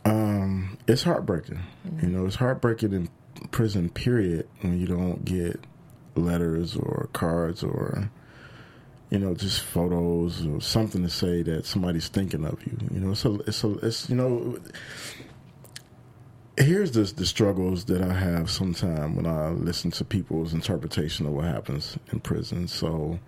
Um, 0.05 0.77
it's 0.87 1.03
heartbreaking. 1.03 1.59
Mm-hmm. 1.85 2.05
You 2.05 2.11
know, 2.11 2.25
it's 2.25 2.35
heartbreaking 2.35 2.93
in 2.93 3.09
prison. 3.51 3.89
Period. 3.89 4.47
When 4.61 4.79
you 4.79 4.87
don't 4.87 5.23
get 5.25 5.59
letters 6.19 6.75
or 6.75 7.09
cards 7.13 7.63
or 7.63 8.09
you 9.09 9.17
know 9.17 9.33
just 9.33 9.61
photos 9.61 10.45
or 10.45 10.61
something 10.61 11.01
to 11.03 11.09
say 11.09 11.41
that 11.43 11.65
somebody's 11.65 12.07
thinking 12.07 12.45
of 12.45 12.63
you. 12.65 12.77
You 12.93 12.99
know, 12.99 13.09
a, 13.09 13.39
it's 13.41 13.63
a, 13.63 13.71
it's 13.79 14.09
you 14.09 14.15
know. 14.15 14.57
Here's 16.57 16.91
the 16.91 17.03
the 17.03 17.25
struggles 17.25 17.85
that 17.85 18.01
I 18.01 18.13
have 18.13 18.49
sometimes 18.49 19.15
when 19.15 19.25
I 19.25 19.49
listen 19.49 19.91
to 19.91 20.03
people's 20.03 20.53
interpretation 20.53 21.25
of 21.25 21.31
what 21.31 21.45
happens 21.45 21.97
in 22.11 22.19
prison. 22.19 22.67
So, 22.67 23.19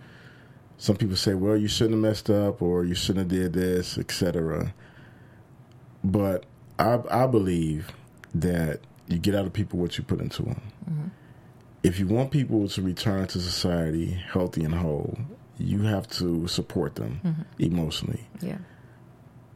some 0.77 0.97
people 0.97 1.15
say, 1.15 1.33
"Well, 1.33 1.55
you 1.55 1.69
shouldn't 1.69 1.93
have 1.93 2.01
messed 2.01 2.29
up," 2.29 2.61
or 2.61 2.83
"You 2.83 2.93
shouldn't 2.93 3.31
have 3.31 3.39
did 3.39 3.53
this," 3.53 3.97
etc. 3.97 4.73
But 6.03 6.45
I, 6.77 6.99
I 7.09 7.27
believe 7.27 7.91
that 8.35 8.81
you 9.07 9.17
get 9.17 9.35
out 9.35 9.45
of 9.45 9.53
people 9.53 9.79
what 9.79 9.97
you 9.97 10.03
put 10.03 10.19
into 10.19 10.43
them. 10.43 10.61
Mm-hmm. 10.89 11.07
If 11.83 11.99
you 11.99 12.07
want 12.07 12.31
people 12.31 12.67
to 12.67 12.81
return 12.81 13.27
to 13.27 13.39
society 13.39 14.07
healthy 14.31 14.63
and 14.63 14.73
whole, 14.73 15.17
you 15.57 15.81
have 15.83 16.07
to 16.09 16.47
support 16.47 16.95
them 16.95 17.19
mm-hmm. 17.23 17.41
emotionally. 17.59 18.27
Yeah. 18.41 18.57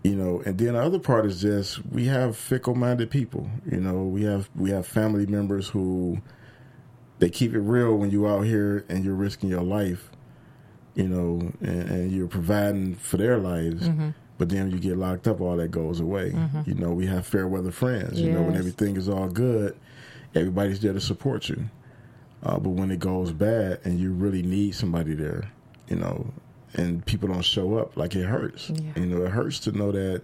You 0.04 0.16
know, 0.16 0.42
and 0.46 0.58
then 0.58 0.74
the 0.74 0.82
other 0.82 1.00
part 1.00 1.26
is 1.26 1.42
just 1.42 1.86
we 1.88 2.06
have 2.06 2.38
fickle-minded 2.38 3.10
people. 3.10 3.50
You 3.70 3.80
know, 3.80 4.04
we 4.04 4.24
have 4.24 4.50
we 4.56 4.70
have 4.72 4.86
family 4.86 5.26
members 5.26 5.68
who 5.68 6.22
they 7.20 7.30
keep 7.30 7.54
it 7.54 7.60
real 7.60 7.96
when 7.96 8.12
you 8.12 8.28
out 8.28 8.42
here 8.42 8.86
and 8.90 9.04
you're 9.04 9.16
risking 9.16 9.50
your 9.50 9.64
life. 9.64 10.12
You 10.94 11.10
know, 11.10 11.52
and, 11.60 11.90
and 11.90 12.12
you're 12.12 12.28
providing 12.28 12.96
for 12.96 13.18
their 13.18 13.38
lives. 13.38 13.88
Mm-hmm. 13.88 14.12
But 14.38 14.50
then 14.50 14.72
you 14.72 14.80
get 14.80 14.98
locked 14.98 15.28
up, 15.28 15.42
all 15.42 15.58
that 15.58 15.72
goes 15.72 16.00
away. 16.00 16.32
Mm-hmm. 16.32 16.62
You 16.66 16.76
know, 16.76 16.92
we 16.92 17.06
have 17.08 17.26
fair 17.26 17.48
weather 17.48 17.72
friends. 17.72 18.20
You 18.20 18.32
know, 18.32 18.44
when 18.44 18.56
everything 18.56 18.96
is 18.96 19.10
all 19.10 19.28
good, 19.28 19.78
everybody's 20.34 20.80
there 20.82 20.94
to 20.94 21.02
support 21.02 21.50
you. 21.50 21.70
Uh, 22.46 22.60
but 22.60 22.70
when 22.70 22.92
it 22.92 23.00
goes 23.00 23.34
bad 23.34 23.80
and 23.84 24.00
you 24.00 24.12
really 24.12 24.44
need 24.44 24.76
somebody 24.76 25.16
there, 25.16 25.52
you 25.88 25.96
know, 25.96 26.32
and 26.76 27.04
people 27.06 27.28
don't 27.28 27.44
show 27.44 27.78
up, 27.78 27.98
like 27.98 28.16
it 28.16 28.26
hurts. 28.26 28.70
Yeah. 28.70 28.92
You 28.98 29.06
know, 29.08 29.26
it 29.26 29.32
hurts 29.32 29.60
to 29.62 29.72
know 29.72 29.92
that, 29.92 30.22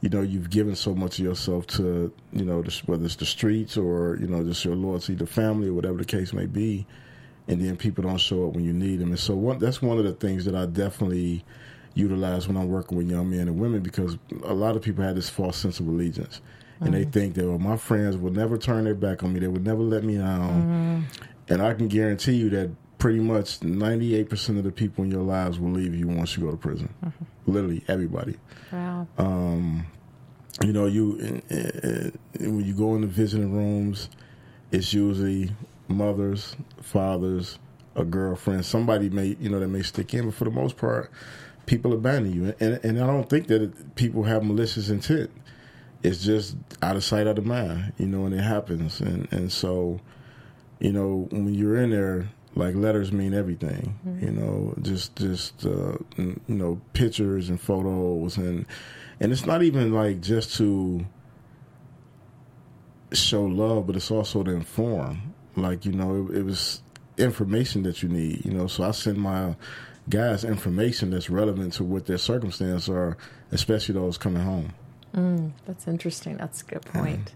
you 0.00 0.08
know, 0.08 0.22
you've 0.22 0.48
given 0.48 0.74
so 0.74 0.94
much 0.94 1.18
of 1.18 1.24
yourself 1.26 1.66
to, 1.68 2.12
you 2.32 2.44
know, 2.44 2.62
this, 2.62 2.82
whether 2.84 3.04
it's 3.04 3.16
the 3.16 3.26
streets 3.26 3.76
or, 3.76 4.16
you 4.18 4.26
know, 4.26 4.42
just 4.42 4.64
your 4.64 4.74
loyalty 4.74 5.14
to 5.16 5.26
family 5.26 5.68
or 5.68 5.74
whatever 5.74 5.98
the 5.98 6.04
case 6.06 6.32
may 6.32 6.46
be. 6.46 6.86
And 7.48 7.60
then 7.60 7.76
people 7.76 8.04
don't 8.04 8.18
show 8.18 8.48
up 8.48 8.54
when 8.54 8.64
you 8.64 8.72
need 8.72 9.00
them. 9.00 9.10
And 9.10 9.18
so 9.18 9.34
one, 9.34 9.58
that's 9.58 9.82
one 9.82 9.98
of 9.98 10.04
the 10.04 10.12
things 10.12 10.46
that 10.46 10.54
I 10.54 10.66
definitely 10.66 11.44
utilize 11.94 12.48
when 12.48 12.56
I'm 12.56 12.68
working 12.68 12.96
with 12.96 13.10
young 13.10 13.28
men 13.28 13.40
and 13.40 13.58
women 13.58 13.82
because 13.82 14.16
a 14.44 14.54
lot 14.54 14.76
of 14.76 14.82
people 14.82 15.04
have 15.04 15.16
this 15.16 15.28
false 15.28 15.58
sense 15.58 15.80
of 15.80 15.88
allegiance. 15.88 16.40
And 16.80 16.94
they 16.94 17.04
think 17.04 17.34
that, 17.34 17.46
well, 17.46 17.60
my 17.60 17.76
friends 17.76 18.16
will 18.16 18.32
never 18.32 18.58
turn 18.58 18.82
their 18.84 18.96
back 18.96 19.22
on 19.22 19.32
me. 19.32 19.38
They 19.38 19.46
would 19.46 19.64
never 19.64 19.82
let 19.82 20.02
me 20.02 20.18
down. 20.18 21.06
And 21.48 21.62
I 21.62 21.74
can 21.74 21.88
guarantee 21.88 22.34
you 22.34 22.50
that 22.50 22.70
pretty 22.98 23.20
much 23.20 23.60
98% 23.60 24.58
of 24.58 24.64
the 24.64 24.70
people 24.70 25.04
in 25.04 25.10
your 25.10 25.22
lives 25.22 25.58
will 25.58 25.70
leave 25.72 25.94
you 25.94 26.06
once 26.08 26.36
you 26.36 26.44
go 26.44 26.50
to 26.52 26.56
prison. 26.56 26.94
Literally, 27.46 27.84
everybody. 27.88 28.38
Wow. 28.72 29.08
You 30.62 30.72
know, 30.72 30.86
you 30.86 31.42
uh, 31.50 31.56
uh, 31.56 32.10
when 32.40 32.64
you 32.64 32.74
go 32.74 32.94
in 32.94 33.00
the 33.00 33.06
visiting 33.08 33.52
rooms, 33.52 34.08
it's 34.70 34.92
usually 34.92 35.50
mothers, 35.88 36.56
fathers, 36.80 37.58
a 37.96 38.04
girlfriend. 38.04 38.64
Somebody 38.64 39.10
may, 39.10 39.36
you 39.40 39.48
know, 39.50 39.58
that 39.58 39.68
may 39.68 39.82
stick 39.82 40.14
in, 40.14 40.26
but 40.26 40.34
for 40.34 40.44
the 40.44 40.50
most 40.50 40.76
part, 40.76 41.10
people 41.66 41.92
abandon 41.92 42.32
you. 42.32 42.54
And, 42.60 42.80
and 42.84 43.02
I 43.02 43.06
don't 43.06 43.28
think 43.28 43.48
that 43.48 43.62
it, 43.62 43.94
people 43.96 44.22
have 44.24 44.44
malicious 44.44 44.88
intent. 44.88 45.30
It's 46.02 46.22
just 46.22 46.56
out 46.82 46.96
of 46.96 47.04
sight, 47.04 47.26
out 47.26 47.38
of 47.38 47.46
mind, 47.46 47.92
you 47.98 48.06
know, 48.06 48.26
and 48.26 48.34
it 48.34 48.42
happens. 48.42 49.00
And, 49.00 49.32
and 49.32 49.50
so, 49.50 50.00
you 50.82 50.92
know, 50.92 51.28
when 51.30 51.54
you're 51.54 51.76
in 51.76 51.90
there, 51.90 52.28
like 52.56 52.74
letters 52.74 53.12
mean 53.12 53.34
everything, 53.34 53.98
you 54.20 54.30
know, 54.32 54.74
just, 54.82 55.14
just, 55.16 55.64
uh, 55.64 55.96
you 56.18 56.40
know, 56.48 56.80
pictures 56.92 57.48
and 57.48 57.60
photos 57.60 58.36
and, 58.36 58.66
and 59.20 59.30
it's 59.30 59.46
not 59.46 59.62
even 59.62 59.94
like 59.94 60.20
just 60.20 60.56
to 60.56 61.06
show 63.12 63.44
love, 63.44 63.86
but 63.86 63.94
it's 63.94 64.10
also 64.10 64.42
to 64.42 64.50
inform. 64.50 65.34
Like, 65.54 65.86
you 65.86 65.92
know, 65.92 66.26
it, 66.30 66.38
it 66.38 66.42
was 66.42 66.82
information 67.16 67.84
that 67.84 68.02
you 68.02 68.08
need, 68.08 68.44
you 68.44 68.50
know, 68.50 68.66
so 68.66 68.82
I 68.82 68.90
send 68.90 69.18
my 69.18 69.54
guys 70.08 70.44
information 70.44 71.10
that's 71.10 71.30
relevant 71.30 71.74
to 71.74 71.84
what 71.84 72.06
their 72.06 72.18
circumstances 72.18 72.88
are, 72.88 73.16
especially 73.52 73.94
those 73.94 74.18
coming 74.18 74.42
home. 74.42 75.54
That's 75.64 75.86
interesting. 75.86 76.38
That's 76.38 76.62
a 76.62 76.64
good 76.64 76.84
point. 76.84 77.34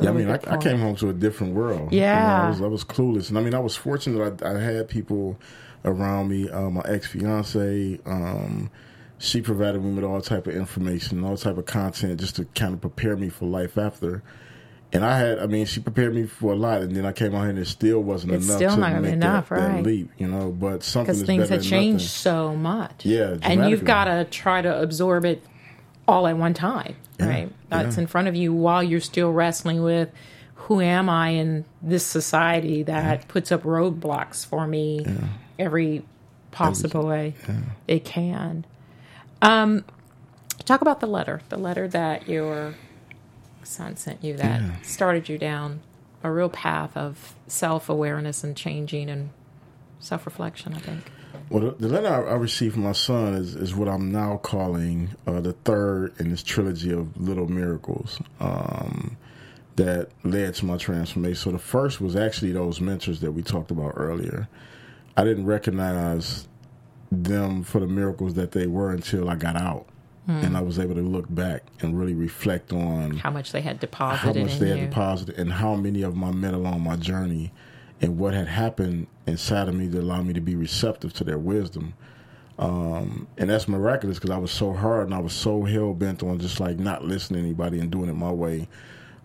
Yeah, 0.00 0.10
I 0.10 0.12
mean, 0.12 0.28
I, 0.30 0.38
I 0.46 0.56
came 0.56 0.78
home 0.78 0.96
to 0.96 1.10
a 1.10 1.12
different 1.12 1.54
world. 1.54 1.92
You 1.92 2.00
know, 2.00 2.06
Yeah. 2.06 2.44
I, 2.44 2.48
was, 2.48 2.60
I 2.62 2.66
was 2.66 2.84
clueless, 2.84 3.28
and 3.28 3.38
I 3.38 3.42
mean, 3.42 3.54
I 3.54 3.58
was 3.60 3.76
fortunate. 3.76 4.42
I, 4.42 4.54
I 4.54 4.58
had 4.58 4.88
people 4.88 5.38
around 5.84 6.28
me. 6.28 6.48
Uh, 6.50 6.70
my 6.70 6.82
ex 6.86 7.06
fiance, 7.08 8.00
um, 8.06 8.70
she 9.18 9.40
provided 9.42 9.82
me 9.84 9.92
with 9.94 10.04
all 10.04 10.20
type 10.20 10.46
of 10.46 10.54
information, 10.56 11.22
all 11.24 11.36
type 11.36 11.58
of 11.58 11.66
content, 11.66 12.18
just 12.20 12.36
to 12.36 12.44
kind 12.54 12.74
of 12.74 12.80
prepare 12.80 13.16
me 13.16 13.28
for 13.28 13.46
life 13.46 13.76
after. 13.78 14.22
And 14.94 15.04
I 15.06 15.16
had, 15.18 15.38
I 15.38 15.46
mean, 15.46 15.64
she 15.64 15.80
prepared 15.80 16.14
me 16.14 16.26
for 16.26 16.52
a 16.52 16.56
lot, 16.56 16.82
and 16.82 16.94
then 16.94 17.06
I 17.06 17.12
came 17.12 17.34
out 17.34 17.40
here 17.42 17.50
and 17.50 17.58
it 17.58 17.66
still 17.66 18.02
wasn't 18.02 18.34
It's 18.34 18.44
enough 18.44 18.56
still 18.58 18.74
to 18.74 18.76
not 18.76 19.00
make 19.00 19.12
enough, 19.14 19.48
that, 19.48 19.56
that 19.60 19.68
right. 19.76 19.82
leap, 19.84 20.10
you 20.18 20.28
know. 20.28 20.50
But 20.50 20.82
something 20.82 21.14
because 21.14 21.22
things 21.26 21.48
have 21.48 21.62
changed 21.62 22.04
nothing. 22.04 22.08
so 22.08 22.54
much. 22.56 23.06
Yeah, 23.06 23.36
and 23.42 23.70
you've 23.70 23.84
got 23.84 24.04
to 24.04 24.26
try 24.30 24.60
to 24.60 24.82
absorb 24.82 25.24
it 25.24 25.42
all 26.08 26.26
at 26.26 26.36
one 26.36 26.54
time, 26.54 26.96
Yeah, 27.18 27.28
right? 27.28 27.52
That's 27.68 27.96
yeah. 27.96 28.02
in 28.02 28.06
front 28.06 28.28
of 28.28 28.36
you 28.36 28.52
while 28.52 28.82
you're 28.82 29.00
still 29.00 29.30
wrestling 29.32 29.82
with 29.82 30.10
who 30.54 30.80
am 30.80 31.08
I 31.08 31.30
in 31.30 31.64
this 31.80 32.06
society 32.06 32.82
that 32.84 33.26
puts 33.28 33.50
up 33.50 33.62
roadblocks 33.62 34.46
for 34.46 34.66
me 34.66 35.04
every 35.58 36.04
possible 36.52 37.06
way 37.06 37.34
it 37.88 38.04
can. 38.04 38.64
Um, 39.40 39.84
talk 40.64 40.80
about 40.80 41.00
the 41.00 41.06
letter, 41.06 41.40
the 41.48 41.56
letter 41.56 41.88
that 41.88 42.28
your 42.28 42.74
son 43.64 43.96
sent 43.96 44.22
you 44.22 44.36
that 44.36 44.60
Yeah. 44.60 44.70
started 44.82 45.28
you 45.28 45.38
down 45.38 45.80
a 46.22 46.30
real 46.30 46.48
path 46.48 46.96
of 46.96 47.34
self 47.48 47.88
awareness 47.88 48.44
and 48.44 48.56
changing 48.56 49.08
and 49.10 49.30
self 49.98 50.26
reflection. 50.26 50.74
I 50.74 50.78
think. 50.78 51.10
Well, 51.50 51.74
the, 51.78 51.88
letter 51.88 52.08
I, 52.08 52.34
received 52.34 52.74
from 52.74 52.84
my 52.84 52.92
son 52.92 53.34
is, 53.34 53.54
is 53.54 53.74
what 53.74 53.88
I'm 53.88 54.10
now 54.10 54.38
calling 54.38 55.10
uh, 55.26 55.40
the 55.40 55.52
third 55.52 56.14
in 56.18 56.30
this 56.30 56.42
trilogy 56.42 56.92
of 56.92 57.20
little 57.20 57.48
miracles 57.48 58.20
um, 58.40 59.16
that 59.76 60.08
led 60.24 60.54
to 60.56 60.66
my 60.66 60.76
transformation. 60.76 61.36
So 61.36 61.50
the 61.50 61.58
first 61.58 62.00
was 62.00 62.16
actually 62.16 62.52
those 62.52 62.80
mentors 62.80 63.20
that 63.20 63.32
we 63.32 63.42
talked 63.42 63.70
about 63.70 63.92
earlier. 63.96 64.48
I 65.16 65.24
didn't 65.24 65.46
recognize 65.46 66.48
them 67.10 67.62
for 67.62 67.80
the 67.80 67.86
miracles 67.86 68.34
that 68.34 68.52
they 68.52 68.66
were 68.66 68.92
until 68.92 69.28
I 69.28 69.36
got 69.36 69.56
out. 69.56 69.86
And 70.28 70.56
I 70.56 70.60
was 70.60 70.78
able 70.78 70.94
to 70.94 71.02
look 71.02 71.26
back 71.34 71.64
and 71.80 71.98
really 71.98 72.14
reflect 72.14 72.72
on 72.72 73.16
how 73.16 73.30
much 73.30 73.50
they 73.50 73.60
had 73.60 73.80
deposited, 73.80 74.36
how 74.38 74.44
much 74.44 74.58
they 74.60 74.68
you. 74.68 74.76
had 74.76 74.90
deposited 74.90 75.36
and 75.36 75.52
how 75.52 75.74
many 75.74 76.02
of 76.02 76.14
them 76.14 76.22
I 76.22 76.30
met 76.30 76.54
along 76.54 76.82
my 76.82 76.94
journey 76.94 77.50
and 78.02 78.18
what 78.18 78.34
had 78.34 78.48
happened 78.48 79.06
inside 79.26 79.68
of 79.68 79.74
me 79.74 79.86
that 79.86 80.00
allowed 80.00 80.26
me 80.26 80.34
to 80.34 80.40
be 80.40 80.56
receptive 80.56 81.12
to 81.14 81.24
their 81.24 81.38
wisdom. 81.38 81.94
Um, 82.58 83.26
and 83.38 83.48
that's 83.48 83.66
miraculous 83.68 84.18
because 84.18 84.30
I 84.30 84.36
was 84.36 84.50
so 84.50 84.72
hard 84.72 85.06
and 85.06 85.14
I 85.14 85.18
was 85.20 85.32
so 85.32 85.62
hell 85.64 85.94
bent 85.94 86.22
on 86.22 86.38
just 86.38 86.60
like 86.60 86.78
not 86.78 87.04
listening 87.04 87.42
to 87.42 87.46
anybody 87.48 87.80
and 87.80 87.90
doing 87.90 88.08
it 88.10 88.14
my 88.14 88.30
way. 88.30 88.68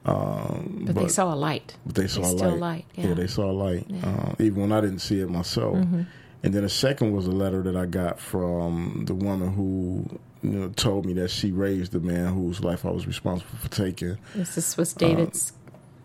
Um, 0.05 0.83
but, 0.85 0.95
they 0.95 1.07
saw 1.07 1.33
a 1.33 1.35
light. 1.35 1.75
But 1.85 1.95
they 1.95 2.07
saw 2.07 2.21
They 2.21 2.27
a 2.27 2.37
still 2.37 2.49
light. 2.51 2.59
light, 2.59 2.85
Yeah. 2.95 3.07
yeah. 3.09 3.13
they 3.15 3.27
saw 3.27 3.51
a 3.51 3.53
light. 3.53 3.85
Uh, 4.03 4.33
even 4.39 4.61
when 4.61 4.71
I 4.71 4.79
didn't 4.81 4.99
see 4.99 5.19
it 5.19 5.29
myself. 5.29 5.75
Mm-hmm. 5.75 6.03
And 6.43 6.53
then 6.53 6.63
the 6.63 6.69
second 6.69 7.13
was 7.13 7.25
a 7.27 7.31
letter 7.31 7.61
that 7.63 7.75
I 7.75 7.85
got 7.87 8.19
from 8.19 9.03
the 9.05 9.15
woman 9.15 9.53
who 9.53 10.19
you 10.43 10.49
know, 10.51 10.69
told 10.69 11.05
me 11.05 11.13
that 11.13 11.29
she 11.31 11.51
raised 11.51 11.91
the 11.91 11.99
man 11.99 12.33
whose 12.33 12.63
life 12.63 12.85
I 12.85 12.91
was 12.91 13.07
responsible 13.07 13.57
for 13.57 13.69
taking. 13.69 14.17
This 14.35 14.77
was 14.77 14.93
David's 14.93 15.51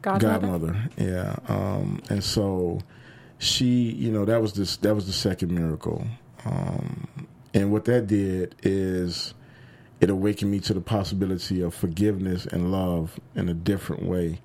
godmother. 0.03 0.39
Godmother, 0.39 0.89
yeah. 0.97 1.37
Um, 1.49 2.03
and 2.11 2.23
so 2.23 2.81
she, 3.39 3.91
you 3.93 4.11
know, 4.11 4.25
that 4.25 4.43
was 4.43 4.53
this 4.53 4.77
that 4.79 4.95
was 4.95 5.07
the 5.07 5.13
second 5.13 5.53
miracle. 5.53 6.07
Um, 6.45 7.09
and 7.55 7.73
what 7.73 7.85
that 7.87 8.07
did 8.07 8.55
is 8.63 9.35
it 10.01 10.11
awakened 10.11 10.51
me 10.51 10.59
to 10.61 10.75
the 10.75 10.81
possibility 10.81 11.63
of 11.63 11.75
forgiveness 11.75 12.47
and 12.47 12.73
love 12.73 13.19
in 13.35 13.49
a 13.49 13.55
different 13.55 14.05
way. 14.05 14.41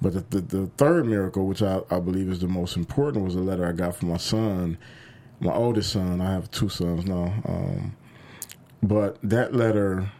But 0.00 0.14
the, 0.14 0.40
the, 0.40 0.40
the 0.40 0.66
third 0.78 1.06
miracle, 1.06 1.46
which 1.46 1.62
I, 1.62 1.80
I 1.90 2.00
believe 2.00 2.28
is 2.28 2.40
the 2.40 2.48
most 2.48 2.76
important, 2.76 3.24
was 3.24 3.34
a 3.34 3.40
letter 3.40 3.66
I 3.66 3.72
got 3.72 3.96
from 3.96 4.08
my 4.08 4.16
son, 4.16 4.78
my 5.40 5.52
oldest 5.52 5.92
son. 5.92 6.20
I 6.20 6.32
have 6.32 6.50
two 6.50 6.68
sons 6.68 7.06
now. 7.06 7.34
Um, 7.46 7.96
but 8.82 9.18
that 9.22 9.54
letter 9.54 10.10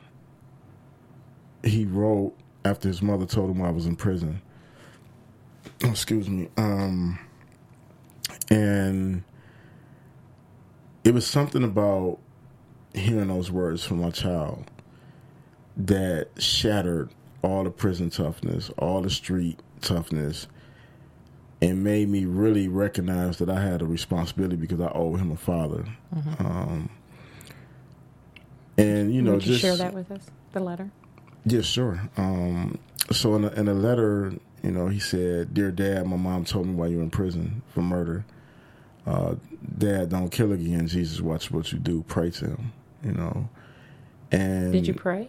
he 1.63 1.85
wrote 1.85 2.35
after 2.65 2.89
his 2.89 3.03
mother 3.03 3.27
told 3.27 3.51
him 3.51 3.63
I 3.63 3.71
was 3.71 3.87
in 3.87 3.97
prison. 3.97 4.41
Excuse 5.83 6.29
me. 6.29 6.49
Um, 6.57 7.19
and 8.51 9.23
it 11.05 11.13
was 11.13 11.27
something 11.27 11.63
about 11.65 12.19
hearing 12.95 13.29
those 13.29 13.51
words 13.51 13.85
from 13.85 14.01
my 14.01 14.11
child 14.11 14.71
that 15.77 16.29
shattered 16.39 17.11
all 17.43 17.65
the 17.65 17.71
prison 17.71 18.09
toughness, 18.11 18.71
all 18.79 19.03
the 19.03 19.11
street 19.11 19.59
toughness, 19.81 20.47
and 21.61 21.83
made 21.85 22.09
me 22.09 22.25
really 22.25 22.69
recognize 22.69 23.39
that 23.39 23.51
I 23.51 23.61
had 23.61 23.83
a 23.83 23.87
responsibility 23.87 24.57
because 24.57 24.81
I 24.81 24.91
owe 24.95 25.17
him 25.17 25.31
a 25.33 25.37
father. 25.37 25.85
Um, 26.39 26.89
and 28.79 29.13
you 29.15 29.23
know, 29.23 29.33
Would 29.33 29.47
you 29.47 29.53
just 29.53 29.63
share 29.63 29.77
that 29.77 29.93
with 29.95 30.11
us? 30.11 30.23
The 30.53 30.61
letter. 30.61 30.91
yeah, 31.45 31.61
sure. 31.63 32.01
Um, 32.17 32.79
so 33.11 33.35
in 33.35 33.45
a, 33.45 33.49
in 33.51 33.69
a 33.69 33.75
letter, 33.75 34.33
you 34.65 34.71
know, 34.71 34.89
he 34.89 34.99
said, 34.99 35.53
"Dear 35.53 35.71
Dad, 35.71 36.07
my 36.07 36.17
mom 36.17 36.45
told 36.45 36.67
me 36.67 36.75
why 36.75 36.87
you're 36.87 37.03
in 37.03 37.11
prison 37.11 37.63
for 37.69 37.83
murder. 37.83 38.25
Uh, 39.07 39.35
Dad, 39.77 40.09
don't 40.09 40.31
kill 40.31 40.53
again. 40.53 40.87
Jesus, 40.87 41.21
watch 41.21 41.51
what 41.51 41.71
you 41.73 41.79
do. 41.79 42.03
Pray 42.09 42.31
to 42.31 42.47
him. 42.47 42.73
You 43.03 43.13
know." 43.13 43.49
And 44.33 44.73
Did 44.73 44.87
you 44.87 44.95
pray? 44.95 45.29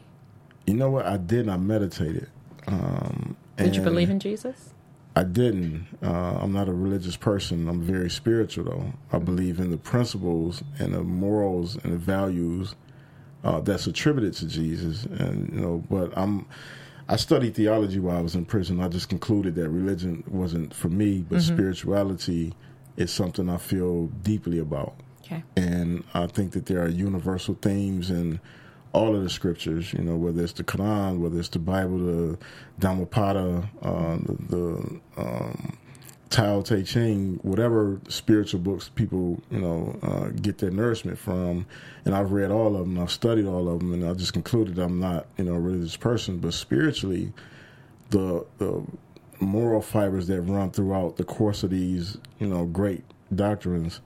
You 0.66 0.74
know 0.74 0.90
what? 0.90 1.06
I 1.06 1.18
did. 1.18 1.48
I 1.50 1.58
meditated. 1.58 2.30
Um, 2.68 3.36
Did 3.58 3.76
you 3.76 3.82
believe 3.82 4.10
in 4.10 4.20
Jesus? 4.20 4.74
I 5.16 5.24
didn't. 5.24 5.88
Uh, 6.04 6.40
I'm 6.42 6.52
not 6.52 6.68
a 6.68 6.74
religious 6.74 7.16
person. 7.16 7.70
I'm 7.70 7.82
very 7.82 8.10
spiritual, 8.10 8.66
though. 8.66 8.94
I 9.14 9.20
believe 9.20 9.60
in 9.60 9.70
the 9.72 9.78
principles 9.78 10.64
and 10.80 10.94
the 10.94 11.04
morals 11.04 11.78
and 11.84 11.94
the 11.94 11.98
values 11.98 12.76
uh, 13.44 13.62
that's 13.62 13.88
attributed 13.88 14.34
to 14.36 14.48
Jesus. 14.48 15.06
And 15.06 15.54
you 15.54 15.62
know, 15.62 15.84
but 15.90 16.12
I'm. 16.18 16.46
I 17.08 17.18
studied 17.18 17.56
theology 17.56 18.00
while 18.00 18.18
I 18.18 18.22
was 18.22 18.36
in 18.36 18.46
prison. 18.46 18.82
I 18.82 18.88
just 18.88 19.10
concluded 19.10 19.56
that 19.56 19.70
religion 19.70 20.24
wasn't 20.28 20.74
for 20.74 20.90
me, 20.90 21.24
but 21.28 21.42
spirituality 21.42 22.54
is 22.98 23.12
something 23.12 23.50
I 23.50 23.58
feel 23.58 24.08
deeply 24.08 24.60
about. 24.60 24.96
Okay. 25.24 25.44
And 25.56 26.04
I 26.14 26.28
think 26.28 26.52
that 26.54 26.66
there 26.66 26.82
are 26.82 26.88
universal 26.88 27.58
themes 27.62 28.10
in 28.10 28.40
all 28.94 29.16
of 29.16 29.24
the 29.24 29.30
scriptures, 29.30 29.92
you 29.92 30.04
know, 30.04 30.16
whether 30.16 30.42
it's 30.42 30.54
the 30.54 30.64
Quran, 30.64 31.20
whether 31.20 31.38
it's 31.38 31.50
the 31.50 31.60
Bible, 31.60 31.98
the 31.98 32.38
Dhammapada, 32.80 33.70
uh, 33.82 34.18
the, 34.18 34.38
the 34.50 35.02
um, 35.18 35.65
Tao 36.36 36.60
Te 36.60 36.84
Ching, 36.84 37.40
whatever 37.44 38.02
spiritual 38.10 38.60
books 38.60 38.90
people, 38.94 39.42
you 39.50 39.62
know, 39.62 39.98
uh, 40.04 40.28
get 40.42 40.58
their 40.58 40.70
nourishment 40.70 41.18
from. 41.18 41.66
And 42.04 42.14
I've 42.14 42.34
read 42.34 42.52
all 42.52 42.76
of 42.76 42.82
them, 42.82 43.00
I've 43.00 43.10
studied 43.10 43.46
all 43.46 43.70
of 43.70 43.80
them, 43.80 43.94
and 43.94 44.06
I 44.06 44.14
just 44.16 44.34
concluded 44.34 44.78
I'm 44.78 45.00
not, 45.00 45.28
you 45.38 45.46
know, 45.46 45.54
a 45.54 45.60
religious 45.62 45.96
person. 45.96 46.40
But 46.40 46.54
spiritually, 46.54 47.32
the, 48.10 48.46
the 48.58 48.84
moral 49.40 49.82
fibers 49.82 50.28
that 50.28 50.42
run 50.42 50.72
throughout 50.72 51.16
the 51.16 51.24
course 51.24 51.64
of 51.64 51.70
these, 51.70 52.18
you 52.40 52.48
know, 52.48 52.66
great 52.66 53.06
doctrines 53.34 54.02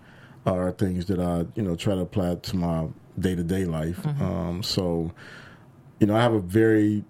are 0.46 0.72
things 0.72 1.08
that 1.08 1.20
I, 1.20 1.48
you 1.56 1.64
know, 1.64 1.76
try 1.76 1.96
to 1.96 2.02
apply 2.02 2.36
to 2.36 2.56
my 2.56 2.90
day 3.18 3.34
to 3.34 3.44
day 3.44 3.66
life. 3.66 4.06
Um, 4.06 4.62
so, 4.62 5.12
you 6.00 6.06
know, 6.06 6.16
I 6.16 6.22
have 6.22 6.34
a 6.34 6.40
very 6.40 7.04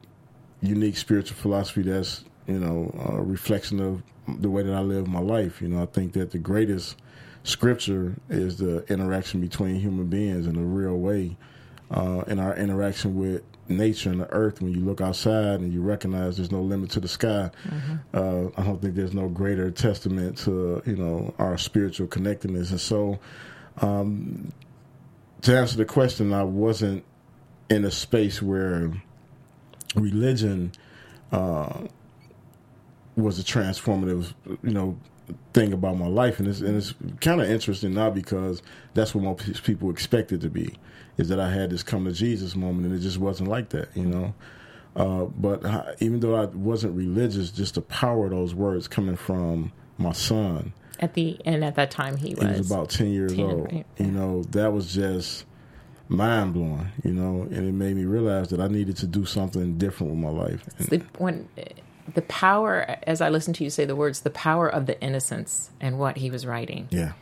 unique 0.62 0.96
spiritual 0.96 1.36
philosophy 1.36 1.82
that's, 1.82 2.24
you 2.48 2.58
know, 2.58 2.90
a 3.10 3.22
reflection 3.22 3.82
of 3.82 4.02
the 4.40 4.50
way 4.50 4.64
that 4.64 4.74
I 4.74 4.82
live 4.82 5.08
my 5.08 5.20
life. 5.20 5.62
You 5.62 5.70
know, 5.70 5.82
I 5.82 5.86
think 5.86 6.14
that 6.14 6.32
the 6.32 6.38
greatest 6.38 6.98
scripture 7.44 8.16
is 8.30 8.58
the 8.58 8.86
interaction 8.92 9.42
between 9.42 9.76
human 9.76 10.08
beings 10.08 10.48
in 10.48 10.56
a 10.56 10.62
real 10.62 10.98
way, 10.98 11.38
uh, 11.92 12.24
and 12.28 12.40
our 12.40 12.56
interaction 12.56 13.16
with 13.16 13.44
nature 13.68 14.10
and 14.10 14.22
the 14.22 14.32
earth. 14.32 14.62
When 14.62 14.74
you 14.74 14.82
look 14.82 15.02
outside 15.02 15.60
and 15.60 15.74
you 15.74 15.82
recognize 15.82 16.38
there's 16.38 16.52
no 16.52 16.62
limit 16.62 16.90
to 16.92 17.00
the 17.00 17.08
sky, 17.08 17.52
uh, 18.14 18.48
I 18.58 18.64
don't 18.64 18.82
think 18.82 18.96
there's 18.96 19.14
no 19.14 19.30
greater 19.30 19.72
testament 19.72 20.38
to 20.40 20.82
you 20.86 20.96
know 20.96 21.34
our 21.40 21.58
spiritual 21.58 22.08
connectedness. 22.08 22.72
And 22.72 22.82
so, 22.82 23.20
um, 23.78 24.52
to 25.42 25.58
answer 25.58 25.78
the 25.78 25.86
question, 25.86 26.34
I 26.34 26.44
wasn't 26.44 27.04
in 27.70 27.86
a 27.86 27.92
space 27.92 28.42
where 28.42 28.92
religion 29.96 30.72
uh, 31.32 31.88
was 33.20 33.40
a 33.40 33.44
transformative, 33.44 34.34
you 34.64 34.72
know, 34.74 34.98
thing 35.54 35.74
about 35.74 35.98
my 35.98 36.08
life, 36.08 36.40
and 36.40 36.48
it's 36.48 36.62
and 36.62 36.76
it's 36.76 36.94
kind 37.22 37.40
of 37.42 37.50
interesting 37.50 37.94
now 37.94 38.10
because 38.10 38.62
that's 38.94 39.14
what 39.14 39.24
most 39.24 39.64
people 39.64 39.90
expect 39.92 40.32
it 40.32 40.42
to 40.42 40.50
be, 40.50 40.76
is 41.18 41.30
that 41.30 41.40
I 41.40 41.52
had 41.52 41.70
this 41.70 41.84
come 41.84 42.06
to 42.06 42.12
Jesus 42.12 42.56
moment, 42.56 42.88
and 42.88 42.96
it 42.96 43.00
just 43.00 43.18
wasn't 43.20 43.50
like 43.50 43.70
that, 43.70 43.90
you 43.96 44.06
know. 44.06 44.34
Uh, 44.96 45.26
but 45.26 45.64
I- 45.66 45.94
even 46.00 46.20
though 46.20 46.36
I 46.36 46.46
wasn't 46.46 46.96
religious, 46.96 47.52
just 47.52 47.76
the 47.76 47.82
power 47.82 48.26
of 48.26 48.32
those 48.32 48.56
words 48.56 48.88
coming 48.88 49.16
from 49.16 49.72
my 50.00 50.14
son, 50.14 50.74
At 51.00 51.14
the 51.14 51.40
and 51.46 51.64
at 51.64 51.76
that 51.76 51.92
time 51.92 52.18
he 52.18 52.30
he 52.30 52.36
was, 52.36 52.58
was 52.58 52.72
about 52.72 52.90
10 52.90 53.08
years 53.12 53.36
10, 53.36 53.46
old. 53.46 53.72
right, 53.72 53.86
You 54.00 54.08
know, 54.12 54.44
that 54.52 54.74
was 54.74 54.92
just 54.94 55.46
mind 56.08 56.54
blowing, 56.56 56.88
you 57.04 57.14
know, 57.14 57.44
and 57.44 57.68
it 57.68 57.72
made 57.74 57.96
me 57.96 58.06
realize 58.06 58.50
that 58.50 58.60
I 58.60 58.68
needed 58.68 58.98
to 58.98 59.06
do 59.08 59.26
something 59.26 59.78
different 59.78 60.12
with 60.14 60.20
my 60.20 60.30
life. 60.30 60.64
When 61.20 61.48
the 62.14 62.22
power 62.24 62.98
as 63.04 63.22
I 63.22 63.30
listen 63.30 63.54
to 63.54 63.64
you 63.64 63.70
say 63.70 63.86
the 63.86 63.96
words, 63.96 64.22
the 64.22 64.30
power 64.30 64.68
of 64.68 64.86
the 64.86 65.00
innocence 65.02 65.72
and 65.80 66.00
what 66.00 66.18
he 66.18 66.30
was 66.30 66.46
writing. 66.46 66.88
yeah. 66.92 67.14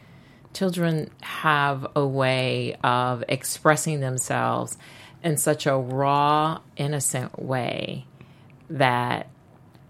children 0.54 1.10
have 1.22 1.88
a 1.96 2.06
way 2.06 2.76
of 2.84 3.24
expressing 3.28 4.00
themselves 4.00 4.78
in 5.24 5.38
such 5.38 5.66
a 5.66 5.76
raw, 5.76 6.60
innocent 6.76 7.42
way 7.42 8.06
that 8.70 9.30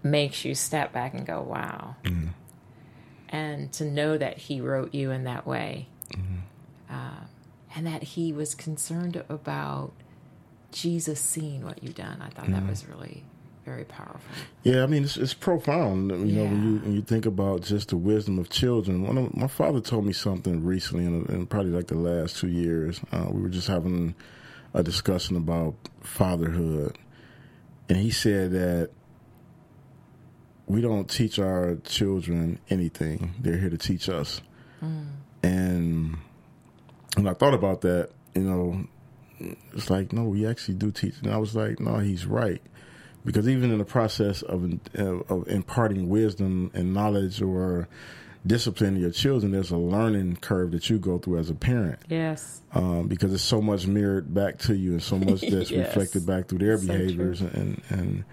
makes 0.02 0.44
you 0.44 0.54
step 0.54 0.92
back 0.92 1.14
and 1.14 1.26
go, 1.26 1.42
wow. 1.42 1.96
Mm-hmm. 2.04 2.28
And 3.30 3.72
to 3.74 3.84
know 3.84 4.16
that 4.16 4.38
he 4.38 4.60
wrote 4.60 4.94
you 4.94 5.10
in 5.10 5.24
that 5.24 5.46
way, 5.46 5.88
uh, 6.90 7.24
and 7.74 7.86
that 7.86 8.02
he 8.02 8.32
was 8.32 8.54
concerned 8.54 9.22
about 9.28 9.92
Jesus 10.72 11.20
seeing 11.20 11.62
what 11.62 11.82
you've 11.82 11.94
done, 11.94 12.22
I 12.22 12.30
thought 12.30 12.46
that 12.46 12.56
mm-hmm. 12.56 12.68
was 12.68 12.88
really 12.88 13.24
very 13.68 13.84
powerful. 13.84 14.20
Yeah, 14.62 14.82
I 14.82 14.86
mean 14.86 15.04
it's, 15.04 15.16
it's 15.16 15.34
profound. 15.34 16.10
You 16.10 16.36
know, 16.36 16.44
when 16.44 16.62
you 16.62 16.78
when 16.78 16.94
you 16.94 17.02
think 17.02 17.26
about 17.26 17.62
just 17.62 17.88
the 17.88 17.96
wisdom 17.96 18.38
of 18.38 18.48
children. 18.48 19.06
One 19.06 19.18
of, 19.18 19.36
my 19.36 19.46
father 19.46 19.80
told 19.80 20.06
me 20.06 20.12
something 20.12 20.64
recently, 20.64 21.04
in, 21.04 21.26
in 21.26 21.46
probably 21.46 21.72
like 21.72 21.88
the 21.88 21.96
last 21.96 22.38
two 22.38 22.48
years. 22.48 23.00
Uh, 23.12 23.26
we 23.30 23.42
were 23.42 23.50
just 23.50 23.68
having 23.68 24.14
a 24.72 24.82
discussion 24.82 25.36
about 25.36 25.74
fatherhood, 26.00 26.96
and 27.88 27.98
he 27.98 28.10
said 28.10 28.52
that 28.52 28.90
we 30.66 30.80
don't 30.80 31.08
teach 31.10 31.38
our 31.38 31.76
children 31.84 32.58
anything; 32.70 33.34
they're 33.38 33.58
here 33.58 33.70
to 33.70 33.78
teach 33.78 34.08
us. 34.08 34.40
And 35.42 36.16
when 37.16 37.26
I 37.26 37.34
thought 37.34 37.54
about 37.54 37.82
that, 37.82 38.10
you 38.34 38.42
know, 38.42 38.86
it's 39.74 39.90
like 39.90 40.12
no, 40.12 40.24
we 40.24 40.46
actually 40.46 40.74
do 40.74 40.90
teach. 40.90 41.14
And 41.22 41.32
I 41.32 41.36
was 41.36 41.54
like, 41.54 41.80
no, 41.80 41.98
he's 41.98 42.24
right 42.24 42.62
because 43.24 43.48
even 43.48 43.70
in 43.70 43.78
the 43.78 43.84
process 43.84 44.42
of 44.42 44.64
of 45.28 45.48
imparting 45.48 46.08
wisdom 46.08 46.70
and 46.74 46.94
knowledge 46.94 47.42
or 47.42 47.88
discipline 48.46 48.94
to 48.94 49.00
your 49.00 49.10
children, 49.10 49.52
there's 49.52 49.70
a 49.70 49.76
learning 49.76 50.36
curve 50.36 50.70
that 50.70 50.88
you 50.88 50.98
go 50.98 51.18
through 51.18 51.38
as 51.38 51.50
a 51.50 51.54
parent 51.54 51.98
Yes. 52.08 52.62
um, 52.72 53.08
because 53.08 53.34
it's 53.34 53.42
so 53.42 53.60
much 53.60 53.86
mirrored 53.86 54.32
back 54.32 54.58
to 54.58 54.74
you 54.74 54.92
and 54.92 55.02
so 55.02 55.18
much 55.18 55.40
that's 55.48 55.70
Yes. 55.70 55.88
reflected 55.94 56.24
back 56.26 56.48
through 56.48 56.58
their 56.60 56.78
So 56.78 56.86
behaviors 56.86 57.40
and 57.42 57.82
and 57.90 58.24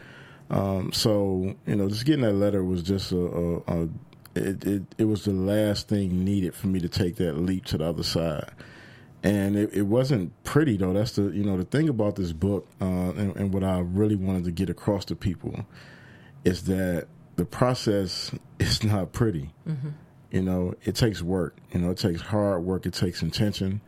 um, 0.50 0.92
so 0.94 1.56
you 1.66 1.76
know 1.76 1.90
just 1.90 2.06
getting 2.06 2.22
that 2.22 2.34
letter 2.34 2.64
was 2.64 2.84
just 2.84 3.12
a, 3.12 3.18
a, 3.18 3.56
a 3.68 3.90
it, 4.36 4.64
it 4.66 4.84
it 5.00 5.06
was 5.06 5.26
the 5.26 5.32
last 5.34 5.88
thing 5.88 6.24
needed 6.24 6.54
for 6.54 6.68
me 6.68 6.80
to 6.80 6.88
take 6.90 7.16
that 7.18 7.38
leap 7.38 7.66
to 7.66 7.78
the 7.80 7.86
other 7.86 8.04
side 8.04 8.52
and 9.26 9.58
it, 9.58 9.74
it 9.74 9.82
wasn't 9.82 10.32
pretty 10.44 10.78
though 10.78 10.94
that's 10.94 11.14
the 11.14 11.24
you 11.24 11.44
know 11.44 11.58
the 11.58 11.66
thing 11.66 11.90
about 11.90 12.16
this 12.16 12.32
book 12.32 12.68
uh, 12.80 12.86
and, 12.86 13.36
and 13.36 13.54
what 13.54 13.64
I 13.64 13.80
really 13.80 14.16
wanted 14.16 14.46
to 14.46 14.52
get 14.52 14.70
across 14.70 15.04
to 15.06 15.16
people 15.16 15.66
is 16.46 16.64
that 16.66 17.08
the 17.36 17.46
process 17.46 18.32
is 18.60 18.84
not 18.84 19.12
pretty. 19.12 19.52
Mm-hmm. 19.68 19.90
You 20.32 20.42
know, 20.42 20.74
it 20.84 20.96
takes 20.96 21.22
work. 21.22 21.58
You 21.72 21.80
know, 21.80 21.92
it 21.92 21.98
takes 21.98 22.22
hard 22.22 22.64
work. 22.64 22.86
It 22.86 22.94
takes 22.94 23.22
intention. 23.22 23.82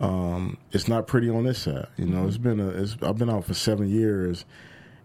Um, 0.00 0.58
it's 0.72 0.88
not 0.88 1.06
pretty 1.06 1.30
on 1.30 1.44
this 1.44 1.60
side. 1.60 1.86
You 1.96 2.06
know, 2.06 2.18
mm-hmm. 2.18 2.28
it's 2.28 2.38
been 2.38 2.60
a. 2.60 2.68
It's, 2.68 2.96
I've 3.02 3.18
been 3.18 3.30
out 3.30 3.44
for 3.44 3.54
seven 3.54 3.88
years, 3.88 4.44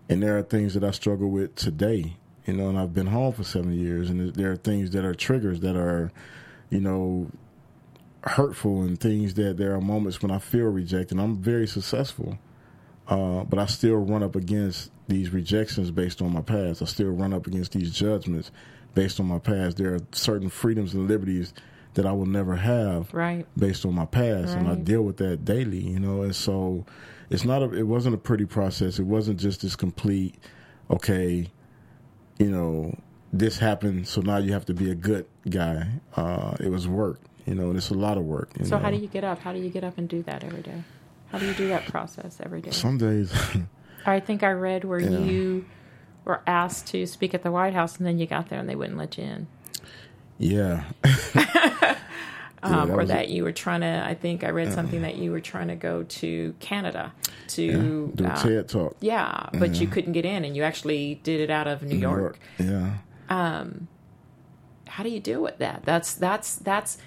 and 0.07 0.23
there 0.23 0.37
are 0.37 0.41
things 0.41 0.73
that 0.73 0.83
I 0.83 0.91
struggle 0.91 1.29
with 1.29 1.55
today. 1.55 2.15
You 2.45 2.53
know, 2.53 2.69
and 2.69 2.79
I've 2.79 2.93
been 2.93 3.07
home 3.07 3.33
for 3.33 3.43
seven 3.43 3.73
years, 3.73 4.09
and 4.09 4.33
there 4.33 4.51
are 4.51 4.55
things 4.55 4.91
that 4.91 5.05
are 5.05 5.13
triggers 5.13 5.59
that 5.59 5.75
are, 5.75 6.11
you 6.69 6.79
know, 6.79 7.29
hurtful 8.23 8.81
and 8.81 8.99
things 8.99 9.33
that 9.35 9.57
there 9.57 9.73
are 9.73 9.81
moments 9.81 10.21
when 10.21 10.31
I 10.31 10.39
feel 10.39 10.65
rejected. 10.65 11.19
I'm 11.19 11.37
very 11.37 11.67
successful, 11.67 12.37
uh, 13.07 13.43
but 13.43 13.59
I 13.59 13.65
still 13.65 13.97
run 13.97 14.23
up 14.23 14.35
against 14.35 14.91
these 15.07 15.31
rejections 15.31 15.91
based 15.91 16.21
on 16.21 16.33
my 16.33 16.41
past. 16.41 16.81
I 16.81 16.85
still 16.85 17.09
run 17.09 17.33
up 17.33 17.47
against 17.47 17.71
these 17.71 17.91
judgments 17.91 18.51
based 18.93 19.19
on 19.19 19.27
my 19.27 19.39
past. 19.39 19.77
There 19.77 19.95
are 19.95 19.99
certain 20.11 20.49
freedoms 20.49 20.93
and 20.93 21.07
liberties 21.07 21.53
that 21.95 22.05
I 22.05 22.11
will 22.11 22.25
never 22.25 22.55
have 22.55 23.13
right. 23.13 23.45
based 23.57 23.85
on 23.85 23.93
my 23.93 24.05
past, 24.05 24.49
right. 24.49 24.57
and 24.57 24.67
I 24.67 24.75
deal 24.75 25.01
with 25.01 25.17
that 25.17 25.45
daily. 25.45 25.79
You 25.79 25.99
know, 25.99 26.21
and 26.21 26.35
so 26.35 26.85
it's 27.29 27.45
not 27.45 27.63
a. 27.63 27.73
It 27.73 27.87
wasn't 27.87 28.15
a 28.15 28.19
pretty 28.19 28.45
process. 28.45 28.99
It 28.99 29.05
wasn't 29.05 29.39
just 29.39 29.61
this 29.61 29.75
complete. 29.75 30.35
Okay, 30.91 31.47
you 32.39 32.49
know, 32.49 32.97
this 33.31 33.59
happened, 33.59 34.07
so 34.07 34.21
now 34.21 34.37
you 34.37 34.53
have 34.53 34.65
to 34.65 34.73
be 34.73 34.89
a 34.89 34.95
good 34.95 35.25
guy. 35.49 35.87
Uh, 36.15 36.55
it 36.59 36.69
was 36.69 36.87
work, 36.87 37.19
you 37.45 37.55
know, 37.55 37.69
and 37.69 37.77
it's 37.77 37.89
a 37.89 37.95
lot 37.95 38.17
of 38.17 38.23
work. 38.23 38.51
so 38.63 38.77
know? 38.77 38.77
how 38.77 38.91
do 38.91 38.97
you 38.97 39.07
get 39.07 39.23
up? 39.23 39.39
How 39.39 39.53
do 39.53 39.59
you 39.59 39.69
get 39.69 39.83
up 39.83 39.97
and 39.97 40.07
do 40.07 40.23
that 40.23 40.43
every 40.43 40.61
day? 40.61 40.83
How 41.31 41.37
do 41.37 41.45
you 41.45 41.53
do 41.53 41.67
that 41.69 41.85
process 41.85 42.39
every 42.43 42.61
day? 42.61 42.71
Some 42.71 42.97
days. 42.97 43.31
I 44.05 44.19
think 44.19 44.43
I 44.43 44.51
read 44.51 44.83
where 44.83 44.99
yeah. 44.99 45.19
you 45.19 45.65
were 46.25 46.41
asked 46.47 46.87
to 46.87 47.05
speak 47.05 47.33
at 47.33 47.43
the 47.43 47.51
White 47.51 47.73
House, 47.73 47.97
and 47.97 48.05
then 48.05 48.17
you 48.17 48.25
got 48.25 48.49
there 48.49 48.59
and 48.59 48.67
they 48.67 48.75
wouldn't 48.75 48.97
let 48.97 49.17
you 49.17 49.25
in. 49.25 49.47
Yeah. 50.37 50.83
um, 52.63 52.89
yeah, 52.89 52.95
or 52.95 53.05
that 53.05 53.25
a, 53.25 53.29
you 53.29 53.43
were 53.43 53.51
trying 53.51 53.81
to. 53.81 54.03
I 54.05 54.15
think 54.15 54.43
I 54.43 54.49
read 54.49 54.69
uh, 54.69 54.71
something 54.71 55.01
that 55.01 55.15
you 55.15 55.31
were 55.31 55.41
trying 55.41 55.67
to 55.67 55.75
go 55.75 56.03
to 56.03 56.55
Canada 56.59 57.13
to 57.49 57.63
yeah, 57.63 58.15
do 58.15 58.25
a 58.25 58.27
uh, 58.27 58.41
TED 58.41 58.69
talk. 58.69 58.95
Yeah, 59.01 59.49
but 59.53 59.75
you 59.75 59.87
couldn't 59.87 60.13
get 60.13 60.25
in, 60.25 60.45
and 60.45 60.55
you 60.55 60.63
actually 60.63 61.19
did 61.23 61.41
it 61.41 61.49
out 61.49 61.67
of 61.67 61.83
New, 61.83 61.95
New 61.95 62.01
York. 62.01 62.39
York. 62.57 62.71
Yeah. 62.71 62.93
Um, 63.29 63.87
how 64.87 65.03
do 65.03 65.09
you 65.09 65.19
deal 65.19 65.41
with 65.41 65.57
that? 65.59 65.83
That's 65.83 66.13
that's 66.13 66.55
that's 66.55 66.97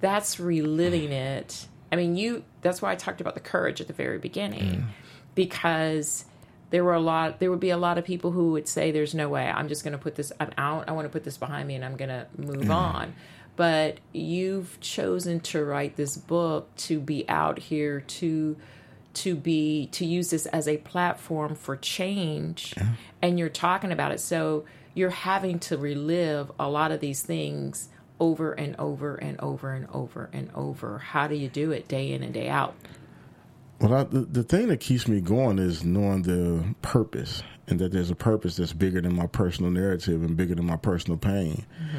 that's 0.00 0.40
reliving 0.40 1.12
it. 1.12 1.66
I 1.92 1.96
mean, 1.96 2.16
you. 2.16 2.44
That's 2.62 2.80
why 2.80 2.92
I 2.92 2.94
talked 2.94 3.20
about 3.20 3.34
the 3.34 3.40
courage 3.40 3.80
at 3.80 3.86
the 3.86 3.92
very 3.92 4.18
beginning, 4.18 4.88
because 5.34 6.24
there 6.70 6.84
were 6.84 6.94
a 6.94 7.00
lot 7.00 7.38
there 7.40 7.50
would 7.50 7.60
be 7.60 7.70
a 7.70 7.76
lot 7.76 7.98
of 7.98 8.04
people 8.04 8.30
who 8.30 8.52
would 8.52 8.66
say 8.66 8.90
there's 8.90 9.14
no 9.14 9.28
way 9.28 9.48
i'm 9.48 9.68
just 9.68 9.84
going 9.84 9.92
to 9.92 9.98
put 9.98 10.14
this 10.14 10.32
i'm 10.40 10.50
out 10.56 10.88
i 10.88 10.92
want 10.92 11.04
to 11.04 11.10
put 11.10 11.24
this 11.24 11.36
behind 11.36 11.68
me 11.68 11.74
and 11.74 11.84
i'm 11.84 11.96
going 11.96 12.08
to 12.08 12.26
move 12.36 12.66
mm. 12.66 12.74
on 12.74 13.12
but 13.56 13.98
you've 14.12 14.78
chosen 14.80 15.40
to 15.40 15.62
write 15.64 15.96
this 15.96 16.16
book 16.16 16.74
to 16.76 16.98
be 16.98 17.28
out 17.28 17.58
here 17.58 18.00
to 18.00 18.56
to 19.12 19.34
be 19.34 19.88
to 19.92 20.06
use 20.06 20.30
this 20.30 20.46
as 20.46 20.68
a 20.68 20.76
platform 20.78 21.54
for 21.54 21.76
change 21.76 22.72
yeah. 22.76 22.86
and 23.20 23.38
you're 23.38 23.48
talking 23.48 23.92
about 23.92 24.12
it 24.12 24.20
so 24.20 24.64
you're 24.94 25.10
having 25.10 25.58
to 25.58 25.76
relive 25.76 26.50
a 26.58 26.68
lot 26.68 26.92
of 26.92 27.00
these 27.00 27.22
things 27.22 27.88
over 28.20 28.52
and 28.52 28.76
over 28.78 29.16
and 29.16 29.40
over 29.40 29.72
and 29.72 29.88
over 29.92 30.30
and 30.32 30.50
over 30.54 30.98
how 30.98 31.26
do 31.26 31.34
you 31.34 31.48
do 31.48 31.72
it 31.72 31.88
day 31.88 32.12
in 32.12 32.22
and 32.22 32.34
day 32.34 32.48
out 32.48 32.74
well, 33.80 33.94
I, 33.94 34.04
the, 34.04 34.20
the 34.20 34.42
thing 34.42 34.68
that 34.68 34.80
keeps 34.80 35.08
me 35.08 35.20
going 35.22 35.58
is 35.58 35.84
knowing 35.84 36.22
the 36.22 36.74
purpose 36.82 37.42
and 37.66 37.78
that 37.78 37.92
there's 37.92 38.10
a 38.10 38.14
purpose 38.14 38.56
that's 38.56 38.74
bigger 38.74 39.00
than 39.00 39.16
my 39.16 39.26
personal 39.26 39.70
narrative 39.70 40.22
and 40.22 40.36
bigger 40.36 40.54
than 40.54 40.66
my 40.66 40.76
personal 40.76 41.16
pain. 41.16 41.64
Mm-hmm. 41.82 41.98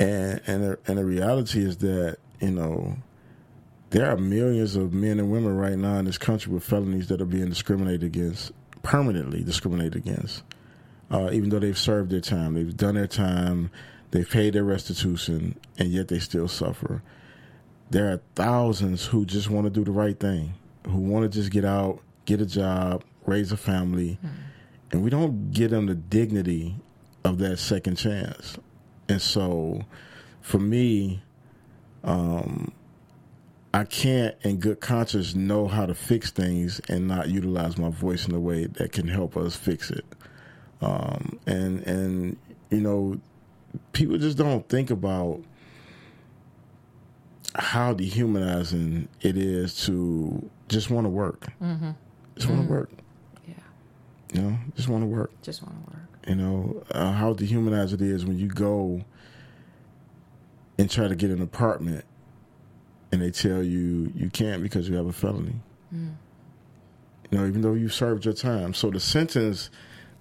And 0.00 0.40
and 0.46 0.62
the, 0.62 0.78
and 0.86 0.98
the 0.98 1.04
reality 1.04 1.64
is 1.64 1.78
that 1.78 2.18
you 2.40 2.52
know 2.52 2.96
there 3.90 4.08
are 4.08 4.16
millions 4.16 4.76
of 4.76 4.92
men 4.92 5.18
and 5.18 5.30
women 5.30 5.56
right 5.56 5.76
now 5.76 5.96
in 5.96 6.04
this 6.04 6.18
country 6.18 6.52
with 6.52 6.62
felonies 6.62 7.08
that 7.08 7.20
are 7.20 7.26
being 7.26 7.48
discriminated 7.48 8.04
against, 8.04 8.52
permanently 8.82 9.42
discriminated 9.42 9.96
against, 9.96 10.44
uh, 11.10 11.30
even 11.32 11.48
though 11.48 11.58
they've 11.58 11.78
served 11.78 12.10
their 12.10 12.20
time, 12.20 12.54
they've 12.54 12.76
done 12.76 12.94
their 12.94 13.08
time, 13.08 13.70
they've 14.10 14.28
paid 14.28 14.54
their 14.54 14.64
restitution, 14.64 15.58
and 15.78 15.88
yet 15.90 16.08
they 16.08 16.18
still 16.18 16.48
suffer. 16.48 17.02
There 17.90 18.12
are 18.12 18.20
thousands 18.34 19.06
who 19.06 19.24
just 19.24 19.48
want 19.48 19.64
to 19.64 19.70
do 19.70 19.84
the 19.84 19.92
right 19.92 20.18
thing 20.18 20.54
who 20.88 20.98
want 20.98 21.30
to 21.30 21.38
just 21.38 21.50
get 21.50 21.64
out, 21.64 22.00
get 22.24 22.40
a 22.40 22.46
job, 22.46 23.04
raise 23.26 23.52
a 23.52 23.56
family, 23.56 24.18
mm. 24.24 24.30
and 24.92 25.02
we 25.02 25.10
don't 25.10 25.50
give 25.50 25.70
them 25.70 25.86
the 25.86 25.94
dignity 25.94 26.76
of 27.24 27.38
that 27.38 27.58
second 27.58 27.96
chance. 27.96 28.56
And 29.08 29.20
so, 29.20 29.84
for 30.40 30.58
me, 30.58 31.22
um, 32.04 32.72
I 33.74 33.84
can't, 33.84 34.34
in 34.42 34.58
good 34.58 34.80
conscience, 34.80 35.34
know 35.34 35.66
how 35.68 35.86
to 35.86 35.94
fix 35.94 36.30
things 36.30 36.80
and 36.88 37.06
not 37.06 37.28
utilize 37.28 37.76
my 37.76 37.90
voice 37.90 38.26
in 38.26 38.34
a 38.34 38.40
way 38.40 38.66
that 38.66 38.92
can 38.92 39.08
help 39.08 39.36
us 39.36 39.56
fix 39.56 39.90
it. 39.90 40.04
Um, 40.80 41.38
and 41.46 41.80
and 41.86 42.36
you 42.70 42.80
know, 42.80 43.20
people 43.92 44.18
just 44.18 44.38
don't 44.38 44.68
think 44.68 44.90
about 44.90 45.42
how 47.54 47.92
dehumanizing 47.92 49.08
it 49.20 49.36
is 49.36 49.84
to 49.86 50.48
just 50.68 50.90
want 50.90 51.04
to 51.04 51.10
work. 51.10 51.48
Mm-hmm. 51.60 51.90
Just 52.36 52.48
want 52.48 52.60
to 52.60 52.64
mm-hmm. 52.64 52.72
work. 52.72 52.90
Yeah. 53.46 53.54
You 54.32 54.42
know, 54.42 54.58
just 54.76 54.88
want 54.88 55.02
to 55.02 55.06
work. 55.06 55.32
Just 55.42 55.62
want 55.62 55.74
to 55.84 55.92
work. 55.92 56.08
You 56.28 56.34
know, 56.34 56.84
uh, 56.92 57.12
how 57.12 57.32
dehumanized 57.32 57.94
it 57.94 58.02
is 58.02 58.24
when 58.26 58.38
you 58.38 58.48
go 58.48 59.02
and 60.78 60.90
try 60.90 61.08
to 61.08 61.16
get 61.16 61.30
an 61.30 61.42
apartment 61.42 62.04
and 63.10 63.22
they 63.22 63.30
tell 63.30 63.62
you 63.62 64.12
you 64.14 64.30
can't 64.30 64.62
because 64.62 64.88
you 64.88 64.96
have 64.96 65.06
a 65.06 65.12
felony. 65.12 65.56
Mm. 65.94 66.14
You 67.30 67.38
know, 67.38 67.46
even 67.46 67.62
though 67.62 67.74
you 67.74 67.88
served 67.88 68.24
your 68.24 68.34
time. 68.34 68.74
So 68.74 68.90
the 68.90 69.00
sentence 69.00 69.70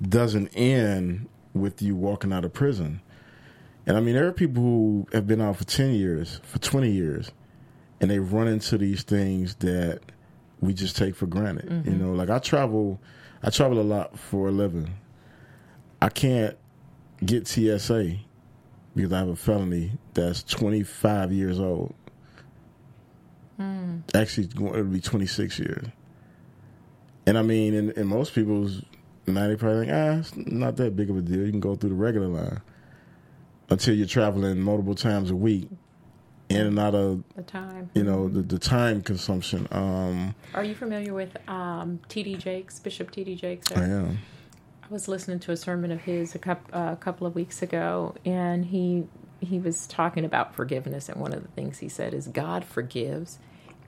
doesn't 0.02 0.50
end 0.50 1.28
with 1.54 1.82
you 1.82 1.96
walking 1.96 2.34
out 2.34 2.46
of 2.46 2.54
prison. 2.54 3.02
And 3.88 3.96
I 3.96 4.02
mean, 4.02 4.16
there 4.16 4.28
are 4.28 4.34
people 4.34 4.62
who 4.62 5.08
have 5.14 5.26
been 5.26 5.40
out 5.40 5.56
for 5.56 5.64
10 5.64 5.94
years, 5.94 6.42
for 6.44 6.60
20 6.60 6.92
years, 6.92 7.32
and 8.02 8.12
they 8.12 8.20
run 8.20 8.50
into 8.50 8.78
these 8.78 9.04
things 9.04 9.56
that 9.56 10.02
we 10.60 10.74
just 10.74 10.98
take 10.98 11.16
for 11.16 11.26
granted. 11.26 11.70
Mm-hmm. 11.70 11.92
You 11.92 11.98
know, 11.98 12.12
like 12.12 12.30
I 12.30 12.40
travel, 12.40 13.00
I 13.42 13.50
travel 13.50 13.80
a 13.80 13.84
lot 13.84 14.20
for 14.20 14.50
a 14.50 14.52
living. 14.52 14.94
I 16.02 16.10
can't 16.10 16.58
get 17.26 17.48
TSA 17.48 18.18
because 18.94 19.14
I 19.14 19.20
have 19.20 19.30
a 19.30 19.38
felony 19.38 19.94
that's 20.14 20.44
25 20.44 21.32
years 21.32 21.58
old. 21.58 21.96
Mm. 23.58 24.02
Actually, 24.14 24.50
it'll 24.70 24.84
be 24.84 25.00
26 25.00 25.60
years. 25.60 25.88
And 27.26 27.38
I 27.38 27.42
mean, 27.42 27.74
in, 27.74 27.92
in 27.92 28.08
most 28.08 28.36
people's 28.36 28.82
mind, 29.26 29.52
they 29.52 29.56
probably 29.56 29.86
think, 29.86 29.96
ah, 29.96 30.20
it's 30.20 30.36
not 30.36 30.76
that 30.76 30.98
big 30.98 31.10
of 31.10 31.18
a 31.18 31.22
deal. 31.22 31.46
You 31.46 31.52
can 31.52 31.62
go 31.62 31.76
through 31.76 31.92
the 31.92 31.96
regular 31.96 32.28
line 32.28 32.62
until 33.70 33.96
you're 33.96 34.08
traveling 34.08 34.60
multiple 34.60 34.96
times 34.96 35.30
a 35.30 35.36
week 35.36 35.70
in 36.50 36.66
and 36.66 36.80
out 36.80 36.96
of 36.96 37.24
the 37.36 37.44
time. 37.44 37.90
You 37.94 38.04
know, 38.04 38.30
the, 38.30 38.42
the 38.42 38.60
time 38.60 39.02
consumption. 39.02 39.68
Um, 39.72 40.36
Are 40.54 40.64
you 40.64 40.76
familiar 40.76 41.14
with 41.14 41.36
um, 41.50 42.00
T.D. 42.08 42.36
Jakes, 42.36 42.80
Bishop 42.80 43.12
T.D. 43.12 43.36
Jakes? 43.36 43.72
I 43.72 43.84
am. 43.84 44.20
I 44.84 44.94
was 44.94 45.08
listening 45.08 45.40
to 45.40 45.52
a 45.52 45.58
sermon 45.58 45.92
of 45.92 46.02
his 46.02 46.34
a, 46.36 46.40
couple, 46.40 46.74
uh, 46.78 46.94
a 46.94 46.96
couple 46.96 47.28
of 47.28 47.36
weeks 47.36 47.62
ago, 47.62 48.16
and 48.26 48.66
he 48.66 49.06
he 49.40 49.60
was 49.60 49.86
talking 49.86 50.26
about 50.26 50.56
forgiveness, 50.56 51.10
and 51.10 51.20
one 51.22 51.34
of 51.34 51.44
the 51.44 51.50
things 51.50 51.80
he 51.80 51.90
said 51.90 52.14
is 52.14 52.28
God 52.28 52.64
forgives. 52.66 53.38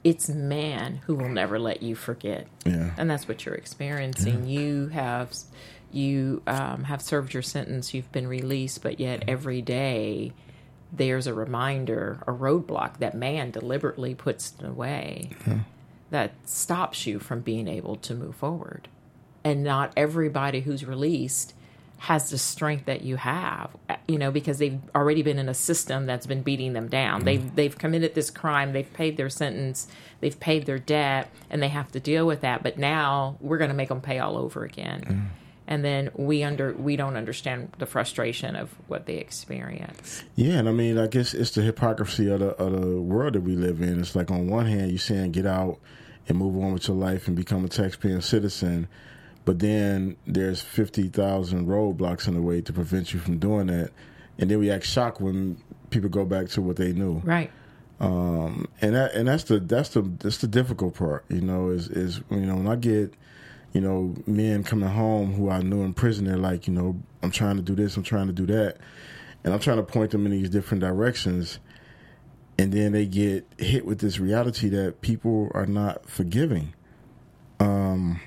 It's 0.03 0.29
man 0.29 1.01
who 1.05 1.15
will 1.15 1.29
never 1.29 1.59
let 1.59 1.81
you 1.81 1.93
forget. 1.93 2.47
Yeah. 2.65 2.91
And 2.97 3.09
that's 3.09 3.27
what 3.27 3.45
you're 3.45 3.55
experiencing. 3.55 4.45
Yeah. 4.47 4.59
You 4.59 4.87
have 4.89 5.33
you 5.91 6.41
um, 6.47 6.83
have 6.85 7.01
served 7.01 7.33
your 7.33 7.43
sentence, 7.43 7.93
you've 7.93 8.11
been 8.11 8.27
released, 8.27 8.83
but 8.83 8.99
yet 8.99 9.23
every 9.27 9.61
day 9.61 10.33
there's 10.91 11.27
a 11.27 11.33
reminder, 11.33 12.19
a 12.27 12.31
roadblock 12.31 12.97
that 12.97 13.15
man 13.15 13.51
deliberately 13.51 14.15
puts 14.15 14.53
in 14.57 14.65
the 14.65 14.73
way 14.73 15.29
mm-hmm. 15.31 15.59
that 16.09 16.31
stops 16.45 17.05
you 17.05 17.19
from 17.19 17.41
being 17.41 17.67
able 17.67 17.95
to 17.97 18.13
move 18.13 18.35
forward. 18.35 18.87
And 19.43 19.63
not 19.63 19.93
everybody 19.95 20.61
who's 20.61 20.85
released 20.85 21.53
has 21.99 22.29
the 22.29 22.37
strength 22.37 22.85
that 22.85 23.01
you 23.01 23.17
have, 23.17 23.69
you 24.07 24.17
know, 24.17 24.31
because 24.31 24.57
they've 24.57 24.79
already 24.95 25.21
been 25.21 25.37
in 25.37 25.49
a 25.49 25.53
system 25.53 26.05
that's 26.05 26.25
been 26.25 26.41
beating 26.41 26.73
them 26.73 26.87
down. 26.87 27.19
Mm-hmm. 27.19 27.25
They've 27.25 27.55
they've 27.55 27.77
committed 27.77 28.15
this 28.15 28.29
crime, 28.29 28.71
they've 28.71 28.91
paid 28.93 29.17
their 29.17 29.29
sentence, 29.29 29.87
they've 30.21 30.39
paid 30.39 30.65
their 30.65 30.79
debt, 30.79 31.29
and 31.49 31.61
they 31.61 31.67
have 31.67 31.91
to 31.91 31.99
deal 31.99 32.25
with 32.25 32.41
that. 32.41 32.63
But 32.63 32.77
now 32.77 33.37
we're 33.41 33.57
going 33.57 33.69
to 33.69 33.75
make 33.75 33.89
them 33.89 34.01
pay 34.01 34.19
all 34.19 34.37
over 34.37 34.63
again. 34.63 35.01
Mm-hmm 35.01 35.38
and 35.69 35.85
then 35.85 36.09
we 36.15 36.43
under 36.43 36.73
we 36.73 36.95
don't 36.95 37.15
understand 37.15 37.71
the 37.77 37.85
frustration 37.85 38.55
of 38.55 38.71
what 38.87 39.05
they 39.05 39.17
experience. 39.17 40.23
Yeah, 40.35 40.53
and 40.53 40.67
I 40.67 40.71
mean, 40.71 40.97
I 40.97 41.05
guess 41.05 41.35
it's 41.35 41.51
the 41.51 41.61
hypocrisy 41.61 42.29
of 42.29 42.39
the, 42.39 42.49
of 42.55 42.81
the 42.81 42.99
world 42.99 43.33
that 43.33 43.41
we 43.41 43.55
live 43.55 43.79
in. 43.79 44.01
It's 44.01 44.15
like 44.15 44.31
on 44.31 44.49
one 44.49 44.65
hand, 44.65 44.89
you're 44.89 44.97
saying 44.97 45.31
get 45.31 45.45
out 45.45 45.77
and 46.27 46.39
move 46.39 46.57
on 46.57 46.73
with 46.73 46.87
your 46.87 46.97
life 46.97 47.27
and 47.27 47.37
become 47.37 47.63
a 47.63 47.67
taxpaying 47.67 48.23
citizen, 48.23 48.87
but 49.45 49.59
then 49.59 50.17
there's 50.25 50.59
50,000 50.59 51.67
roadblocks 51.67 52.27
in 52.27 52.33
the 52.33 52.41
way 52.41 52.61
to 52.61 52.73
prevent 52.73 53.13
you 53.13 53.19
from 53.19 53.37
doing 53.37 53.67
that. 53.67 53.91
And 54.39 54.49
then 54.49 54.57
we 54.57 54.71
act 54.71 54.85
shocked 54.85 55.21
when 55.21 55.61
people 55.91 56.09
go 56.09 56.25
back 56.25 56.47
to 56.49 56.63
what 56.63 56.77
they 56.77 56.93
knew. 56.93 57.19
Right. 57.23 57.51
Um, 57.99 58.67
and 58.81 58.95
that, 58.95 59.13
and 59.13 59.27
that's 59.27 59.43
the 59.43 59.59
that's 59.59 59.89
the 59.89 60.01
that's 60.01 60.37
the 60.39 60.47
difficult 60.47 60.95
part, 60.95 61.25
you 61.29 61.41
know, 61.41 61.69
is 61.69 61.89
is 61.89 62.21
you 62.31 62.37
know 62.37 62.55
when 62.55 62.67
I 62.67 62.75
get 62.75 63.13
you 63.73 63.81
know 63.81 64.15
men 64.25 64.63
coming 64.63 64.89
home 64.89 65.33
who 65.33 65.49
I 65.49 65.61
knew 65.61 65.83
in 65.83 65.93
prison, 65.93 66.25
they're 66.25 66.37
like, 66.37 66.67
you 66.67 66.73
know, 66.73 67.01
I'm 67.21 67.31
trying 67.31 67.57
to 67.57 67.61
do 67.61 67.75
this, 67.75 67.95
I'm 67.97 68.03
trying 68.03 68.27
to 68.27 68.33
do 68.33 68.45
that, 68.47 68.77
and 69.43 69.53
I'm 69.53 69.59
trying 69.59 69.77
to 69.77 69.83
point 69.83 70.11
them 70.11 70.25
in 70.25 70.31
these 70.31 70.49
different 70.49 70.81
directions, 70.81 71.59
and 72.57 72.71
then 72.71 72.91
they 72.91 73.05
get 73.05 73.45
hit 73.57 73.85
with 73.85 73.99
this 73.99 74.19
reality 74.19 74.69
that 74.69 75.01
people 75.01 75.51
are 75.53 75.65
not 75.65 76.09
forgiving, 76.09 76.73
um, 77.59 78.19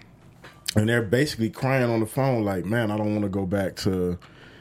and 0.76 0.88
they're 0.88 1.03
basically 1.03 1.51
crying 1.51 1.90
on 1.90 2.01
the 2.01 2.07
phone 2.07 2.45
like, 2.45 2.64
man, 2.64 2.90
I 2.90 2.97
don't 2.97 3.12
want 3.12 3.22
to 3.22 3.28
go 3.28 3.47
back 3.47 3.76
to 3.76 4.18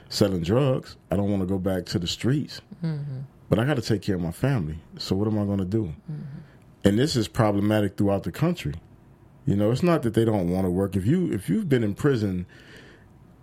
selling 0.09 0.41
drugs, 0.41 0.97
I 1.09 1.15
don't 1.15 1.29
want 1.29 1.41
to 1.41 1.47
go 1.47 1.57
back 1.57 1.85
to 1.87 1.99
the 1.99 2.07
streets. 2.07 2.61
Mm-hmm 2.83 3.21
but 3.51 3.59
I 3.59 3.65
got 3.65 3.75
to 3.75 3.81
take 3.81 4.01
care 4.01 4.15
of 4.15 4.21
my 4.21 4.31
family. 4.31 4.79
So 4.97 5.13
what 5.13 5.27
am 5.27 5.37
I 5.37 5.43
going 5.43 5.57
to 5.57 5.65
do? 5.65 5.93
Mm-hmm. 6.09 6.21
And 6.85 6.97
this 6.97 7.17
is 7.17 7.27
problematic 7.27 7.97
throughout 7.97 8.23
the 8.23 8.31
country. 8.31 8.75
You 9.45 9.55
know, 9.55 9.71
it's 9.71 9.83
not 9.83 10.03
that 10.03 10.13
they 10.13 10.25
don't 10.25 10.49
want 10.49 10.65
to 10.65 10.71
work. 10.71 10.95
If 10.95 11.05
you 11.05 11.31
if 11.31 11.49
you've 11.49 11.67
been 11.67 11.83
in 11.83 11.95
prison 11.95 12.45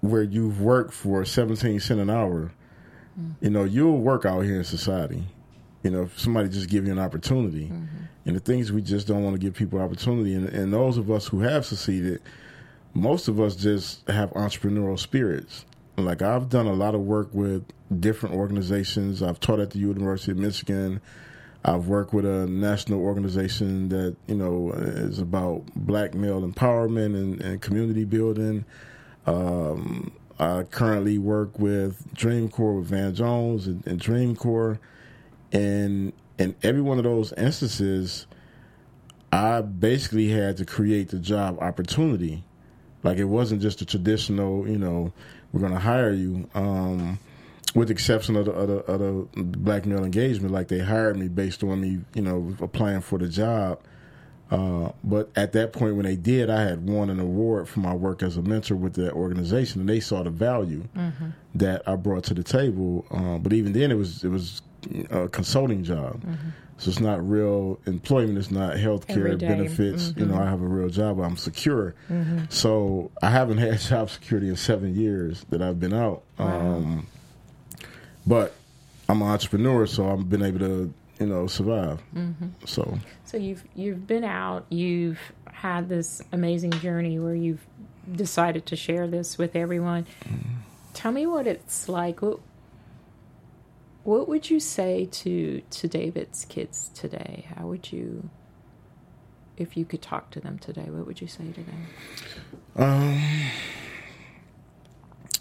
where 0.00 0.22
you've 0.22 0.60
worked 0.60 0.92
for 0.94 1.24
17 1.24 1.80
cent 1.80 2.00
an 2.00 2.08
hour, 2.08 2.52
mm-hmm. 3.18 3.44
you 3.44 3.50
know, 3.50 3.64
you'll 3.64 3.98
work 3.98 4.24
out 4.24 4.42
here 4.42 4.58
in 4.58 4.64
society. 4.64 5.24
You 5.82 5.90
know, 5.90 6.02
if 6.02 6.18
somebody 6.18 6.48
just 6.48 6.68
give 6.68 6.86
you 6.86 6.92
an 6.92 6.98
opportunity. 6.98 7.66
Mm-hmm. 7.66 8.04
And 8.26 8.36
the 8.36 8.40
things 8.40 8.70
we 8.70 8.82
just 8.82 9.06
don't 9.08 9.24
want 9.24 9.34
to 9.34 9.40
give 9.40 9.54
people 9.54 9.80
opportunity. 9.80 10.34
And, 10.34 10.48
and 10.50 10.72
those 10.72 10.98
of 10.98 11.10
us 11.10 11.26
who 11.26 11.40
have 11.40 11.64
succeeded, 11.64 12.20
most 12.92 13.26
of 13.26 13.40
us 13.40 13.56
just 13.56 14.06
have 14.08 14.30
entrepreneurial 14.32 14.98
spirits. 14.98 15.64
Like 15.96 16.22
I've 16.22 16.48
done 16.48 16.66
a 16.66 16.74
lot 16.74 16.94
of 16.94 17.00
work 17.00 17.28
with 17.32 17.64
different 18.00 18.34
organizations. 18.34 19.22
I've 19.22 19.40
taught 19.40 19.60
at 19.60 19.70
the 19.70 19.78
University 19.78 20.32
of 20.32 20.38
Michigan. 20.38 21.00
I've 21.64 21.86
worked 21.88 22.14
with 22.14 22.24
a 22.24 22.46
national 22.46 23.00
organization 23.00 23.88
that 23.88 24.16
you 24.26 24.36
know 24.36 24.72
is 24.72 25.18
about 25.18 25.64
black 25.74 26.14
male 26.14 26.42
empowerment 26.42 27.14
and, 27.14 27.40
and 27.40 27.60
community 27.60 28.04
building. 28.04 28.64
Um, 29.26 30.12
I 30.38 30.62
currently 30.62 31.18
work 31.18 31.58
with 31.58 32.14
Dream 32.14 32.48
Corps 32.48 32.74
with 32.74 32.86
Van 32.86 33.14
Jones 33.14 33.66
and, 33.66 33.84
and 33.86 33.98
Dream 33.98 34.36
Corps, 34.36 34.78
and 35.52 36.12
in 36.38 36.54
every 36.62 36.80
one 36.80 36.98
of 36.98 37.04
those 37.04 37.32
instances, 37.32 38.26
I 39.32 39.60
basically 39.60 40.28
had 40.28 40.56
to 40.58 40.64
create 40.64 41.08
the 41.08 41.18
job 41.18 41.58
opportunity. 41.60 42.44
Like 43.02 43.18
it 43.18 43.24
wasn't 43.24 43.60
just 43.60 43.82
a 43.82 43.84
traditional, 43.84 44.66
you 44.68 44.78
know, 44.78 45.12
we're 45.52 45.60
going 45.60 45.72
to 45.72 45.78
hire 45.78 46.12
you. 46.12 46.48
Um, 46.54 47.18
with 47.74 47.88
the 47.88 47.92
exception 47.92 48.36
of 48.36 48.46
the, 48.46 48.52
of 48.52 48.68
the, 48.68 48.74
of 48.92 48.98
the 48.98 49.42
black 49.42 49.86
male 49.86 50.04
engagement, 50.04 50.52
like 50.52 50.68
they 50.68 50.78
hired 50.78 51.16
me 51.16 51.28
based 51.28 51.62
on 51.62 51.80
me, 51.80 51.98
you 52.14 52.22
know, 52.22 52.54
applying 52.60 53.00
for 53.00 53.18
the 53.18 53.28
job. 53.28 53.80
Uh, 54.50 54.92
but 55.04 55.30
at 55.36 55.52
that 55.52 55.72
point, 55.72 55.94
when 55.96 56.06
they 56.06 56.16
did, 56.16 56.48
I 56.48 56.62
had 56.62 56.88
won 56.88 57.10
an 57.10 57.20
award 57.20 57.68
for 57.68 57.80
my 57.80 57.94
work 57.94 58.22
as 58.22 58.36
a 58.36 58.42
mentor 58.42 58.76
with 58.76 58.94
that 58.94 59.12
organization, 59.12 59.80
and 59.80 59.88
they 59.88 60.00
saw 60.00 60.22
the 60.22 60.30
value 60.30 60.84
mm-hmm. 60.96 61.28
that 61.56 61.86
I 61.86 61.96
brought 61.96 62.24
to 62.24 62.34
the 62.34 62.42
table. 62.42 63.04
Uh, 63.10 63.36
but 63.38 63.52
even 63.52 63.74
then, 63.74 63.90
it 63.90 63.96
was 63.96 64.24
it 64.24 64.28
was 64.28 64.62
a 65.10 65.28
consulting 65.28 65.84
job, 65.84 66.22
mm-hmm. 66.22 66.48
so 66.78 66.88
it's 66.88 67.00
not 67.00 67.28
real 67.28 67.78
employment. 67.84 68.38
It's 68.38 68.50
not 68.50 68.78
health 68.78 69.06
care 69.06 69.36
benefits. 69.36 70.08
Mm-hmm. 70.08 70.20
You 70.20 70.26
know, 70.26 70.34
mm-hmm. 70.34 70.42
I 70.42 70.50
have 70.50 70.62
a 70.62 70.66
real 70.66 70.88
job. 70.88 71.20
I'm 71.20 71.36
secure. 71.36 71.94
Mm-hmm. 72.10 72.44
So 72.48 73.10
I 73.20 73.28
haven't 73.28 73.58
had 73.58 73.78
job 73.80 74.08
security 74.08 74.48
in 74.48 74.56
seven 74.56 74.94
years 74.94 75.44
that 75.50 75.60
I've 75.60 75.78
been 75.78 75.92
out. 75.92 76.22
Wow. 76.38 76.46
Um, 76.46 77.06
but 78.28 78.52
I'm 79.08 79.22
an 79.22 79.28
entrepreneur, 79.28 79.86
so 79.86 80.10
I've 80.10 80.28
been 80.28 80.42
able 80.42 80.58
to, 80.58 80.92
you 81.18 81.26
know, 81.26 81.46
survive. 81.46 82.02
Mm-hmm. 82.14 82.48
So, 82.66 82.98
so 83.24 83.38
you've 83.38 83.64
you've 83.74 84.06
been 84.06 84.22
out, 84.24 84.66
you've 84.68 85.18
had 85.50 85.88
this 85.88 86.22
amazing 86.30 86.72
journey 86.72 87.18
where 87.18 87.34
you've 87.34 87.64
decided 88.12 88.66
to 88.66 88.76
share 88.76 89.06
this 89.06 89.38
with 89.38 89.56
everyone. 89.56 90.04
Mm-hmm. 90.24 90.60
Tell 90.92 91.10
me 91.10 91.26
what 91.26 91.46
it's 91.46 91.88
like. 91.88 92.20
What 92.20 92.40
what 94.04 94.28
would 94.28 94.50
you 94.50 94.60
say 94.60 95.06
to 95.06 95.62
to 95.70 95.88
David's 95.88 96.44
kids 96.44 96.90
today? 96.94 97.46
How 97.56 97.66
would 97.66 97.90
you, 97.90 98.28
if 99.56 99.74
you 99.74 99.86
could 99.86 100.02
talk 100.02 100.30
to 100.32 100.40
them 100.40 100.58
today, 100.58 100.86
what 100.88 101.06
would 101.06 101.20
you 101.22 101.28
say 101.28 101.50
to 101.52 101.62
them? 101.62 101.86
Um, 102.76 103.22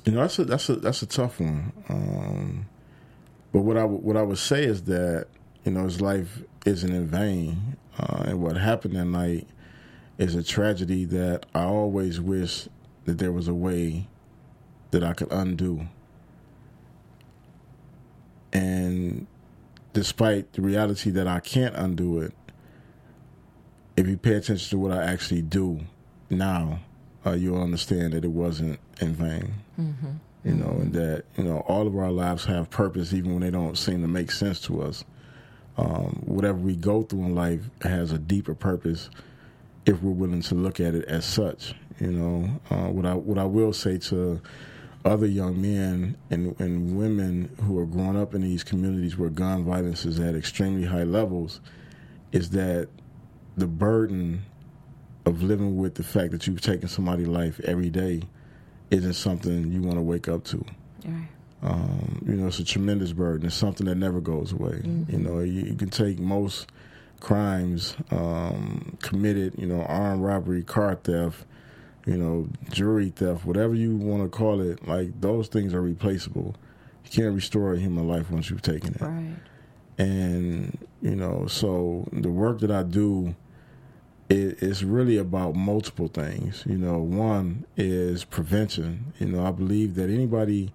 you 0.06 0.14
know, 0.14 0.22
that's 0.22 0.40
a 0.40 0.46
that's 0.46 0.70
a 0.70 0.76
that's 0.78 1.02
a 1.02 1.06
tough 1.06 1.42
one. 1.42 1.74
Um, 1.90 2.66
but 3.58 3.64
what 3.64 3.76
I 3.76 3.86
what 3.86 4.16
I 4.16 4.22
would 4.22 4.38
say 4.38 4.66
is 4.66 4.84
that 4.84 5.26
you 5.66 5.72
know 5.72 5.86
his 5.86 6.00
life 6.00 6.44
isn't 6.68 6.94
in 6.94 7.08
vain, 7.08 7.76
uh, 7.98 8.26
and 8.28 8.40
what 8.40 8.56
happened 8.56 8.96
that 8.96 9.06
night 9.06 9.48
is 10.20 10.36
a 10.36 10.44
tragedy 10.44 11.06
that 11.06 11.48
I 11.56 11.64
always 11.64 12.22
wish 12.22 12.68
that 13.06 13.18
there 13.18 13.32
was 13.32 13.48
a 13.48 13.56
way 13.56 14.08
that 14.92 15.04
I 15.04 15.14
could 15.14 15.32
undo. 15.32 15.88
And 18.54 19.26
despite 19.92 20.54
the 20.54 20.62
reality 20.62 21.10
that 21.10 21.26
I 21.26 21.40
can't 21.40 21.76
undo 21.76 22.20
it, 22.20 22.36
if 23.96 24.08
you 24.08 24.18
pay 24.18 24.36
attention 24.36 24.70
to 24.70 24.78
what 24.78 24.92
I 24.92 25.04
actually 25.04 25.42
do 25.42 25.80
now, 26.30 26.82
uh, 27.26 27.32
you'll 27.32 27.64
understand 27.64 28.14
that 28.14 28.24
it 28.24 28.32
wasn't 28.32 28.80
in 29.02 29.16
vain. 29.16 29.56
Mm-hmm 29.80 30.12
you 30.44 30.54
know, 30.54 30.70
and 30.70 30.94
that 30.94 31.26
you 31.38 31.44
know 31.44 31.60
all 31.68 31.88
of 31.88 31.96
our 31.96 32.12
lives 32.12 32.46
have 32.46 32.70
purpose, 32.70 33.14
even 33.14 33.34
when 33.34 33.42
they 33.42 33.52
don't 33.52 33.78
seem 33.78 34.02
to 34.02 34.08
make 34.08 34.32
sense 34.32 34.60
to 34.62 34.82
us. 34.82 35.04
Um, 35.78 36.24
whatever 36.26 36.58
we 36.58 36.76
go 36.76 37.04
through 37.04 37.26
in 37.26 37.36
life 37.36 37.62
has 37.82 38.12
a 38.12 38.18
deeper 38.18 38.56
purpose 38.56 39.12
if 39.86 40.02
we're 40.02 40.12
willing 40.12 40.42
to 40.42 40.56
look 40.56 40.80
at 40.80 40.96
it 40.96 41.06
as 41.06 41.24
such. 41.24 41.76
You 42.00 42.12
know, 42.12 42.60
uh, 42.70 42.90
what 42.90 43.06
I 43.06 43.14
what 43.14 43.38
I 43.38 43.46
will 43.46 43.74
say 43.74 43.98
to 44.00 44.42
other 45.06 45.26
young 45.26 45.62
men 45.62 46.18
and, 46.30 46.60
and 46.60 46.98
women 46.98 47.56
who 47.64 47.80
are 47.80 47.86
growing 47.86 48.20
up 48.20 48.36
in 48.36 48.42
these 48.42 48.64
communities 48.64 49.18
where 49.18 49.30
gun 49.30 49.64
violence 49.64 50.06
is 50.06 50.20
at 50.20 50.36
extremely 50.36 50.86
high 50.86 51.04
levels 51.04 51.62
is 52.32 52.50
that 52.52 52.90
the 53.56 53.68
burden 53.68 54.44
of 55.26 55.44
living 55.44 55.78
with 55.78 55.96
the 55.96 56.04
fact 56.04 56.32
that 56.32 56.46
you've 56.46 56.62
taken 56.62 56.88
somebody's 56.88 57.28
life 57.28 57.60
every 57.62 57.90
day 57.90 58.22
isn't 58.92 59.14
something 59.14 59.72
you 59.72 59.82
want 59.82 59.98
to 59.98 60.02
wake 60.02 60.28
up 60.28 60.44
to. 60.46 60.64
Right. 61.06 61.28
Um, 61.64 62.22
you 62.26 62.34
know, 62.34 62.48
it's 62.48 62.60
a 62.60 62.64
tremendous 62.64 63.14
burden. 63.14 63.48
It's 63.48 63.56
something 63.56 63.88
that 63.88 63.96
never 63.96 64.22
goes 64.22 64.52
away. 64.52 64.82
Mm-hmm. 64.84 65.12
You 65.12 65.18
know, 65.18 65.40
you, 65.40 65.64
you, 65.64 65.76
can 65.76 65.90
take 65.90 66.20
most 66.20 66.68
crimes 67.20 67.96
um, 68.12 68.98
committed, 69.02 69.56
you 69.58 69.66
know, 69.66 69.82
armed 69.84 70.24
robbery, 70.24 70.64
car 70.64 70.96
theft, 70.96 71.46
you 72.06 72.16
know, 72.16 72.48
jewelry 72.70 73.10
theft, 73.10 73.44
whatever 73.44 73.74
you 73.74 73.96
want 73.96 74.24
to 74.24 74.30
call 74.30 74.62
it, 74.62 74.88
like 74.88 75.20
those 75.20 75.48
things 75.48 75.74
are 75.74 75.82
replaceable. 75.82 76.56
You 77.06 77.12
can't 77.12 77.36
restore 77.36 77.74
a 77.74 77.80
human 77.80 78.08
life 78.08 78.30
once 78.30 78.50
you've 78.50 78.62
taken 78.62 78.94
it. 78.94 79.02
Right. 79.02 79.36
And, 79.98 80.78
you 81.02 81.16
know, 81.16 81.48
so 81.48 82.08
the 82.14 82.30
work 82.30 82.60
that 82.60 82.72
I 82.72 82.84
do 82.84 83.36
it, 84.30 84.62
it's 84.62 84.84
really 84.84 85.18
about 85.18 85.56
multiple 85.56 86.08
things. 86.08 86.64
You 86.66 86.78
know, 86.78 86.98
one 86.98 87.66
is 87.76 88.24
prevention. 88.24 89.14
You 89.20 89.28
know, 89.28 89.46
I 89.46 89.52
believe 89.52 89.96
that 89.96 90.10
anybody 90.10 90.74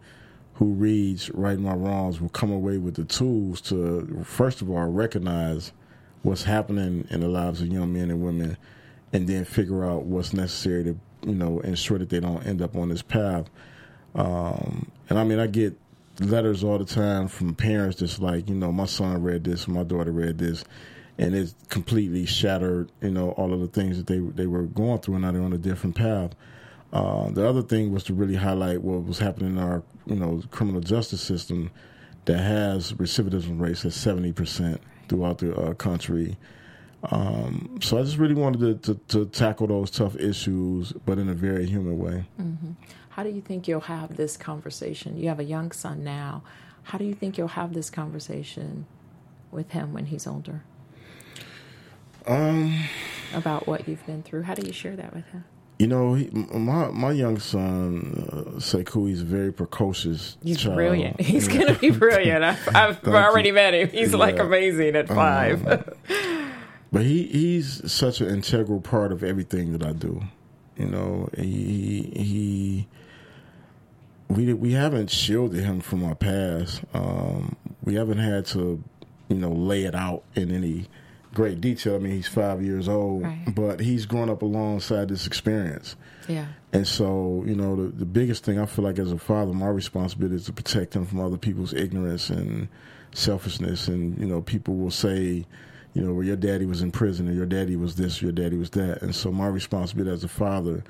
who 0.54 0.66
reads 0.66 1.30
Right 1.30 1.58
My 1.58 1.74
Wrongs 1.74 2.20
will 2.20 2.28
come 2.28 2.52
away 2.52 2.78
with 2.78 2.94
the 2.94 3.04
tools 3.04 3.60
to, 3.62 4.22
first 4.24 4.62
of 4.62 4.70
all, 4.70 4.86
recognize 4.86 5.72
what's 6.22 6.44
happening 6.44 7.06
in 7.10 7.20
the 7.20 7.28
lives 7.28 7.60
of 7.60 7.68
young 7.68 7.92
men 7.92 8.10
and 8.10 8.22
women, 8.22 8.56
and 9.12 9.26
then 9.26 9.44
figure 9.44 9.84
out 9.84 10.04
what's 10.04 10.32
necessary 10.32 10.84
to, 10.84 10.96
you 11.26 11.34
know, 11.34 11.60
ensure 11.60 11.98
that 11.98 12.10
they 12.10 12.20
don't 12.20 12.46
end 12.46 12.62
up 12.62 12.76
on 12.76 12.88
this 12.90 13.02
path. 13.02 13.46
Um, 14.14 14.90
and 15.08 15.18
I 15.18 15.24
mean, 15.24 15.38
I 15.38 15.46
get 15.46 15.76
letters 16.20 16.62
all 16.62 16.78
the 16.78 16.84
time 16.84 17.28
from 17.28 17.54
parents 17.54 17.98
that's 18.00 18.18
like, 18.18 18.48
you 18.48 18.54
know, 18.54 18.70
my 18.70 18.86
son 18.86 19.22
read 19.22 19.44
this, 19.44 19.66
my 19.66 19.82
daughter 19.82 20.12
read 20.12 20.38
this, 20.38 20.64
and 21.18 21.34
it 21.34 21.54
completely 21.68 22.26
shattered, 22.26 22.90
you 23.00 23.10
know, 23.10 23.30
all 23.32 23.52
of 23.52 23.60
the 23.60 23.68
things 23.68 23.96
that 23.96 24.06
they 24.06 24.18
they 24.18 24.46
were 24.46 24.64
going 24.64 25.00
through, 25.00 25.14
and 25.14 25.24
now 25.24 25.32
they're 25.32 25.42
on 25.42 25.52
a 25.52 25.58
different 25.58 25.96
path. 25.96 26.34
Uh, 26.92 27.30
the 27.30 27.46
other 27.46 27.62
thing 27.62 27.92
was 27.92 28.04
to 28.04 28.14
really 28.14 28.34
highlight 28.34 28.82
what 28.82 29.04
was 29.04 29.18
happening 29.18 29.52
in 29.52 29.58
our, 29.58 29.82
you 30.06 30.14
know, 30.14 30.42
criminal 30.50 30.80
justice 30.80 31.22
system 31.22 31.70
that 32.26 32.38
has 32.38 32.92
recidivism 32.92 33.60
rates 33.60 33.84
at 33.84 33.92
seventy 33.92 34.32
percent 34.32 34.80
throughout 35.08 35.38
the 35.38 35.54
uh, 35.54 35.74
country. 35.74 36.36
Um, 37.10 37.78
so 37.82 37.98
I 37.98 38.02
just 38.02 38.16
really 38.16 38.34
wanted 38.34 38.84
to, 38.84 38.94
to, 38.94 39.00
to, 39.08 39.26
tackle 39.26 39.66
those 39.66 39.90
tough 39.90 40.14
issues, 40.14 40.92
but 41.04 41.18
in 41.18 41.28
a 41.28 41.34
very 41.34 41.66
human 41.66 41.98
way. 41.98 42.26
Mm-hmm. 42.40 42.72
How 43.08 43.24
do 43.24 43.30
you 43.30 43.40
think 43.40 43.66
you'll 43.66 43.80
have 43.80 44.16
this 44.16 44.36
conversation? 44.36 45.16
You 45.16 45.28
have 45.28 45.40
a 45.40 45.44
young 45.44 45.72
son 45.72 46.04
now. 46.04 46.44
How 46.84 46.98
do 46.98 47.04
you 47.04 47.14
think 47.14 47.36
you'll 47.36 47.48
have 47.48 47.74
this 47.74 47.90
conversation 47.90 48.86
with 49.50 49.72
him 49.72 49.92
when 49.92 50.06
he's 50.06 50.28
older? 50.28 50.62
Um, 52.26 52.84
about 53.34 53.66
what 53.66 53.88
you've 53.88 54.04
been 54.06 54.22
through. 54.22 54.42
How 54.42 54.54
do 54.54 54.66
you 54.66 54.72
share 54.72 54.96
that 54.96 55.14
with 55.14 55.24
him? 55.26 55.44
You 55.78 55.88
know, 55.88 56.14
he, 56.14 56.28
my 56.30 56.90
my 56.90 57.10
young 57.10 57.38
son 57.40 58.28
uh, 58.32 58.36
Sekou, 58.60 59.08
he's 59.08 59.22
very 59.22 59.52
precocious. 59.52 60.36
He's 60.42 60.58
child. 60.58 60.76
brilliant. 60.76 61.20
He's 61.20 61.48
going 61.48 61.66
to 61.66 61.74
be 61.74 61.90
brilliant. 61.90 62.44
I've, 62.44 62.68
I've 62.76 63.04
already 63.08 63.48
you. 63.48 63.54
met 63.54 63.74
him. 63.74 63.88
He's 63.88 64.14
like 64.14 64.38
amazing 64.38 64.94
at 64.94 65.08
five. 65.08 65.66
Um, 65.66 65.84
But 66.92 67.02
he 67.02 67.24
he's 67.24 67.90
such 67.90 68.20
an 68.20 68.28
integral 68.28 68.80
part 68.80 69.12
of 69.12 69.24
everything 69.24 69.72
that 69.72 69.82
I 69.84 69.92
do. 69.92 70.22
You 70.76 70.86
know, 70.86 71.28
he 71.36 72.12
he 72.14 72.88
we 74.28 74.52
we 74.52 74.72
haven't 74.72 75.10
shielded 75.10 75.64
him 75.64 75.80
from 75.80 76.04
our 76.04 76.14
past. 76.14 76.82
Um, 76.94 77.56
we 77.82 77.94
haven't 77.94 78.18
had 78.18 78.44
to, 78.46 78.84
you 79.28 79.36
know, 79.36 79.50
lay 79.52 79.84
it 79.84 79.94
out 79.94 80.22
in 80.34 80.54
any 80.54 80.86
great 81.34 81.60
detail. 81.60 81.94
I 81.96 81.98
mean, 81.98 82.12
he's 82.12 82.28
five 82.28 82.62
years 82.62 82.88
old, 82.88 83.22
Right. 83.22 83.44
but 83.54 83.80
he's 83.80 84.06
grown 84.06 84.28
up 84.30 84.42
alongside 84.42 85.08
this 85.08 85.26
experience. 85.26 85.96
yeah. 86.28 86.46
And 86.74 86.86
so, 86.86 87.44
you 87.46 87.54
know, 87.54 87.76
the, 87.76 87.88
the 87.88 88.06
biggest 88.06 88.44
thing 88.44 88.58
I 88.58 88.64
feel 88.66 88.84
like 88.84 88.98
as 88.98 89.12
a 89.12 89.18
father, 89.18 89.52
my 89.52 89.68
responsibility 89.68 90.36
is 90.36 90.46
to 90.46 90.52
protect 90.54 90.94
him 90.96 91.04
from 91.04 91.20
other 91.20 91.36
people's 91.36 91.74
ignorance 91.74 92.30
and 92.30 92.68
selfishness. 93.12 93.88
And, 93.88 94.18
you 94.18 94.26
know, 94.26 94.40
people 94.40 94.76
will 94.76 94.90
say, 94.90 95.44
you 95.94 96.02
know, 96.02 96.14
well, 96.14 96.24
your 96.24 96.36
daddy 96.36 96.64
was 96.64 96.80
in 96.80 96.90
prison 96.90 97.28
or 97.28 97.32
your 97.32 97.44
daddy 97.46 97.76
was 97.76 97.96
this, 97.96 98.22
or 98.22 98.26
your 98.26 98.32
daddy 98.32 98.56
was 98.56 98.70
that. 98.70 99.02
And 99.02 99.14
so 99.14 99.30
my 99.30 99.46
responsibility 99.48 100.10
as 100.14 100.24
a 100.24 100.28
father 100.28 100.82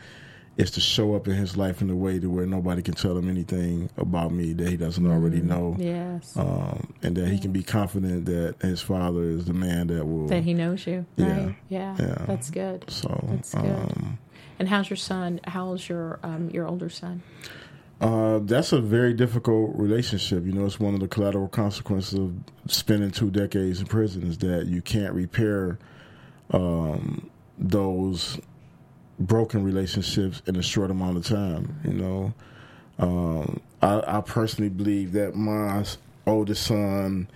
is 0.56 0.70
to 0.72 0.80
show 0.80 1.14
up 1.14 1.26
in 1.26 1.34
his 1.34 1.56
life 1.56 1.80
in 1.80 1.88
a 1.88 1.96
way 1.96 2.18
to 2.18 2.28
where 2.28 2.44
nobody 2.44 2.82
can 2.82 2.92
tell 2.94 3.16
him 3.16 3.28
anything 3.28 3.88
about 3.96 4.32
me 4.32 4.52
that 4.52 4.68
he 4.68 4.76
doesn't 4.76 5.06
already 5.06 5.40
know. 5.40 5.74
Yes. 5.78 6.36
Um, 6.36 6.92
and 7.02 7.16
that 7.16 7.28
he 7.28 7.38
can 7.38 7.52
be 7.52 7.62
confident 7.62 8.26
that 8.26 8.56
his 8.60 8.82
father 8.82 9.22
is 9.24 9.46
the 9.46 9.54
man 9.54 9.86
that 9.86 10.04
will. 10.04 10.26
that 10.26 10.42
he 10.44 10.52
knows 10.52 10.86
you. 10.86 11.06
Yeah. 11.16 11.44
Right. 11.46 11.56
Yeah. 11.70 11.96
Yeah. 11.98 12.24
That's 12.26 12.50
good. 12.50 12.84
so, 12.88 13.08
That's 13.30 13.54
good. 13.54 13.64
um, 13.64 14.18
And 14.58 14.68
how's 14.68 14.90
your 14.90 14.98
son? 14.98 15.40
How's 15.44 15.88
your 15.88 16.18
um, 16.22 16.50
your 16.50 16.66
older 16.68 16.90
son? 16.90 17.22
Uh, 18.00 18.40
that's 18.42 18.72
a 18.72 18.80
very 18.80 19.14
difficult 19.14 19.70
relationship. 19.76 20.44
You 20.44 20.52
know, 20.52 20.66
it's 20.66 20.80
one 20.80 20.92
of 20.92 21.00
the 21.00 21.06
collateral 21.08 21.46
consequences 21.48 22.18
of 22.18 22.34
spending 22.66 23.10
two 23.12 23.30
decades 23.30 23.80
in 23.80 23.86
prison 23.86 24.24
is 24.26 24.38
that 24.38 24.66
you 24.66 24.82
can't 24.82 25.14
repair 25.14 25.78
um, 26.50 27.30
those 27.58 28.40
broken 29.18 29.64
relationships 29.64 30.42
in 30.46 30.56
a 30.56 30.62
short 30.62 30.90
amount 30.90 31.16
of 31.16 31.26
time. 31.26 31.76
You 31.84 31.92
know, 31.92 32.34
um, 32.98 33.60
I, 33.80 34.18
I 34.18 34.20
personally 34.20 34.70
believe 34.70 35.12
that 35.12 35.34
my 35.34 35.84
oldest 36.26 36.66
son 36.66 37.28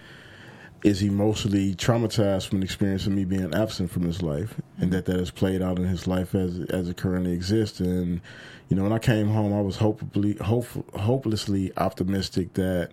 is 0.83 1.03
emotionally 1.03 1.75
traumatized 1.75 2.49
from 2.49 2.61
the 2.61 2.65
experience 2.65 3.07
of 3.07 3.13
me 3.13 3.25
being 3.25 3.53
absent 3.55 3.91
from 3.91 4.03
his 4.03 4.23
life, 4.23 4.55
and 4.79 4.93
that 4.93 5.07
that 5.07 5.19
has 5.19 5.31
played 5.31 5.63
out 5.63 5.79
in 5.79 5.85
his 5.85 6.07
life 6.07 6.35
as 6.35 6.61
as 6.71 6.89
it 6.89 6.97
currently 6.97 7.33
exists. 7.33 7.81
And 7.81 8.21
you 8.69 8.77
know, 8.77 8.83
when 8.83 8.93
I 8.93 8.99
came 8.99 9.29
home, 9.29 9.53
I 9.53 9.61
was 9.61 9.77
hopefully 9.77 10.35
hope, 10.35 10.67
hopelessly 10.95 11.73
optimistic 11.77 12.55
that 12.55 12.91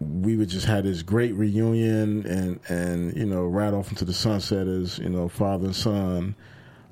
we 0.00 0.36
would 0.36 0.48
just 0.48 0.66
have 0.66 0.84
this 0.84 1.02
great 1.02 1.34
reunion 1.34 2.26
and 2.26 2.58
and 2.68 3.16
you 3.16 3.26
know 3.26 3.44
ride 3.44 3.74
off 3.74 3.90
into 3.90 4.04
the 4.04 4.14
sunset 4.14 4.66
as 4.66 4.98
you 4.98 5.08
know 5.10 5.28
father 5.28 5.66
and 5.66 5.76
son. 5.76 6.34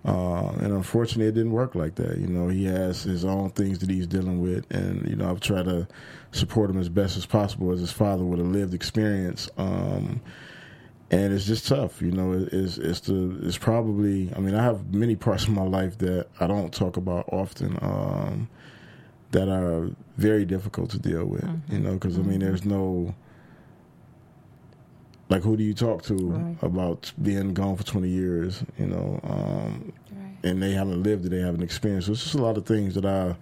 Uh, 0.04 0.52
and 0.60 0.72
unfortunately, 0.72 1.26
it 1.26 1.34
didn't 1.34 1.50
work 1.52 1.74
like 1.74 1.96
that. 1.96 2.16
You 2.18 2.28
know, 2.28 2.48
he 2.48 2.64
has 2.66 3.02
his 3.02 3.24
own 3.24 3.50
things 3.50 3.80
that 3.80 3.90
he's 3.90 4.06
dealing 4.06 4.40
with, 4.40 4.64
and 4.70 5.06
you 5.08 5.16
know, 5.16 5.28
I've 5.28 5.40
tried 5.40 5.64
to 5.64 5.88
support 6.30 6.70
him 6.70 6.78
as 6.78 6.88
best 6.88 7.16
as 7.16 7.26
possible 7.26 7.72
as 7.72 7.80
his 7.80 7.90
father 7.90 8.24
with 8.24 8.38
a 8.40 8.44
lived 8.44 8.74
experience. 8.74 9.50
Um, 9.58 10.20
and 11.10 11.32
it's 11.32 11.46
just 11.46 11.66
tough, 11.66 12.00
you 12.00 12.10
know. 12.12 12.32
it- 12.32 12.52
It's 12.52 12.78
it's 12.78 13.00
the 13.00 13.38
it's 13.42 13.58
probably. 13.58 14.32
I 14.36 14.38
mean, 14.38 14.54
I 14.54 14.62
have 14.62 14.94
many 14.94 15.16
parts 15.16 15.44
of 15.44 15.50
my 15.50 15.62
life 15.64 15.98
that 15.98 16.28
I 16.38 16.46
don't 16.46 16.72
talk 16.72 16.96
about 16.96 17.28
often. 17.32 17.76
Um, 17.82 18.48
that 19.32 19.48
are 19.48 19.90
very 20.16 20.44
difficult 20.44 20.90
to 20.90 20.98
deal 20.98 21.24
with, 21.26 21.46
you 21.68 21.78
know, 21.78 21.94
because 21.94 22.18
I 22.18 22.22
mean, 22.22 22.40
there's 22.40 22.64
no 22.64 23.14
like 25.28 25.42
who 25.42 25.56
do 25.56 25.62
you 25.62 25.74
talk 25.74 26.02
to 26.04 26.14
Right. 26.14 26.56
about 26.62 27.12
being 27.22 27.52
gone 27.52 27.76
for 27.76 27.84
20 27.84 28.08
years, 28.08 28.62
you 28.78 28.86
know, 28.86 29.20
um, 29.24 29.92
Right. 30.10 30.38
and 30.50 30.62
they 30.62 30.72
haven't 30.72 31.02
lived 31.02 31.26
it, 31.26 31.28
they 31.30 31.40
haven't 31.40 31.62
experienced. 31.62 32.06
So 32.06 32.12
it's 32.12 32.22
just 32.22 32.34
a 32.34 32.42
lot 32.42 32.56
of 32.56 32.64
things 32.64 32.94
that 32.94 33.04
I 33.04 33.36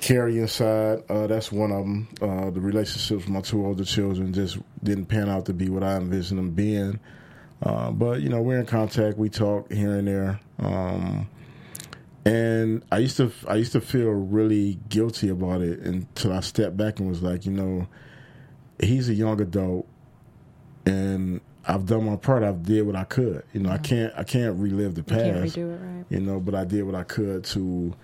carry 0.00 0.38
inside. 0.38 1.02
Uh, 1.08 1.26
that's 1.26 1.50
one 1.50 1.72
of 1.72 1.78
them. 1.84 2.08
Uh, 2.22 2.50
the 2.50 2.60
relationships 2.60 3.24
with 3.24 3.28
my 3.28 3.40
two 3.40 3.66
older 3.66 3.84
children 3.84 4.32
just 4.32 4.58
didn't 4.84 5.06
pan 5.06 5.28
out 5.28 5.46
to 5.46 5.52
be 5.52 5.68
what 5.68 5.82
I 5.82 5.96
envisioned 5.96 6.38
them 6.38 6.50
being. 6.50 7.00
Uh, 7.62 7.90
but 7.90 8.20
you 8.20 8.28
know, 8.28 8.40
we're 8.40 8.60
in 8.60 8.66
contact. 8.66 9.18
We 9.18 9.28
talk 9.30 9.72
here 9.72 9.96
and 9.96 10.06
there. 10.06 10.38
Um, 10.60 11.26
and 12.26 12.84
I 12.90 12.98
used 12.98 13.18
to, 13.18 13.30
I 13.46 13.54
used 13.54 13.70
to 13.72 13.80
feel 13.80 14.10
really 14.10 14.80
guilty 14.88 15.28
about 15.28 15.62
it 15.62 15.78
until 15.78 16.32
I 16.32 16.40
stepped 16.40 16.76
back 16.76 16.98
and 16.98 17.08
was 17.08 17.22
like, 17.22 17.46
you 17.46 17.52
know, 17.52 17.86
he's 18.80 19.08
a 19.08 19.14
young 19.14 19.40
adult, 19.40 19.86
and 20.84 21.40
I've 21.64 21.86
done 21.86 22.04
my 22.04 22.16
part. 22.16 22.42
I've 22.42 22.64
did 22.64 22.82
what 22.82 22.96
I 22.96 23.04
could. 23.04 23.44
You 23.52 23.60
know, 23.60 23.70
I 23.70 23.74
mm-hmm. 23.74 23.82
can't, 23.84 24.12
I 24.16 24.24
can't 24.24 24.58
relive 24.58 24.96
the 24.96 25.02
You 25.02 25.22
can't 25.22 25.42
past 25.42 25.56
redo 25.56 25.72
it, 25.72 25.80
right? 25.80 26.04
you 26.08 26.18
know, 26.18 26.40
but 26.40 26.56
I 26.56 26.64
did 26.64 26.82
what 26.82 26.96
I 26.96 27.04
could 27.04 27.44
to, 27.44 27.94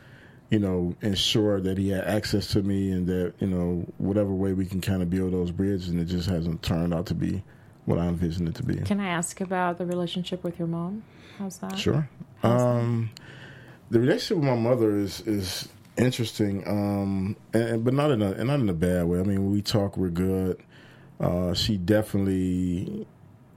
you 0.51 0.59
know, 0.61 0.95
ensure 1.03 1.61
that 1.61 1.77
he 1.77 1.89
had 1.89 2.05
access 2.05 2.47
to 2.53 2.63
me 2.63 2.93
and 2.93 3.09
that, 3.09 3.35
you 3.41 3.49
know, 3.49 3.85
whatever 3.99 4.33
way 4.33 4.53
we 4.53 4.67
can 4.67 4.81
kind 4.81 5.03
of 5.03 5.11
build 5.11 5.33
those 5.33 5.51
bridges, 5.51 5.89
and 5.89 5.99
it 5.99 6.05
just 6.05 6.29
hasn't 6.31 6.63
turned 6.63 6.95
out 6.95 7.07
to 7.07 7.15
be 7.15 7.43
what 7.87 7.99
I 7.99 8.07
envisioned 8.07 8.49
it 8.49 8.55
to 8.55 8.63
be. 8.63 8.77
Can 8.77 9.01
I 9.01 9.09
ask 9.09 9.41
about 9.41 9.79
the 9.79 9.85
relationship 9.87 10.45
with 10.45 10.61
your 10.61 10.69
mom? 10.69 11.03
How's 11.41 11.59
that? 11.59 11.77
Sure. 11.77 12.09
How's 12.41 12.61
that? 12.61 12.69
Um, 12.69 13.11
The 13.93 14.01
relationship 14.01 14.39
with 14.39 14.47
my 14.47 14.57
mother 14.57 14.97
is 14.97 15.21
is 15.27 15.69
interesting, 15.99 16.67
um, 16.67 17.37
and, 17.53 17.85
but 17.85 17.93
not 17.93 18.11
in 18.11 18.23
a 18.23 18.31
and 18.31 18.47
not 18.47 18.59
in 18.59 18.71
a 18.71 18.73
bad 18.73 19.05
way. 19.05 19.21
I 19.21 19.23
mean, 19.23 19.43
when 19.43 19.53
we 19.53 19.61
talk, 19.61 19.99
we're 19.99 20.09
good. 20.09 20.63
Uh, 21.21 21.53
she 21.53 21.77
definitely 21.77 23.07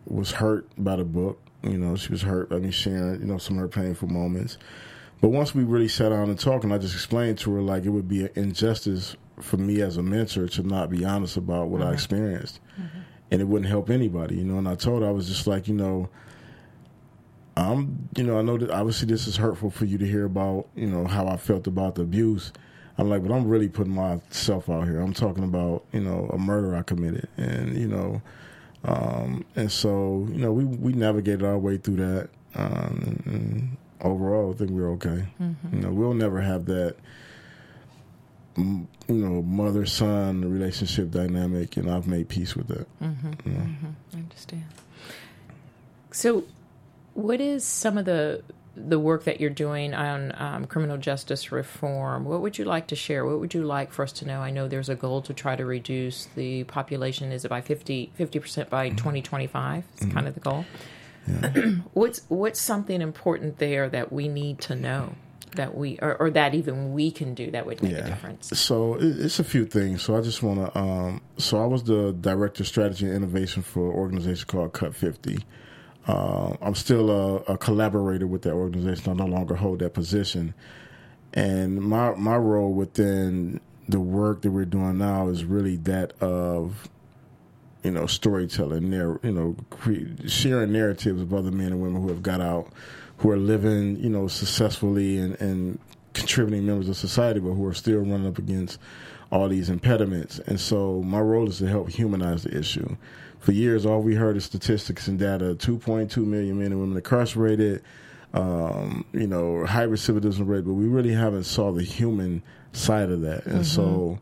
was 0.05 0.33
hurt 0.33 0.67
by 0.77 0.97
the 0.97 1.05
book. 1.05 1.39
You 1.63 1.77
know, 1.77 1.95
she 1.95 2.11
was 2.11 2.21
hurt. 2.21 2.51
I 2.51 2.57
mean, 2.59 2.71
sharing 2.71 3.21
you 3.21 3.27
know 3.27 3.37
some 3.37 3.55
of 3.55 3.61
her 3.61 3.69
painful 3.69 4.09
moments. 4.09 4.57
But 5.21 5.29
once 5.29 5.55
we 5.55 5.63
really 5.63 5.87
sat 5.87 6.09
down 6.09 6.29
and 6.29 6.37
talked, 6.37 6.65
and 6.65 6.73
I 6.73 6.79
just 6.79 6.95
explained 6.95 7.37
to 7.37 7.53
her 7.53 7.61
like 7.61 7.85
it 7.85 7.91
would 7.91 8.09
be 8.09 8.25
an 8.25 8.31
injustice 8.35 9.15
for 9.39 9.55
me 9.55 9.79
as 9.79 9.95
a 9.95 10.03
mentor 10.03 10.49
to 10.49 10.63
not 10.63 10.89
be 10.89 11.05
honest 11.05 11.37
about 11.37 11.69
what 11.69 11.81
I 11.81 11.93
experienced, 11.93 12.59
and 13.31 13.39
it 13.39 13.45
wouldn't 13.45 13.69
help 13.69 13.89
anybody. 13.89 14.35
You 14.35 14.43
know, 14.43 14.57
and 14.57 14.67
I 14.67 14.75
told 14.75 15.01
her 15.01 15.07
I 15.07 15.11
was 15.11 15.29
just 15.29 15.47
like, 15.47 15.69
you 15.69 15.75
know. 15.75 16.09
I'm, 17.57 18.09
you 18.15 18.23
know, 18.23 18.37
I 18.37 18.41
know 18.41 18.57
that 18.57 18.69
obviously 18.69 19.07
this 19.07 19.27
is 19.27 19.37
hurtful 19.37 19.69
for 19.69 19.85
you 19.85 19.97
to 19.97 20.05
hear 20.05 20.25
about, 20.25 20.67
you 20.75 20.87
know, 20.87 21.05
how 21.05 21.27
I 21.27 21.37
felt 21.37 21.67
about 21.67 21.95
the 21.95 22.01
abuse. 22.01 22.51
I'm 22.97 23.09
like, 23.09 23.23
but 23.23 23.31
I'm 23.33 23.47
really 23.47 23.69
putting 23.69 23.93
myself 23.93 24.69
out 24.69 24.85
here. 24.85 24.99
I'm 24.99 25.13
talking 25.13 25.43
about, 25.43 25.85
you 25.91 26.01
know, 26.01 26.29
a 26.33 26.37
murder 26.37 26.75
I 26.75 26.81
committed, 26.81 27.27
and 27.37 27.77
you 27.77 27.87
know, 27.87 28.21
um, 28.85 29.45
and 29.55 29.69
so 29.71 30.27
you 30.31 30.37
know, 30.39 30.51
we 30.53 30.63
we 30.63 30.93
navigated 30.93 31.43
our 31.43 31.57
way 31.57 31.77
through 31.77 31.97
that, 31.97 32.29
um, 32.55 33.21
and, 33.25 33.77
overall, 34.01 34.53
I 34.53 34.57
think 34.57 34.71
we're 34.71 34.91
okay. 34.91 35.25
You 35.73 35.79
know, 35.81 35.89
we'll 35.89 36.13
never 36.13 36.39
have 36.41 36.65
that, 36.65 36.95
you 38.57 38.87
know, 39.09 39.41
mother 39.41 39.85
son 39.85 40.49
relationship 40.49 41.11
dynamic, 41.11 41.75
and 41.77 41.89
I've 41.89 42.07
made 42.07 42.29
peace 42.29 42.55
with 42.55 42.67
that. 42.67 42.87
I 44.13 44.17
understand. 44.17 44.63
So, 46.11 46.43
what 47.15 47.41
is 47.41 47.63
some 47.63 47.97
of 47.97 48.05
the 48.05 48.43
the 48.77 48.99
work 48.99 49.23
that 49.23 49.39
you're 49.39 49.49
doing 49.49 49.93
on 49.93 50.33
um, 50.35 50.65
criminal 50.65 50.97
justice 50.97 51.51
reform? 51.51 52.25
What 52.25 52.41
would 52.41 52.57
you 52.57 52.65
like 52.65 52.87
to 52.87 52.95
share? 52.95 53.25
What 53.25 53.39
would 53.39 53.53
you 53.53 53.63
like 53.63 53.93
for 53.93 54.03
us 54.03 54.11
to 54.13 54.27
know? 54.27 54.41
I 54.41 54.51
know 54.51 54.67
there's 54.67 54.89
a 54.89 54.95
goal 54.95 55.21
to 55.23 55.33
try 55.33 55.55
to 55.55 55.65
reduce 55.65 56.25
the 56.35 56.65
population. 56.65 57.31
Is 57.31 57.45
it 57.45 57.49
by 57.49 57.61
50 57.61 58.11
percent 58.17 58.69
by 58.69 58.89
2025? 58.89 59.83
It's 59.93 60.05
kind 60.07 60.27
of 60.27 60.33
the 60.33 60.39
goal. 60.41 60.65
what's 61.93 62.21
what's 62.27 62.61
something 62.61 63.01
important 63.01 63.57
there 63.57 63.89
that 63.89 64.11
we 64.11 64.27
need 64.27 64.59
to 64.61 64.75
know 64.75 65.15
that 65.55 65.75
we 65.75 65.97
or, 66.01 66.15
or 66.17 66.29
that 66.29 66.53
even 66.53 66.93
we 66.93 67.09
can 67.11 67.33
do 67.33 67.49
that 67.51 67.65
would 67.65 67.81
make 67.81 67.93
a 67.93 68.03
difference? 68.03 68.49
So 68.59 68.97
it's 68.99 69.39
a 69.39 69.43
few 69.43 69.65
things. 69.65 70.03
So 70.03 70.17
I 70.17 70.21
just 70.21 70.43
want 70.43 70.59
to. 70.59 70.77
Um, 70.77 71.21
so 71.37 71.63
I 71.63 71.65
was 71.65 71.83
the 71.83 72.11
director 72.11 72.63
of 72.63 72.67
strategy 72.67 73.05
and 73.05 73.15
innovation 73.15 73.63
for 73.63 73.89
an 73.89 73.95
organization 73.95 74.45
called 74.47 74.73
Cut 74.73 74.93
Fifty. 74.93 75.39
Uh, 76.07 76.55
I'm 76.61 76.75
still 76.75 77.09
a, 77.09 77.35
a 77.53 77.57
collaborator 77.57 78.27
with 78.27 78.43
that 78.43 78.53
organization. 78.53 79.11
I 79.11 79.15
no 79.15 79.25
longer 79.25 79.55
hold 79.55 79.79
that 79.79 79.93
position, 79.93 80.53
and 81.33 81.81
my 81.81 82.13
my 82.15 82.37
role 82.37 82.73
within 82.73 83.59
the 83.87 83.99
work 83.99 84.41
that 84.41 84.51
we're 84.51 84.65
doing 84.65 84.97
now 84.97 85.29
is 85.29 85.45
really 85.45 85.77
that 85.77 86.13
of 86.21 86.89
you 87.83 87.91
know 87.91 88.07
storytelling, 88.07 88.89
narr- 88.89 89.19
you 89.23 89.31
know, 89.31 89.55
cre- 89.69 90.27
sharing 90.27 90.71
narratives 90.71 91.21
of 91.21 91.33
other 91.33 91.51
men 91.51 91.67
and 91.67 91.81
women 91.81 92.01
who 92.01 92.09
have 92.09 92.23
got 92.23 92.41
out, 92.41 92.67
who 93.17 93.29
are 93.29 93.37
living, 93.37 93.97
you 93.97 94.09
know, 94.09 94.27
successfully 94.27 95.17
and, 95.17 95.39
and 95.39 95.79
contributing 96.13 96.65
members 96.65 96.89
of 96.89 96.97
society, 96.97 97.39
but 97.39 97.51
who 97.51 97.65
are 97.65 97.73
still 97.73 97.99
running 97.99 98.27
up 98.27 98.39
against 98.39 98.79
all 99.31 99.47
these 99.49 99.69
impediments. 99.69 100.39
And 100.39 100.59
so 100.59 101.01
my 101.03 101.19
role 101.19 101.47
is 101.47 101.59
to 101.59 101.67
help 101.67 101.89
humanize 101.89 102.43
the 102.43 102.57
issue. 102.57 102.95
For 103.45 103.51
years, 103.51 103.85
all 103.85 104.01
we 104.01 104.15
heard 104.15 104.35
is 104.37 104.43
statistics 104.43 105.07
and 105.07 105.19
data: 105.19 105.53
2.2 105.53 106.17
million 106.25 106.57
men 106.57 106.71
and 106.71 106.81
women 106.81 106.97
incarcerated. 106.97 107.83
um, 108.33 109.05
you 109.13 109.27
know, 109.27 109.65
high 109.65 109.85
recidivism 109.85 110.47
rate, 110.47 110.65
but 110.65 110.73
we 110.73 110.87
really 110.87 111.13
haven't 111.13 111.43
saw 111.45 111.71
the 111.71 111.83
human 111.83 112.41
side 112.73 113.09
of 113.11 113.21
that. 113.21 113.45
And 113.45 113.65
so, 113.65 114.19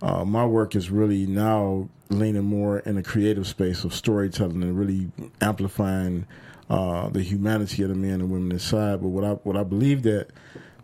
uh, 0.00 0.24
my 0.24 0.46
work 0.46 0.74
is 0.76 0.88
really 0.90 1.26
now 1.26 1.88
leaning 2.08 2.44
more 2.44 2.78
in 2.78 2.96
a 2.96 3.02
creative 3.02 3.46
space 3.46 3.82
of 3.84 3.92
storytelling 3.92 4.62
and 4.62 4.78
really 4.78 5.10
amplifying 5.40 6.26
uh, 6.70 7.08
the 7.10 7.22
humanity 7.22 7.82
of 7.82 7.88
the 7.88 7.94
men 7.96 8.20
and 8.20 8.30
women 8.30 8.52
inside. 8.52 9.02
But 9.02 9.08
what 9.08 9.24
I 9.24 9.32
what 9.42 9.56
I 9.56 9.64
believe 9.64 10.04
that 10.04 10.28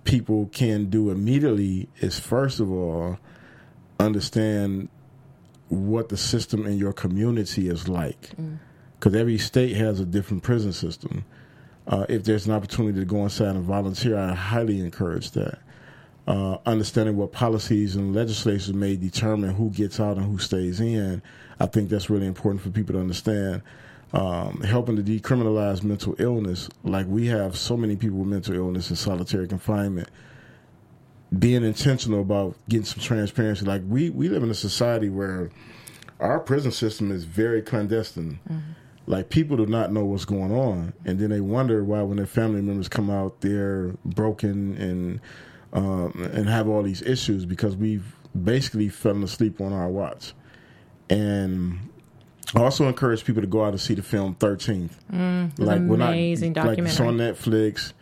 people 0.05 0.47
can 0.53 0.91
do 0.91 1.11
immediately 1.11 1.89
is 2.01 2.19
first 2.19 2.59
of 2.61 2.71
all 2.71 3.19
understand 3.99 4.89
what 5.69 6.09
the 6.09 6.17
system 6.17 6.67
in 6.67 6.79
your 6.79 6.93
community 6.93 7.69
is 7.69 7.89
like, 7.89 8.31
because 8.99 9.15
every 9.15 9.39
state 9.39 9.77
has 9.77 10.01
a 10.01 10.05
different 10.05 10.43
prison 10.43 10.73
system. 10.73 11.25
Uh, 11.87 12.05
if 12.09 12.25
there's 12.25 12.47
an 12.47 12.53
opportunity 12.53 12.99
to 12.99 13.05
go 13.05 13.23
inside 13.23 13.55
and 13.55 13.65
volunteer, 13.65 14.17
I 14.19 14.35
highly 14.35 14.81
encourage 14.81 15.31
that. 15.33 15.59
Uh, 16.27 16.59
understanding 16.67 17.17
what 17.17 17.31
policies 17.31 17.95
and 17.95 18.13
legislation 18.13 18.79
may 18.79 18.97
determine 18.97 19.55
who 19.55 19.71
gets 19.71 20.01
out 20.01 20.17
and 20.17 20.27
who 20.27 20.39
stays 20.39 20.81
in, 20.81 21.23
I 21.61 21.67
think 21.67 21.89
that's 21.89 22.11
really 22.11 22.27
important 22.27 22.63
for 22.63 22.71
people 22.71 22.95
to 22.95 23.01
understand. 23.01 23.63
Um, 24.13 24.61
helping 24.63 24.97
to 24.97 25.03
decriminalize 25.03 25.83
mental 25.83 26.15
illness, 26.19 26.69
like 26.85 27.07
we 27.07 27.27
have 27.27 27.57
so 27.57 27.77
many 27.77 27.97
people 27.97 28.19
with 28.19 28.29
mental 28.29 28.55
illness 28.55 28.91
in 28.91 28.97
solitary 28.97 29.47
confinement, 29.47 30.09
being 31.39 31.65
intentional 31.65 32.21
about 32.21 32.57
getting 32.69 32.85
some 32.85 33.01
transparency. 33.03 33.65
Like 33.65 33.83
we, 33.89 34.11
we 34.11 34.29
live 34.29 34.43
in 34.43 34.51
a 34.51 34.55
society 34.55 35.09
where 35.09 35.51
our 36.21 36.41
prison 36.41 36.71
system 36.73 37.11
is 37.11 37.25
very 37.25 37.63
clandestine. 37.63 38.39
Like 39.09 39.29
people 39.31 39.57
do 39.57 39.67
not 39.67 39.93
know 39.93 40.05
what's 40.05 40.25
going 40.25 40.53
on, 40.53 40.93
and 41.05 41.19
then 41.19 41.31
they 41.31 41.41
wonder 41.41 41.85
why 41.85 42.03
when 42.03 42.17
their 42.17 42.27
family 42.27 42.61
members 42.61 42.89
come 42.89 43.09
out, 43.11 43.41
they're 43.41 43.95
broken 44.05 44.77
and 44.77 45.21
um, 45.73 46.29
and 46.33 46.49
have 46.49 46.67
all 46.69 46.83
these 46.83 47.03
issues 47.03 47.45
because 47.45 47.77
we've 47.77 48.17
basically 48.43 48.89
fallen 48.89 49.23
asleep 49.23 49.61
on 49.61 49.73
our 49.73 49.89
watch. 49.89 50.33
And 51.09 51.79
I 52.55 52.61
also 52.61 52.89
encourage 52.89 53.25
people 53.25 53.43
to 53.43 53.47
go 53.49 53.65
out 53.65 53.69
and 53.71 53.81
see 53.81 53.95
the 53.95 54.03
film 54.03 54.35
Thirteenth. 54.35 54.99
Mm, 55.13 55.57
like 55.59 55.81
we're 55.83 55.97
not- 55.99 56.11
amazing 56.11 56.55
Like 56.55 56.79
it's 56.79 56.99
on 57.01 57.17
documentary. 57.17 57.33
Netflix. 57.73 57.93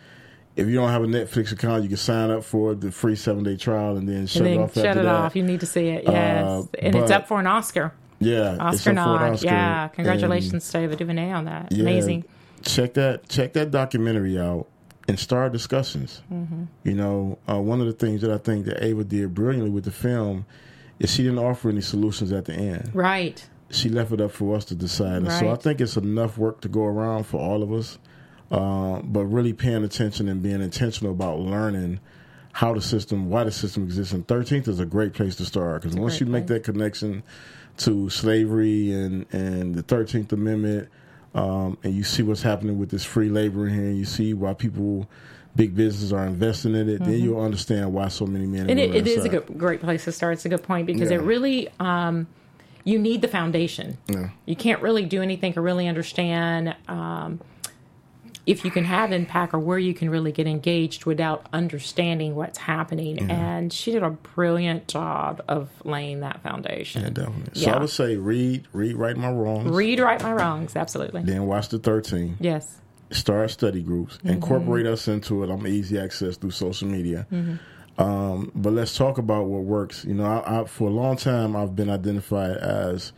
If 0.57 0.69
you 0.69 0.75
don't 0.77 0.89
have 0.91 1.03
a 1.03 1.07
Netflix 1.07 1.51
account, 1.53 1.83
you 1.83 1.89
can 1.89 1.97
sign 1.99 2.31
up 2.31 2.45
for 2.45 2.75
the 2.75 2.93
free 2.93 3.17
seven 3.17 3.43
day 3.43 3.57
trial 3.57 3.97
and 3.97 4.09
then 4.09 4.27
shut 4.27 4.43
and 4.47 4.55
it 4.55 4.59
off 4.59 4.75
shut 4.75 4.85
it 4.97 5.03
that. 5.03 5.07
off. 5.07 5.35
You 5.35 5.43
need 5.43 5.61
to 5.61 5.67
see 5.67 5.89
it. 5.89 6.05
Yes, 6.07 6.45
Uh, 6.47 6.63
and 6.79 6.95
it's 6.95 7.11
up 7.11 7.27
for 7.27 7.41
an 7.41 7.47
Oscar. 7.47 7.93
Yeah, 8.21 8.57
Oscar 8.61 8.67
up 8.67 8.79
for 8.81 8.91
an 8.91 8.95
nod. 8.97 9.23
Oscar. 9.33 9.47
Yeah, 9.47 9.83
And- 9.85 9.93
congratulations 9.93 10.71
to 10.71 10.79
Ava 10.79 10.97
DuVernay 10.97 11.33
on 11.33 11.45
that. 11.47 11.73
Yeah, 11.73 11.83
Amazing. 11.83 12.25
Check 12.63 12.95
that 12.95 13.29
check 13.29 13.53
that 13.55 13.71
documentary 13.73 14.39
out 14.39 14.67
and 15.09 15.19
start 15.19 15.53
discussions. 15.53 16.23
Mm-hmm. 16.33 16.63
You 16.85 16.95
know, 16.95 17.39
uh, 17.51 17.61
one 17.61 17.81
of 17.81 17.87
the 17.87 17.93
things 17.93 18.23
that 18.23 18.31
I 18.31 18.39
think 18.39 18.65
that 18.67 18.83
Ava 18.83 19.05
did 19.05 19.35
brilliantly 19.35 19.71
with 19.71 19.85
the 19.85 19.91
film 19.91 20.47
is 21.01 21.13
she 21.13 21.25
didn't 21.25 21.41
offer 21.41 21.69
any 21.69 21.81
solutions 21.83 22.33
at 22.33 22.45
the 22.47 22.55
end. 22.55 22.91
Right. 22.95 23.45
She 23.71 23.89
left 23.89 24.13
it 24.13 24.21
up 24.21 24.31
for 24.31 24.55
us 24.57 24.65
to 24.67 24.75
decide. 24.77 25.17
And 25.23 25.33
so 25.33 25.51
I 25.51 25.57
think 25.57 25.81
it's 25.81 25.97
enough 25.97 26.39
work 26.39 26.61
to 26.61 26.69
go 26.69 26.85
around 26.85 27.25
for 27.27 27.39
all 27.41 27.63
of 27.63 27.73
us. 27.73 27.99
Uh, 28.55 29.01
but 29.03 29.25
really 29.25 29.53
paying 29.53 29.83
attention 29.83 30.29
and 30.29 30.43
being 30.43 30.63
intentional 30.63 31.13
about 31.13 31.41
learning 31.41 31.99
how 32.53 32.73
the 32.73 32.81
system, 32.81 33.29
why 33.29 33.43
the 33.43 33.51
system 33.51 33.83
exists. 33.83 34.13
And 34.13 34.25
13th 34.29 34.69
is 34.69 34.79
a 34.79 34.87
great 34.87 35.13
place 35.13 35.35
to 35.37 35.45
start 35.45 35.83
because 35.83 35.97
once 35.97 36.21
you 36.21 36.27
make 36.27 36.47
place. 36.47 36.61
that 36.61 36.65
connection 36.65 37.25
to 37.79 38.09
slavery 38.11 38.93
and, 38.93 39.27
and 39.33 39.75
the 39.75 39.83
13th 39.83 40.31
Amendment, 40.31 40.89
um, 41.35 41.77
and 41.83 41.93
you 41.95 42.05
see 42.05 42.23
what's 42.23 42.43
happening 42.43 42.79
with 42.79 42.91
this 42.91 43.05
free 43.05 43.29
labor 43.29 43.67
in 43.67 43.75
here, 43.75 43.87
and 43.87 43.99
you 43.99 44.05
see 44.05 44.35
why 44.35 44.55
people, 44.55 45.09
big 45.57 45.75
businesses 45.75 46.13
are 46.13 46.25
investing 46.25 46.77
in 46.77 46.89
it, 46.89 47.03
then 47.03 47.15
you'll 47.19 47.43
understand 47.43 47.93
why 47.93 48.07
so 48.07 48.25
many 48.25 48.47
men 48.47 48.71
and, 48.71 48.79
Mm-hmm. 48.79 48.95
It, 48.95 49.07
it 49.09 49.09
is 49.09 49.25
a 49.25 49.29
good, 49.29 49.59
great 49.59 49.81
place 49.81 50.05
to 50.05 50.13
start. 50.13 50.35
It's 50.35 50.45
a 50.45 50.49
good 50.49 50.63
point 50.63 50.87
because 50.87 51.11
Yeah. 51.11 51.17
it 51.17 51.23
really, 51.23 51.71
um, 51.81 52.29
you 52.85 53.01
need 53.01 53.21
the 53.21 53.29
foundation. 53.29 53.99
Yeah. 54.07 54.29
You 54.47 54.55
can't 54.55 54.81
really 54.81 55.07
do 55.07 55.23
anything 55.23 55.55
or 55.57 55.63
really 55.63 55.89
understand 55.89 56.77
um, 56.87 57.41
if 58.47 58.65
you 58.65 58.71
can 58.71 58.85
have 58.85 59.11
impact 59.13 59.55
or 59.55 59.59
where 59.59 59.79
you 59.79 59.95
can 59.95 60.11
really 60.11 60.31
get 60.33 60.47
engaged 60.47 61.07
without 61.07 61.47
understanding 61.53 62.35
what's 62.35 62.59
happening. 62.59 63.31
And 63.31 63.73
she 63.73 63.91
did 63.93 64.03
a 64.03 64.11
brilliant 64.11 64.87
job 64.89 65.43
of 65.49 65.71
laying 65.85 66.21
that 66.21 66.43
foundation. 66.43 67.03
Yeah, 67.03 67.11
definitely. 67.11 67.61
So 67.63 67.71
I 67.71 67.79
would 67.79 67.89
say 67.91 68.17
read, 68.17 68.67
read, 68.73 68.97
right 68.97 69.17
my 69.17 69.31
wrongs. 69.31 69.71
Read, 69.71 69.99
right 70.01 70.23
my 70.23 70.33
wrongs. 70.33 70.77
Absolutely. 70.77 71.23
Then 71.23 71.47
watch 71.47 71.71
the 71.71 71.79
13. 71.79 72.37
Yes. 72.41 72.81
start 73.13 73.51
study 73.51 73.83
groups, 73.83 74.17
Mm-hmm. 74.19 74.29
incorporate 74.29 74.87
us 74.87 75.09
into 75.09 75.43
it. 75.43 75.51
I'm 75.51 75.67
easy 75.67 75.99
access 75.99 76.37
through 76.37 76.51
social 76.51 76.89
media. 76.89 77.27
Mm-hmm. 77.33 78.03
Um, 78.03 78.51
but 78.55 78.73
let's 78.73 78.97
talk 78.97 79.19
about 79.19 79.45
what 79.47 79.63
works. 79.63 80.05
You 80.05 80.15
know, 80.15 80.25
I, 80.27 80.61
I, 80.61 80.65
for 80.65 80.89
a 80.89 80.93
long 80.93 81.17
time, 81.17 81.55
I've 81.57 81.75
been 81.77 81.89
identified 81.89 82.57
as 82.57 83.13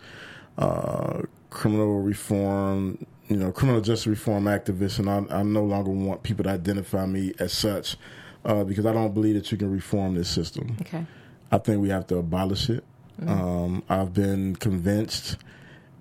uh, 0.59 1.23
criminal 1.51 2.01
reform, 2.03 3.07
you 3.29 3.37
know, 3.37 3.51
criminal 3.53 3.81
justice 3.81 4.07
reform 4.07 4.45
activist, 4.45 4.99
and 4.99 5.11
I, 5.11 5.39
I 5.39 5.43
no 5.43 5.65
longer 5.65 5.91
want 5.91 6.23
people 6.23 6.45
to 6.45 6.51
identify 6.51 7.07
me 7.07 7.33
as 7.39 7.53
such 7.53 7.97
uh, 8.45 8.65
because 8.65 8.87
I 8.87 8.93
don't 8.93 9.13
believe 9.15 9.35
that 9.35 9.51
you 9.51 9.59
can 9.59 9.71
reform 9.71 10.15
this 10.15 10.29
system. 10.29 10.77
Okay. 10.83 11.05
I 11.51 11.59
think 11.59 11.81
we 11.81 11.89
have 11.91 12.07
to 12.09 12.17
abolish 12.19 12.71
it. 12.71 12.85
Um, 13.27 13.83
I've 13.89 14.13
been 14.13 14.57
convinced, 14.57 15.39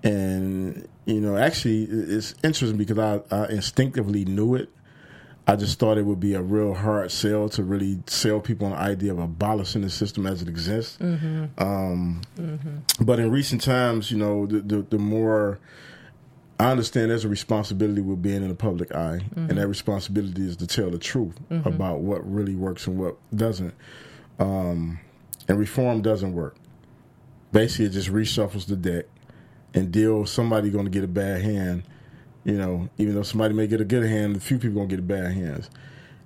and 0.03 0.87
you 1.05 1.21
know, 1.21 1.37
actually, 1.37 1.83
it's 1.83 2.35
interesting 2.43 2.77
because 2.77 2.99
I, 2.99 3.21
I 3.31 3.47
instinctively 3.47 4.25
knew 4.25 4.55
it. 4.55 4.69
I 5.47 5.55
just 5.55 5.79
thought 5.79 5.97
it 5.97 6.05
would 6.05 6.19
be 6.19 6.33
a 6.33 6.41
real 6.41 6.73
hard 6.73 7.11
sell 7.11 7.49
to 7.49 7.63
really 7.63 7.99
sell 8.07 8.39
people 8.39 8.65
on 8.65 8.73
the 8.73 8.79
idea 8.79 9.11
of 9.13 9.19
abolishing 9.19 9.83
the 9.83 9.91
system 9.91 10.25
as 10.25 10.41
it 10.41 10.49
exists. 10.49 10.97
Um, 11.57 12.21
But 12.99 13.19
in 13.19 13.29
recent 13.31 13.61
times, 13.61 14.09
you 14.11 14.17
know, 14.17 14.47
the, 14.47 14.59
the, 14.61 14.81
the 14.89 14.97
more 14.97 15.59
I 16.57 16.71
understand 16.71 17.11
there's 17.11 17.25
a 17.25 17.29
responsibility 17.29 18.01
with 18.01 18.21
being 18.21 18.41
in 18.41 18.47
the 18.47 18.55
public 18.55 18.95
eye, 18.95 19.21
and 19.49 19.57
that 19.57 19.67
responsibility 19.67 20.47
is 20.47 20.55
to 20.57 20.67
tell 20.67 20.89
the 20.89 20.97
truth 20.97 21.37
about 21.65 21.99
what 21.99 22.19
really 22.29 22.55
works 22.55 22.87
and 22.87 22.97
what 22.97 23.17
doesn't. 23.35 23.73
Um, 24.39 24.99
and 25.47 25.59
reform 25.59 26.01
doesn't 26.01 26.33
work. 26.33 26.55
Basically, 27.51 27.85
it 27.85 27.89
just 27.89 28.09
reshuffles 28.09 28.67
the 28.67 28.75
deck 28.75 29.05
and 29.73 29.91
deal. 29.91 30.25
Somebody 30.25 30.69
going 30.69 30.85
to 30.85 30.91
get 30.91 31.03
a 31.03 31.07
bad 31.07 31.41
hand, 31.41 31.83
you 32.43 32.57
know. 32.57 32.89
Even 32.97 33.15
though 33.15 33.23
somebody 33.23 33.53
may 33.53 33.67
get 33.67 33.81
a 33.81 33.85
good 33.85 34.05
hand, 34.05 34.35
a 34.35 34.39
few 34.39 34.57
people 34.57 34.75
going 34.75 34.89
to 34.89 34.95
get 34.95 35.07
bad 35.07 35.33
hands. 35.33 35.69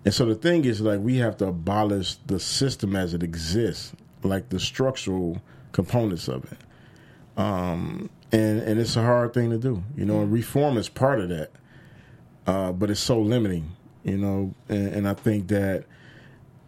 And 0.05 0.13
so 0.13 0.25
the 0.25 0.36
thing 0.36 0.63
is, 0.65 0.80
like, 0.80 0.99
we 0.99 1.17
have 1.17 1.38
to 1.38 1.47
abolish 1.47 2.15
the 2.27 2.39
system 2.39 2.95
as 2.95 3.13
it 3.13 3.23
exists, 3.23 3.93
like 4.23 4.49
the 4.49 4.59
structural 4.59 5.41
components 5.71 6.27
of 6.27 6.45
it. 6.51 6.57
Um, 7.36 8.09
and 8.32 8.59
and 8.59 8.80
it's 8.80 8.95
a 8.95 9.01
hard 9.01 9.34
thing 9.34 9.49
to 9.49 9.57
do, 9.57 9.84
you 9.95 10.05
know. 10.05 10.21
And 10.21 10.32
reform 10.32 10.77
is 10.77 10.89
part 10.89 11.19
of 11.19 11.30
that, 11.30 11.51
uh, 12.47 12.71
but 12.71 12.89
it's 12.89 12.99
so 12.99 13.19
limiting, 13.19 13.75
you 14.03 14.17
know. 14.17 14.53
And, 14.67 14.88
and 14.93 15.07
I 15.07 15.13
think 15.13 15.47
that 15.49 15.86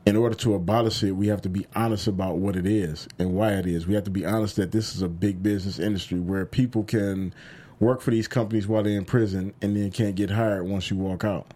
in 0.05 0.15
order 0.15 0.35
to 0.35 0.55
abolish 0.55 1.03
it, 1.03 1.11
we 1.11 1.27
have 1.27 1.41
to 1.41 1.49
be 1.49 1.67
honest 1.75 2.07
about 2.07 2.37
what 2.37 2.55
it 2.55 2.65
is 2.65 3.07
and 3.19 3.33
why 3.33 3.51
it 3.53 3.67
is. 3.67 3.85
We 3.85 3.93
have 3.93 4.03
to 4.05 4.11
be 4.11 4.25
honest 4.25 4.55
that 4.55 4.71
this 4.71 4.95
is 4.95 5.01
a 5.01 5.07
big 5.07 5.43
business 5.43 5.77
industry 5.77 6.19
where 6.19 6.45
people 6.45 6.83
can 6.83 7.33
work 7.79 8.01
for 8.01 8.11
these 8.11 8.27
companies 8.27 8.67
while 8.67 8.83
they're 8.83 8.97
in 8.97 9.05
prison 9.05 9.53
and 9.61 9.75
then 9.75 9.91
can't 9.91 10.15
get 10.15 10.31
hired 10.31 10.67
once 10.67 10.89
you 10.89 10.97
walk 10.97 11.23
out. 11.23 11.53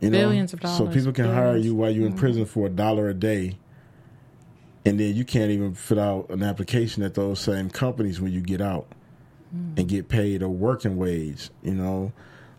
You 0.00 0.10
know? 0.10 0.18
Billions 0.18 0.52
of 0.52 0.60
dollars. 0.60 0.78
So 0.78 0.86
people 0.88 1.12
can 1.12 1.26
hire 1.26 1.56
you 1.56 1.74
while 1.74 1.90
you're 1.90 2.06
in 2.06 2.14
prison 2.14 2.46
for 2.46 2.66
a 2.66 2.70
dollar 2.70 3.08
a 3.08 3.14
day, 3.14 3.58
and 4.84 4.98
then 4.98 5.14
you 5.14 5.24
can't 5.24 5.50
even 5.50 5.74
fill 5.74 6.00
out 6.00 6.30
an 6.30 6.42
application 6.42 7.02
at 7.02 7.14
those 7.14 7.40
same 7.40 7.70
companies 7.70 8.20
when 8.20 8.32
you 8.32 8.40
get 8.40 8.60
out 8.60 8.86
and 9.76 9.88
get 9.88 10.08
paid 10.08 10.42
a 10.42 10.48
working 10.48 10.96
wage. 10.96 11.50
You 11.62 11.74
know, 11.74 12.12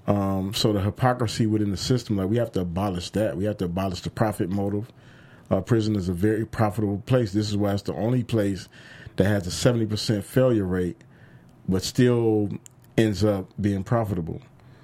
um, 0.08 0.54
so 0.54 0.74
the 0.74 0.82
hypocrisy 0.82 1.48
within 1.48 1.72
the 1.72 1.78
system, 1.78 2.18
like 2.18 2.30
we 2.30 2.38
have 2.38 2.52
to 2.54 2.62
abolish 2.62 3.10
that. 3.12 3.38
We 3.38 3.46
have 3.46 3.58
to 3.58 3.66
abolish 3.66 4.02
the 4.02 4.10
profit 4.10 4.50
motive. 4.50 4.92
Uh, 5.50 5.62
prison 5.62 5.96
is 5.96 6.10
a 6.10 6.14
very 6.14 6.46
profitable 6.46 7.02
place. 7.06 7.34
This 7.34 7.50
is 7.50 7.58
why 7.58 7.74
it's 7.74 7.84
the 7.84 7.94
only 7.94 8.24
place 8.24 8.70
that 9.18 9.26
has 9.26 9.48
a 9.48 9.52
seventy 9.52 9.86
percent 9.86 10.24
failure 10.24 10.66
rate, 10.66 11.02
but 11.68 11.84
still 11.84 12.50
ends 12.98 13.24
up 13.24 13.50
being 13.60 13.84
profitable. 13.84 14.42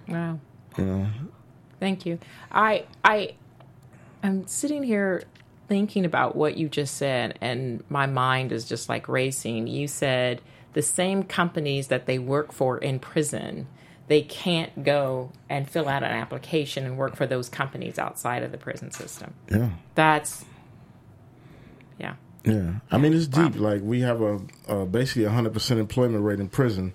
Wow. 0.08 0.40
You 0.78 0.86
know, 0.86 1.08
Thank 1.80 2.06
you. 2.06 2.20
I 2.52 2.86
I 3.04 3.36
I'm 4.24 4.48
sitting 4.48 4.84
here 4.84 5.24
thinking 5.68 6.06
about 6.06 6.36
what 6.36 6.58
you 6.58 6.70
just 6.70 6.96
said 6.96 7.38
and 7.42 7.84
my 7.90 8.06
mind 8.06 8.52
is 8.52 8.66
just 8.66 8.90
like 8.90 9.08
racing. 9.08 9.68
You 9.68 9.88
said 9.88 10.42
the 10.74 10.82
same 10.82 11.24
companies 11.24 11.88
that 11.88 12.06
they 12.06 12.20
work 12.20 12.52
for 12.54 12.78
in 12.78 13.00
prison, 13.00 13.68
they 14.08 14.22
can't 14.22 14.84
go 14.84 15.32
and 15.50 15.70
fill 15.70 15.90
out 15.90 16.04
an 16.04 16.12
application 16.12 16.86
and 16.86 16.98
work 16.98 17.16
for 17.16 17.26
those 17.28 17.50
companies 17.50 18.00
outside 18.00 18.44
of 18.44 18.52
the 18.52 18.58
prison 18.58 18.92
system. 18.92 19.34
yeah. 19.52 19.70
That's 19.96 20.46
yeah. 22.00 22.16
Yeah, 22.46 22.76
I 22.92 22.98
mean 22.98 23.14
it's 23.14 23.28
deep. 23.28 23.56
Like 23.58 23.82
we 23.82 24.02
have 24.02 24.22
a, 24.22 24.40
a 24.68 24.86
basically 24.86 25.26
a 25.26 25.30
hundred 25.32 25.54
percent 25.54 25.80
employment 25.80 26.24
rate 26.24 26.40
in 26.40 26.48
prison, 26.48 26.94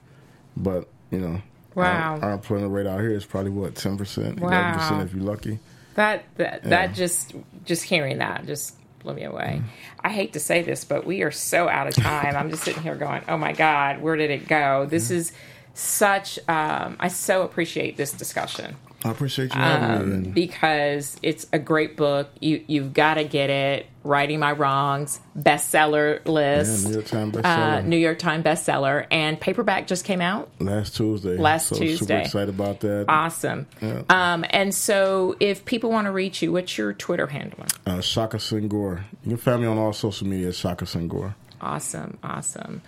but 0.56 0.88
you 1.10 1.18
know 1.18 1.42
Wow. 1.74 2.18
Our 2.20 2.32
employment 2.32 2.70
rate 2.72 2.86
out 2.86 3.00
here 3.00 3.12
is 3.12 3.24
probably 3.24 3.50
what 3.50 3.74
ten 3.74 3.96
percent, 3.98 4.40
Wow. 4.40 4.48
eleven 4.48 4.78
percent 4.78 5.02
if 5.02 5.14
you're 5.14 5.24
lucky. 5.24 5.58
That 5.94 6.24
that 6.36 6.60
Yeah. 6.64 6.70
that 6.70 6.94
just 6.94 7.34
just 7.64 7.84
hearing 7.84 8.18
that 8.18 8.46
just 8.46 8.76
blew 9.00 9.14
me 9.14 9.24
away. 9.24 9.62
I 10.00 10.08
hate 10.10 10.32
to 10.34 10.40
say 10.40 10.62
this, 10.62 10.84
but 10.84 11.04
we 11.06 11.22
are 11.22 11.30
so 11.30 11.68
out 11.68 11.86
of 11.86 11.94
time. 11.94 12.36
I'm 12.36 12.50
just 12.50 12.64
sitting 12.64 12.82
here 12.82 12.94
going, 12.94 13.22
"Oh 13.28 13.36
my 13.36 13.52
God, 13.52 14.00
where 14.00 14.16
did 14.16 14.30
it 14.30 14.48
go?" 14.48 14.86
This 14.88 15.10
is 15.10 15.32
such. 15.74 16.38
Um, 16.48 16.96
I 17.00 17.08
so 17.08 17.42
appreciate 17.42 17.96
this 17.96 18.12
discussion 18.12 18.76
I 19.04 19.10
appreciate 19.10 19.54
you 19.54 19.60
having 19.60 20.14
um, 20.26 20.30
because 20.30 21.16
it's 21.22 21.46
a 21.52 21.58
great 21.58 21.96
book. 21.96 22.30
You 22.40 22.64
you've 22.66 22.94
got 22.94 23.14
to 23.14 23.24
get 23.24 23.50
it. 23.50 23.86
Writing 24.04 24.40
My 24.40 24.52
Wrongs, 24.52 25.20
bestseller 25.38 26.26
list. 26.26 26.82
Yeah, 26.84 26.88
New 26.88 26.94
York 26.94 27.06
Times 27.06 27.36
Uh, 27.36 27.40
bestseller. 27.42 27.84
New 27.84 27.96
York 27.96 28.18
Times 28.18 28.44
bestseller, 28.44 29.06
and 29.10 29.40
paperback 29.40 29.86
just 29.86 30.04
came 30.04 30.20
out. 30.20 30.48
last 30.58 30.96
Tuesday. 30.96 31.36
Last 31.36 31.68
so 31.68 31.76
Tuesday. 31.76 32.06
Super 32.06 32.18
excited 32.20 32.48
about 32.48 32.80
that. 32.80 33.04
Awesome. 33.08 33.66
Yeah. 33.80 34.02
Um, 34.08 34.44
and 34.50 34.74
so, 34.74 35.36
if 35.40 35.64
people 35.64 35.90
want 35.90 36.06
to 36.06 36.10
reach 36.12 36.42
you, 36.42 36.52
what's 36.52 36.76
your 36.76 36.92
Twitter 36.92 37.26
handle? 37.26 37.64
Uh, 37.86 38.00
Shaka 38.00 38.38
Senghor. 38.38 39.02
You 39.24 39.28
can 39.30 39.36
find 39.36 39.60
me 39.62 39.66
on 39.68 39.78
all 39.78 39.92
social 39.92 40.26
media 40.26 40.52
Shaka 40.52 40.84
Senghor. 40.84 41.34
Awesome, 41.60 42.18
awesome. 42.24 42.82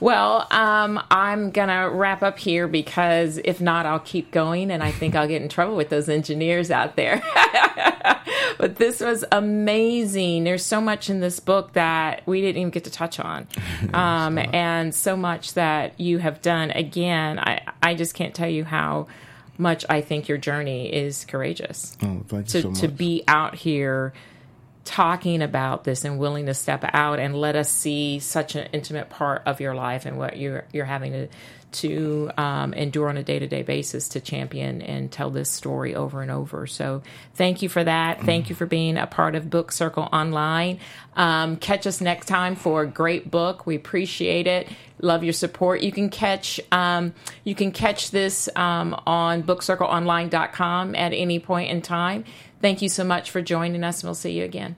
Well, 0.00 0.46
um, 0.50 1.02
I'm 1.10 1.50
gonna 1.50 1.90
wrap 1.90 2.22
up 2.22 2.38
here 2.38 2.66
because 2.66 3.38
if 3.44 3.60
not, 3.60 3.84
I'll 3.86 4.00
keep 4.00 4.30
going, 4.30 4.70
and 4.70 4.82
I 4.82 4.90
think 4.90 5.14
I'll 5.14 5.28
get 5.28 5.42
in 5.42 5.48
trouble 5.48 5.76
with 5.76 5.90
those 5.90 6.08
engineers 6.08 6.70
out 6.70 6.96
there. 6.96 7.22
but 8.58 8.76
this 8.76 9.00
was 9.00 9.24
amazing. 9.30 10.44
There's 10.44 10.64
so 10.64 10.80
much 10.80 11.10
in 11.10 11.20
this 11.20 11.38
book 11.40 11.74
that 11.74 12.22
we 12.26 12.40
didn't 12.40 12.58
even 12.60 12.70
get 12.70 12.84
to 12.84 12.90
touch 12.90 13.20
on, 13.20 13.46
um, 13.94 14.38
and 14.38 14.94
so 14.94 15.16
much 15.16 15.54
that 15.54 15.98
you 16.00 16.18
have 16.18 16.40
done. 16.40 16.70
Again, 16.70 17.38
I 17.38 17.60
I 17.82 17.94
just 17.94 18.14
can't 18.14 18.34
tell 18.34 18.48
you 18.48 18.64
how 18.64 19.06
much 19.58 19.84
I 19.90 20.00
think 20.00 20.26
your 20.26 20.38
journey 20.38 20.90
is 20.90 21.26
courageous 21.26 21.94
Oh, 22.02 22.22
thank 22.28 22.46
you 22.46 22.52
to, 22.52 22.62
so 22.62 22.70
much. 22.70 22.80
to 22.80 22.88
be 22.88 23.22
out 23.28 23.54
here 23.54 24.14
talking 24.90 25.40
about 25.40 25.84
this 25.84 26.04
and 26.04 26.18
willing 26.18 26.46
to 26.46 26.52
step 26.52 26.84
out 26.92 27.20
and 27.20 27.32
let 27.32 27.54
us 27.54 27.70
see 27.70 28.18
such 28.18 28.56
an 28.56 28.66
intimate 28.72 29.08
part 29.08 29.40
of 29.46 29.60
your 29.60 29.72
life 29.72 30.04
and 30.04 30.18
what 30.18 30.36
you're 30.36 30.64
you're 30.72 30.84
having 30.84 31.12
to 31.12 31.28
to 31.70 32.28
um, 32.36 32.74
endure 32.74 33.08
on 33.08 33.16
a 33.16 33.22
day 33.22 33.38
to 33.38 33.46
day 33.46 33.62
basis 33.62 34.08
to 34.08 34.20
champion 34.20 34.82
and 34.82 35.12
tell 35.12 35.30
this 35.30 35.48
story 35.48 35.94
over 35.94 36.22
and 36.22 36.30
over. 36.32 36.66
So 36.66 37.02
thank 37.34 37.62
you 37.62 37.68
for 37.68 37.84
that. 37.84 38.22
Thank 38.22 38.50
you 38.50 38.56
for 38.56 38.66
being 38.66 38.96
a 38.96 39.06
part 39.06 39.36
of 39.36 39.48
Book 39.48 39.70
Circle 39.70 40.08
Online. 40.12 40.80
Um, 41.14 41.56
catch 41.56 41.86
us 41.86 42.00
next 42.00 42.26
time 42.26 42.56
for 42.56 42.82
a 42.82 42.86
great 42.88 43.30
book. 43.30 43.66
We 43.66 43.76
appreciate 43.76 44.48
it. 44.48 44.68
Love 45.00 45.22
your 45.22 45.32
support. 45.32 45.82
You 45.82 45.92
can 45.92 46.10
catch 46.10 46.60
um, 46.72 47.14
you 47.44 47.54
can 47.54 47.70
catch 47.70 48.10
this 48.10 48.48
um, 48.56 49.00
on 49.06 49.44
bookcircleonline.com 49.44 50.96
at 50.96 51.12
any 51.12 51.38
point 51.38 51.70
in 51.70 51.80
time. 51.80 52.24
Thank 52.60 52.82
you 52.82 52.88
so 52.88 53.04
much 53.04 53.30
for 53.30 53.40
joining 53.40 53.82
us, 53.84 54.02
and 54.02 54.08
we'll 54.08 54.14
see 54.14 54.32
you 54.32 54.44
again. 54.44 54.76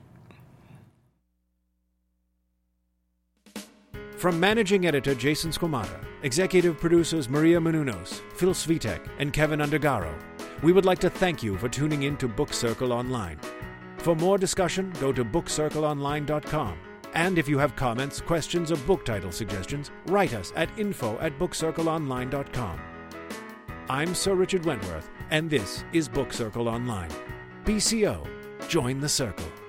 From 4.17 4.39
managing 4.39 4.85
editor 4.85 5.13
Jason 5.13 5.51
Squamata, 5.51 6.01
executive 6.21 6.79
producers 6.79 7.27
Maria 7.27 7.59
Menounos, 7.59 8.21
Phil 8.37 8.53
Svitek, 8.53 9.01
and 9.19 9.33
Kevin 9.33 9.59
Undergaro, 9.59 10.13
we 10.61 10.71
would 10.71 10.85
like 10.85 10.99
to 10.99 11.09
thank 11.09 11.43
you 11.43 11.57
for 11.57 11.67
tuning 11.67 12.03
in 12.03 12.15
to 12.17 12.29
Book 12.29 12.53
Circle 12.53 12.93
Online. 12.93 13.37
For 13.97 14.15
more 14.15 14.37
discussion, 14.37 14.93
go 15.01 15.11
to 15.11 15.25
bookcircleonline.com. 15.25 16.77
And 17.15 17.37
if 17.37 17.49
you 17.49 17.57
have 17.57 17.75
comments, 17.75 18.21
questions, 18.21 18.71
or 18.71 18.77
book 18.77 19.03
title 19.03 19.31
suggestions, 19.31 19.91
write 20.07 20.33
us 20.33 20.53
at 20.55 20.69
info 20.79 21.19
at 21.19 21.37
bookcircleonline.com. 21.37 22.79
I'm 23.89 24.15
Sir 24.15 24.35
Richard 24.35 24.63
Wentworth, 24.63 25.09
and 25.31 25.49
this 25.49 25.83
is 25.91 26.07
Book 26.07 26.31
Circle 26.31 26.69
Online. 26.69 27.11
BCO, 27.65 28.27
join 28.67 28.99
the 28.99 29.07
circle. 29.07 29.62